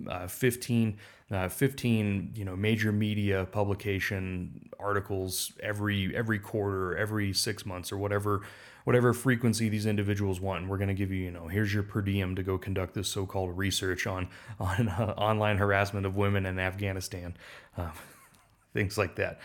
uh, 0.08 0.28
15, 0.28 0.98
uh, 1.32 1.50
15, 1.50 2.34
you 2.36 2.46
know, 2.46 2.56
major 2.56 2.92
media 2.92 3.46
publication 3.52 4.70
articles 4.80 5.52
every 5.62 6.16
every 6.16 6.40
quarter, 6.40 6.96
every 6.98 7.34
six 7.34 7.66
months, 7.66 7.92
or 7.92 7.98
whatever 7.98 8.42
whatever 8.86 9.14
frequency 9.14 9.70
these 9.70 9.86
individuals 9.86 10.40
want. 10.40 10.62
And 10.62 10.70
we're 10.70 10.78
going 10.78 10.88
to 10.88 10.96
give 10.96 11.12
you, 11.12 11.26
you 11.26 11.32
know, 11.32 11.48
here's 11.48 11.72
your 11.74 11.84
per 11.84 12.02
diem 12.02 12.36
to 12.36 12.44
go 12.44 12.58
conduct 12.58 12.94
this 12.94 13.08
so-called 13.08 13.58
research 13.58 14.08
on 14.08 14.30
on 14.60 14.90
uh, 14.90 15.14
online 15.18 15.58
harassment 15.58 16.06
of 16.06 16.16
women 16.16 16.46
in 16.46 16.60
Afghanistan, 16.60 17.36
uh, 17.78 17.92
things 18.74 18.98
like 18.98 19.16
that. 19.16 19.40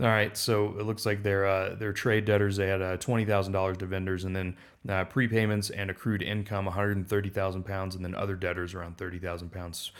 All 0.00 0.06
right, 0.06 0.36
so 0.36 0.76
it 0.78 0.86
looks 0.86 1.04
like 1.04 1.24
their 1.24 1.44
uh, 1.44 1.74
their 1.74 1.92
trade 1.92 2.24
debtors 2.24 2.56
they 2.56 2.68
had 2.68 2.80
uh, 2.80 2.96
twenty 2.98 3.24
thousand 3.24 3.52
dollars 3.52 3.78
to 3.78 3.86
vendors, 3.86 4.22
and 4.24 4.34
then 4.34 4.56
uh, 4.88 5.04
prepayments 5.06 5.72
and 5.74 5.90
accrued 5.90 6.22
income 6.22 6.66
one 6.66 6.74
hundred 6.74 6.96
and 6.96 7.08
thirty 7.08 7.30
thousand 7.30 7.64
pounds, 7.64 7.96
and 7.96 8.04
then 8.04 8.14
other 8.14 8.36
debtors 8.36 8.74
around 8.74 8.96
thirty 8.96 9.18
thousand 9.18 9.50
pounds. 9.50 9.90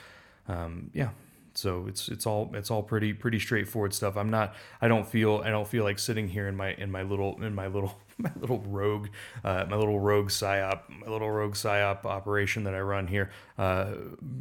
Um, 0.47 0.91
yeah, 0.95 1.11
so 1.55 1.87
it's 1.89 2.09
it's 2.09 2.27
all 2.27 2.51
it's 2.55 2.71
all 2.71 2.85
pretty 2.85 3.13
pretty 3.13 3.41
straightforward 3.41 3.93
stuff. 3.93 4.17
I'm 4.17 4.31
not 4.31 4.55
I 4.81 4.87
don't 4.87 5.07
feel 5.07 5.43
I 5.45 5.51
don't 5.51 5.67
feel 5.67 5.83
like 5.83 5.99
sitting 5.99 6.29
here 6.29 6.47
in 6.47 6.55
my 6.57 6.75
in 6.75 6.93
my 6.93 7.03
little 7.03 7.43
in 7.43 7.53
my 7.53 7.67
little 7.67 7.99
my 8.19 8.31
little 8.41 8.61
rogue 8.61 9.09
uh, 9.43 9.67
my 9.69 9.77
little 9.77 9.99
rogue 9.99 10.29
psyop 10.29 10.83
my 10.89 11.11
little 11.11 11.31
rogue 11.31 11.55
psyop 11.55 12.05
operation 12.05 12.63
that 12.65 12.75
I 12.75 12.81
run 12.81 13.09
here 13.09 13.31
uh, 13.59 13.95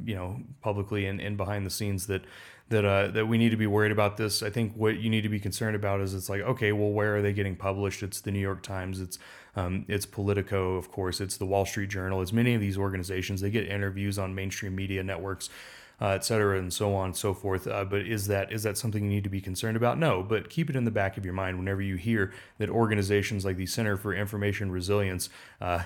you 0.06 0.14
know 0.14 0.40
publicly 0.62 1.08
and, 1.08 1.20
and 1.20 1.36
behind 1.36 1.66
the 1.66 1.72
scenes 1.72 2.06
that 2.08 2.24
that 2.70 2.86
uh, 2.86 3.08
that 3.10 3.28
we 3.28 3.38
need 3.38 3.50
to 3.50 3.58
be 3.58 3.68
worried 3.68 3.92
about 3.92 4.18
this. 4.18 4.44
I 4.44 4.50
think 4.50 4.74
what 4.76 5.00
you 5.00 5.10
need 5.10 5.22
to 5.22 5.30
be 5.30 5.40
concerned 5.40 5.76
about 5.76 6.02
is 6.02 6.14
it's 6.14 6.30
like 6.30 6.42
okay, 6.42 6.72
well, 6.72 6.92
where 6.92 7.18
are 7.18 7.22
they 7.22 7.34
getting 7.34 7.56
published? 7.56 8.04
It's 8.04 8.22
the 8.22 8.32
New 8.32 8.40
York 8.40 8.64
Times, 8.64 9.00
it's 9.00 9.20
um, 9.56 9.86
it's 9.88 10.06
Politico, 10.06 10.76
of 10.76 10.92
course, 10.92 11.22
it's 11.22 11.38
the 11.38 11.46
Wall 11.46 11.66
Street 11.66 11.90
Journal. 11.90 12.22
It's 12.22 12.34
many 12.34 12.54
of 12.54 12.62
these 12.62 12.78
organizations. 12.78 13.42
They 13.42 13.50
get 13.50 13.68
interviews 13.68 14.20
on 14.20 14.36
mainstream 14.36 14.76
media 14.76 15.04
networks. 15.04 15.50
Uh, 16.00 16.10
et 16.10 16.24
cetera, 16.24 16.60
and 16.60 16.72
so 16.72 16.94
on 16.94 17.06
and 17.06 17.16
so 17.18 17.34
forth. 17.34 17.66
Uh, 17.66 17.84
but 17.84 18.06
is 18.06 18.28
that 18.28 18.52
is 18.54 18.62
that 18.62 18.78
something 18.78 19.04
you 19.04 19.10
need 19.10 19.24
to 19.24 19.32
be 19.32 19.42
concerned 19.42 19.76
about? 19.76 19.98
No, 19.98 20.22
but 20.22 20.48
keep 20.48 20.70
it 20.70 20.76
in 20.76 20.86
the 20.86 20.92
back 20.92 21.18
of 21.18 21.26
your 21.26 21.34
mind 21.34 21.58
whenever 21.58 21.82
you 21.82 21.96
hear 21.96 22.32
that 22.60 22.70
organizations 22.70 23.44
like 23.44 23.58
the 23.58 23.66
Center 23.66 23.98
for 23.98 24.14
Information 24.14 24.72
Resilience 24.72 25.32
uh, 25.60 25.82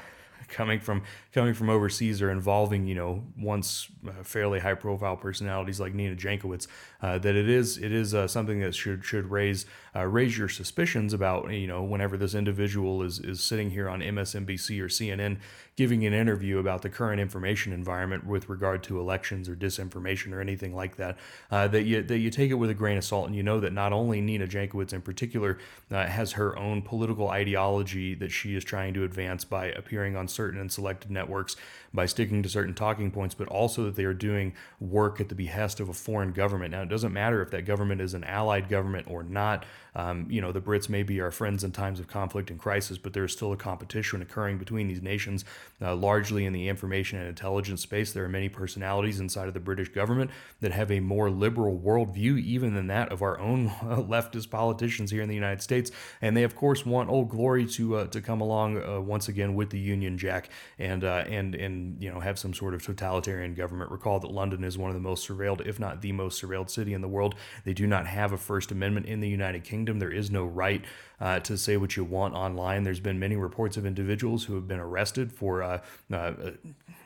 coming 0.52 0.80
from 0.80 1.02
coming 1.34 1.54
from 1.54 1.70
overseas 1.70 2.22
or 2.22 2.30
involving 2.30 2.86
you 2.86 2.96
know 2.96 3.24
once 3.38 3.88
uh, 4.08 4.24
fairly 4.24 4.60
high 4.60 4.74
profile 4.74 5.18
personalities 5.18 5.80
like 5.80 5.94
Nina 5.94 6.16
Jankowicz 6.16 6.68
uh, 7.02 7.18
that 7.18 7.36
it 7.36 7.50
is 7.50 7.78
it 7.78 7.92
is 7.92 8.14
uh, 8.14 8.28
something 8.28 8.60
that 8.60 8.76
should 8.76 9.04
should 9.04 9.32
raise 9.32 9.66
uh, 9.96 10.06
raise 10.06 10.38
your 10.38 10.50
suspicions 10.50 11.14
about 11.14 11.52
you 11.52 11.68
know 11.68 11.82
whenever 11.84 12.18
this 12.18 12.36
individual 12.36 13.02
is 13.02 13.20
is 13.20 13.42
sitting 13.42 13.72
here 13.72 13.90
on 13.90 14.02
MSNBC 14.02 14.80
or 14.80 14.88
CNN 14.88 15.38
giving 15.78 16.06
an 16.06 16.14
interview 16.14 16.60
about 16.60 16.82
the 16.82 16.90
current 16.90 17.22
information 17.22 17.72
environment 17.72 18.26
with 18.26 18.50
regard 18.50 18.84
to 18.84 19.00
elections 19.00 19.48
or 19.48 19.56
disinformation 19.56 20.34
or 20.34 20.42
anything 20.42 20.76
like 20.76 20.98
that 20.98 21.18
uh, 21.50 21.68
that 21.68 21.84
you 21.84 22.04
that 22.04 22.18
you 22.18 22.30
take 22.30 22.52
it 22.52 22.56
with 22.56 22.70
a 22.70 22.74
grain 22.74 22.98
of 22.98 23.04
salt. 23.04 23.28
And 23.28 23.36
you 23.36 23.44
know 23.44 23.60
that 23.62 23.72
not 23.72 23.94
only 23.94 24.20
Nina 24.20 24.48
Jankowicz 24.48 24.94
in 24.94 25.02
particular 25.02 25.58
uh, 25.90 26.06
has 26.06 26.34
her 26.34 26.58
own 26.58 26.82
political 26.82 27.30
ideology 27.30 28.14
that 28.16 28.32
she 28.32 28.56
is 28.56 28.64
trying 28.64 28.94
to 28.96 29.04
advance 29.04 29.46
by 29.46 29.68
appearing 29.68 30.16
on 30.16 30.28
certain 30.28 30.41
and 30.50 30.72
selected 30.72 31.12
networks 31.12 31.56
by 31.94 32.06
sticking 32.06 32.42
to 32.44 32.50
certain 32.50 32.74
talking 32.74 33.12
points, 33.12 33.36
but 33.36 33.48
also 33.48 33.84
that 33.84 33.96
they 33.96 34.06
are 34.06 34.14
doing 34.14 34.54
work 34.80 35.20
at 35.20 35.30
the 35.30 35.36
behest 35.36 35.80
of 35.80 35.90
a 35.90 35.94
foreign 35.94 36.32
government. 36.32 36.72
Now, 36.72 36.82
it 36.82 36.90
doesn't 36.90 37.14
matter 37.14 37.42
if 37.42 37.52
that 37.52 37.64
government 37.64 38.02
is 38.02 38.14
an 38.14 38.24
allied 38.24 38.70
government 38.70 39.08
or 39.10 39.24
not. 39.24 39.66
Um, 39.94 40.28
you 40.30 40.40
know, 40.40 40.52
the 40.52 40.62
Brits 40.62 40.88
may 40.88 41.04
be 41.04 41.20
our 41.20 41.32
friends 41.32 41.64
in 41.64 41.72
times 41.72 42.00
of 42.00 42.08
conflict 42.08 42.50
and 42.50 42.58
crisis, 42.58 42.98
but 42.98 43.14
there's 43.14 43.34
still 43.34 43.52
a 43.52 43.58
competition 43.58 44.22
occurring 44.22 44.58
between 44.58 44.88
these 44.88 45.02
nations, 45.02 45.44
uh, 45.82 45.96
largely 45.96 46.46
in 46.46 46.54
the 46.54 46.70
information 46.70 47.20
and 47.20 47.28
intelligence 47.28 47.82
space. 47.82 48.14
There 48.14 48.24
are 48.24 48.30
many 48.30 48.48
personalities 48.48 49.20
inside 49.20 49.50
of 49.50 49.54
the 49.54 49.60
British 49.60 49.90
government 49.90 50.32
that 50.62 50.72
have 50.72 50.92
a 50.92 51.02
more 51.02 51.30
liberal 51.30 51.78
worldview, 51.78 52.40
even 52.40 52.74
than 52.74 52.88
that 52.88 53.12
of 53.12 53.22
our 53.22 53.38
own 53.40 53.68
uh, 53.68 53.72
leftist 53.98 54.50
politicians 54.50 55.12
here 55.12 55.22
in 55.22 55.30
the 55.30 55.36
United 55.36 55.62
States. 55.62 55.92
And 56.22 56.38
they, 56.38 56.44
of 56.44 56.56
course, 56.56 56.86
want 56.86 57.10
Old 57.10 57.30
Glory 57.30 57.66
to 57.68 57.98
uh, 57.98 58.08
to 58.08 58.22
come 58.22 58.40
along 58.40 58.82
uh, 58.82 59.02
once 59.02 59.28
again 59.28 59.56
with 59.56 59.72
the 59.72 59.80
Union 59.80 60.18
Jack 60.18 60.50
and 60.80 61.04
uh, 61.04 61.26
and 61.28 61.54
and 61.54 62.02
you 62.02 62.10
know 62.10 62.22
have 62.22 62.40
some 62.40 62.54
sort 62.54 62.74
of 62.74 62.82
totalitarian 62.82 63.56
government. 63.56 63.92
Recall 63.92 64.22
that 64.22 64.32
London 64.32 64.64
is 64.64 64.78
one 64.78 64.90
of 64.90 64.96
the 64.96 65.02
most 65.02 65.28
surveilled, 65.28 65.66
if 65.68 65.80
not 65.80 66.02
the 66.02 66.14
most 66.14 66.42
surveilled 66.42 66.70
city 66.70 66.94
in 66.94 67.02
the 67.02 67.10
world. 67.10 67.36
They 67.66 67.74
do 67.74 67.88
not 67.88 68.08
have 68.08 68.32
a 68.32 68.38
First 68.38 68.72
Amendment 68.72 69.06
in 69.08 69.20
the 69.20 69.28
United 69.28 69.66
Kingdom 69.66 69.81
kingdom. 69.82 69.98
There 69.98 70.12
is 70.12 70.30
no 70.30 70.46
right 70.46 70.86
uh, 71.22 71.40
to 71.40 71.58
say 71.58 71.78
what 71.78 71.96
you 71.96 72.04
want 72.04 72.34
online. 72.34 72.84
There's 72.84 73.00
been 73.00 73.20
many 73.20 73.36
reports 73.36 73.78
of 73.78 73.86
individuals 73.86 74.46
who 74.46 74.56
have 74.56 74.68
been 74.68 74.80
arrested 74.80 75.32
for, 75.32 75.62
uh, 75.62 75.82
uh, 76.12 76.32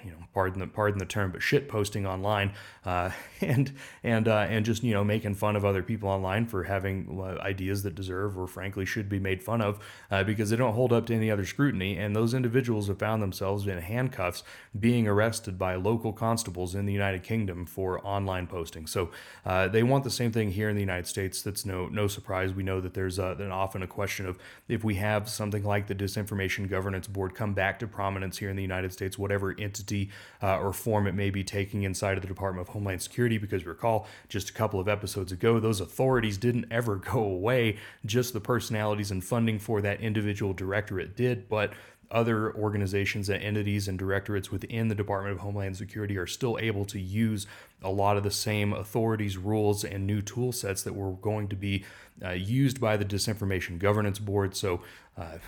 you 0.03 0.11
know, 0.11 0.17
pardon 0.33 0.61
the 0.61 0.67
pardon 0.67 0.99
the 0.99 1.05
term, 1.05 1.31
but 1.31 1.41
shit 1.41 1.67
posting 1.67 2.05
online, 2.05 2.53
uh, 2.85 3.11
and 3.41 3.73
and 4.03 4.27
uh, 4.29 4.47
and 4.49 4.65
just 4.65 4.83
you 4.83 4.93
know 4.93 5.03
making 5.03 5.35
fun 5.35 5.57
of 5.57 5.65
other 5.65 5.83
people 5.83 6.07
online 6.07 6.45
for 6.45 6.63
having 6.63 7.19
uh, 7.21 7.41
ideas 7.41 7.83
that 7.83 7.93
deserve 7.93 8.37
or 8.37 8.47
frankly 8.47 8.85
should 8.85 9.09
be 9.09 9.19
made 9.19 9.43
fun 9.43 9.61
of 9.61 9.83
because 10.25 10.49
they 10.49 10.55
don't 10.55 10.73
hold 10.73 10.93
up 10.93 11.05
to 11.07 11.13
any 11.13 11.29
other 11.29 11.45
scrutiny. 11.45 11.97
And 11.97 12.15
those 12.15 12.33
individuals 12.33 12.87
have 12.87 12.99
found 12.99 13.21
themselves 13.21 13.67
in 13.67 13.77
handcuffs, 13.79 14.43
being 14.79 15.07
arrested 15.07 15.59
by 15.59 15.75
local 15.75 16.13
constables 16.13 16.73
in 16.73 16.85
the 16.85 16.93
United 16.93 17.23
Kingdom 17.23 17.65
for 17.65 17.99
online 18.05 18.47
posting. 18.47 18.87
So 18.87 19.09
they 19.43 19.83
want 19.83 20.05
the 20.05 20.09
same 20.09 20.31
thing 20.31 20.51
here 20.51 20.69
in 20.69 20.75
the 20.75 20.81
United 20.81 21.07
States. 21.07 21.41
That's 21.41 21.65
no 21.65 21.87
no 21.87 22.07
surprise. 22.07 22.53
We 22.53 22.63
know 22.65 22.81
that 22.81 22.93
there's 22.93 23.19
a, 23.19 23.35
an 23.39 23.51
often 23.51 23.83
a 23.83 23.87
question 23.87 24.25
of 24.25 24.37
if 24.67 24.83
we 24.83 24.95
have 24.95 25.29
something 25.29 25.63
like 25.63 25.87
the 25.87 25.95
Disinformation 25.95 26.69
Governance 26.69 27.07
Board 27.07 27.35
come 27.35 27.53
back 27.53 27.79
to 27.79 27.87
prominence 27.87 28.37
here 28.37 28.49
in 28.49 28.55
the 28.55 28.61
United 28.61 28.91
States, 28.91 29.17
whatever 29.17 29.55
entity 29.57 30.09
uh, 30.43 30.59
or 30.59 30.73
form 30.73 31.07
it 31.07 31.13
may 31.13 31.29
be 31.29 31.43
taking 31.43 31.83
inside 31.83 32.17
of 32.17 32.21
the 32.21 32.27
Department 32.27 32.67
of 32.67 32.73
Homeland 32.73 33.01
Security. 33.01 33.37
Because 33.37 33.65
recall, 33.65 34.07
just 34.27 34.49
a 34.49 34.53
couple 34.53 34.79
of 34.79 34.87
episodes 34.87 35.31
ago, 35.31 35.59
those 35.59 35.79
authorities 35.79 36.37
didn't 36.37 36.65
ever 36.69 36.95
go 37.13 37.23
away, 37.23 37.77
just 38.05 38.33
the 38.33 38.41
personalities 38.41 39.11
and 39.11 39.23
funding 39.23 39.59
for 39.59 39.81
that 39.81 40.01
individual 40.01 40.53
directorate 40.53 41.15
did. 41.15 41.47
But 41.47 41.73
other 42.15 42.55
organizations 42.55 43.27
and 43.27 43.43
entities 43.43 43.89
and 43.89 43.99
directorates 43.99 44.49
within 44.49 44.87
the 44.87 44.95
Department 44.95 45.35
of 45.35 45.41
Homeland 45.41 45.75
Security 45.75 46.17
are 46.17 46.25
still 46.25 46.57
able 46.59 46.85
to 46.85 46.99
use 46.99 47.45
a 47.83 47.91
lot 47.91 48.15
of 48.15 48.23
the 48.23 48.31
same 48.31 48.71
authorities, 48.71 49.37
rules, 49.37 49.83
and 49.83 50.07
new 50.07 50.21
tool 50.21 50.53
sets 50.53 50.81
that 50.83 50.95
were 50.95 51.11
going 51.11 51.49
to 51.49 51.57
be 51.57 51.83
uh, 52.23 52.29
used 52.31 52.79
by 52.79 52.95
the 52.95 53.03
Disinformation 53.03 53.77
Governance 53.77 54.17
Board. 54.17 54.55
So, 54.55 54.81
uh, 55.17 55.39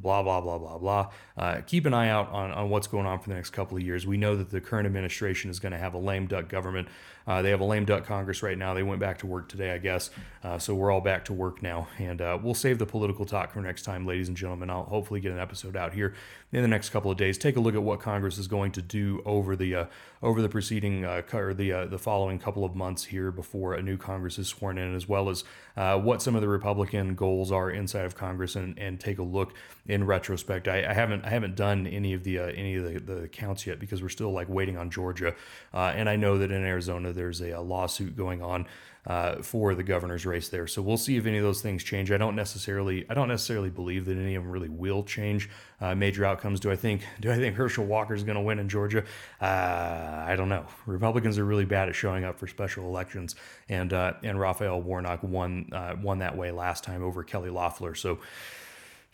blah, 0.00 0.22
blah, 0.22 0.40
blah, 0.40 0.58
blah, 0.58 0.78
blah. 0.78 1.10
Uh, 1.36 1.60
keep 1.66 1.86
an 1.86 1.94
eye 1.94 2.08
out 2.08 2.30
on, 2.30 2.50
on 2.50 2.70
what's 2.70 2.86
going 2.86 3.06
on 3.06 3.18
for 3.18 3.28
the 3.28 3.34
next 3.34 3.50
couple 3.50 3.76
of 3.76 3.82
years. 3.82 4.06
We 4.06 4.16
know 4.16 4.36
that 4.36 4.50
the 4.50 4.60
current 4.60 4.86
administration 4.86 5.50
is 5.50 5.58
going 5.58 5.72
to 5.72 5.78
have 5.78 5.94
a 5.94 5.98
lame 5.98 6.26
duck 6.26 6.48
government. 6.48 6.88
Uh, 7.26 7.42
they 7.42 7.50
have 7.50 7.60
a 7.60 7.64
lame 7.64 7.84
duck 7.84 8.06
Congress 8.06 8.42
right 8.42 8.56
now. 8.56 8.72
They 8.72 8.84
went 8.84 9.00
back 9.00 9.18
to 9.18 9.26
work 9.26 9.48
today, 9.48 9.72
I 9.72 9.78
guess. 9.78 10.10
Uh, 10.44 10.58
so 10.58 10.74
we're 10.74 10.92
all 10.92 11.00
back 11.00 11.24
to 11.24 11.32
work 11.32 11.60
now. 11.60 11.88
And 11.98 12.20
uh, 12.20 12.38
we'll 12.40 12.54
save 12.54 12.78
the 12.78 12.86
political 12.86 13.24
talk 13.24 13.52
for 13.52 13.60
next 13.60 13.82
time, 13.82 14.06
ladies 14.06 14.28
and 14.28 14.36
gentlemen. 14.36 14.70
I'll 14.70 14.84
hopefully 14.84 15.18
get 15.18 15.32
an 15.32 15.40
episode 15.40 15.76
out 15.76 15.92
here 15.92 16.14
in 16.52 16.62
the 16.62 16.68
next 16.68 16.90
couple 16.90 17.10
of 17.10 17.16
days. 17.16 17.36
Take 17.36 17.56
a 17.56 17.60
look 17.60 17.74
at 17.74 17.82
what 17.82 17.98
Congress 17.98 18.38
is 18.38 18.46
going 18.46 18.70
to 18.72 18.82
do 18.82 19.22
over 19.26 19.56
the 19.56 19.74
uh, 19.74 19.84
over 20.22 20.40
the 20.40 20.48
preceding 20.48 21.04
uh, 21.04 21.22
or 21.32 21.52
the 21.52 21.88
the 21.90 21.98
following 21.98 22.38
couple 22.38 22.64
of 22.64 22.76
months 22.76 23.04
here 23.04 23.32
before 23.32 23.74
a 23.74 23.82
new 23.82 23.96
Congress 23.96 24.38
is 24.38 24.46
sworn 24.46 24.78
in, 24.78 24.94
as 24.94 25.08
well 25.08 25.28
as 25.28 25.42
what 25.74 26.22
some 26.22 26.36
of 26.36 26.42
the 26.42 26.48
Republican 26.48 27.16
goals 27.16 27.50
are 27.50 27.70
inside 27.70 28.04
of 28.04 28.14
Congress, 28.14 28.54
and, 28.54 28.78
and 28.78 29.00
take 29.00 29.18
a 29.18 29.22
look 29.24 29.52
in 29.88 30.04
retrospect. 30.04 30.68
I, 30.68 30.84
I 30.88 30.92
haven't 30.92 31.24
I 31.24 31.30
haven't 31.30 31.56
done 31.56 31.86
any 31.86 32.12
of 32.14 32.24
the 32.24 32.38
any 32.38 32.76
of 32.76 32.84
the, 32.84 33.00
the 33.00 33.28
counts 33.28 33.66
yet 33.66 33.78
because 33.78 34.02
we're 34.02 34.08
still 34.08 34.32
like 34.32 34.48
waiting 34.48 34.76
on 34.76 34.90
Georgia, 34.90 35.34
and 35.72 36.08
I 36.08 36.16
know 36.16 36.38
that 36.38 36.50
in 36.50 36.64
Arizona 36.64 37.12
there's 37.12 37.40
a, 37.40 37.50
a 37.50 37.60
lawsuit 37.60 38.16
going 38.16 38.42
on 38.42 38.66
uh, 39.06 39.40
for 39.40 39.74
the 39.74 39.82
governor's 39.82 40.26
race 40.26 40.48
there. 40.48 40.66
So 40.66 40.82
we'll 40.82 40.96
see 40.96 41.16
if 41.16 41.26
any 41.26 41.38
of 41.38 41.44
those 41.44 41.60
things 41.60 41.84
change. 41.84 42.10
I 42.10 42.16
don't 42.16 42.34
necessarily 42.34 43.06
I 43.08 43.14
don't 43.14 43.28
necessarily 43.28 43.70
believe 43.70 44.04
that 44.06 44.16
any 44.16 44.34
of 44.34 44.42
them 44.42 44.50
really 44.50 44.68
will 44.68 45.04
change 45.04 45.48
uh, 45.80 45.94
major 45.94 46.24
outcomes. 46.24 46.58
Do 46.58 46.70
I 46.70 46.76
think 46.76 47.06
do 47.20 47.30
I 47.30 47.36
think 47.36 47.54
Herschel 47.54 47.86
Walker 47.86 48.14
is 48.14 48.24
going 48.24 48.36
to 48.36 48.42
win 48.42 48.58
in 48.58 48.68
Georgia? 48.68 49.04
Uh, 49.40 50.24
I 50.26 50.34
don't 50.36 50.48
know. 50.48 50.66
Republicans 50.86 51.38
are 51.38 51.44
really 51.44 51.64
bad 51.64 51.88
at 51.88 51.94
showing 51.94 52.24
up 52.24 52.38
for 52.38 52.48
special 52.48 52.84
elections, 52.84 53.36
and 53.68 53.92
uh, 53.92 54.14
and 54.24 54.40
Raphael 54.40 54.82
Warnock 54.82 55.22
won 55.22 55.68
uh, 55.72 55.94
won 56.02 56.18
that 56.18 56.36
way 56.36 56.50
last 56.50 56.82
time 56.82 57.02
over 57.02 57.22
Kelly 57.22 57.50
Loeffler. 57.50 57.94
So 57.94 58.18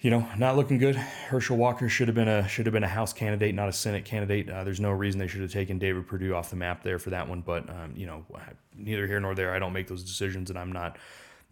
you 0.03 0.11
know, 0.11 0.27
not 0.37 0.57
looking 0.57 0.79
good. 0.79 0.97
Herschel 0.97 1.57
Walker 1.57 1.89
should 1.89 2.09
have 2.09 2.15
been 2.17 2.29
a 2.29 2.47
should 2.49 2.67
have 2.67 2.73
been 2.73 2.83
a 2.83 2.89
House 2.89 3.13
candidate, 3.13 3.55
not 3.55 3.69
a 3.69 3.73
Senate 3.73 4.05
candidate. 4.05 4.51
Uh, 4.51 4.65
there's 4.65 4.81
no 4.81 4.91
reason 4.91 5.21
they 5.21 5.29
should 5.29 5.43
have 5.43 5.53
taken 5.53 5.79
David 5.79 6.09
Perdue 6.09 6.35
off 6.35 6.51
the 6.51 6.57
map 6.57 6.83
there 6.83 6.99
for 6.99 7.11
that 7.11 7.29
one. 7.29 7.41
But 7.41 7.71
um, 7.71 7.95
you 7.97 8.07
know, 8.07 8.27
neither 8.77 9.07
here 9.07 9.21
nor 9.21 9.37
there. 9.37 9.55
I 9.55 9.61
don't 9.61 9.73
make 9.73 9.87
those 9.87 10.03
decisions, 10.03 10.51
and 10.51 10.59
I'm 10.59 10.73
not 10.73 10.99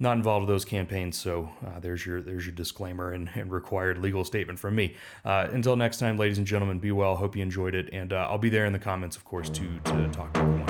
not 0.00 0.16
involved 0.16 0.48
with 0.48 0.52
those 0.52 0.64
campaigns. 0.64 1.16
So 1.16 1.48
uh, 1.64 1.78
there's 1.78 2.04
your 2.04 2.22
there's 2.22 2.44
your 2.44 2.54
disclaimer 2.54 3.12
and, 3.12 3.30
and 3.34 3.52
required 3.52 3.98
legal 3.98 4.24
statement 4.24 4.58
from 4.58 4.74
me. 4.74 4.96
Uh, 5.24 5.46
until 5.52 5.76
next 5.76 5.98
time, 5.98 6.18
ladies 6.18 6.38
and 6.38 6.46
gentlemen, 6.46 6.80
be 6.80 6.90
well. 6.90 7.14
Hope 7.14 7.36
you 7.36 7.42
enjoyed 7.42 7.76
it, 7.76 7.88
and 7.92 8.12
uh, 8.12 8.26
I'll 8.28 8.38
be 8.38 8.50
there 8.50 8.66
in 8.66 8.72
the 8.72 8.80
comments, 8.80 9.16
of 9.16 9.24
course, 9.24 9.48
to 9.50 9.78
to 9.84 10.08
talk 10.08 10.34
to 10.34 10.40
everyone. 10.40 10.69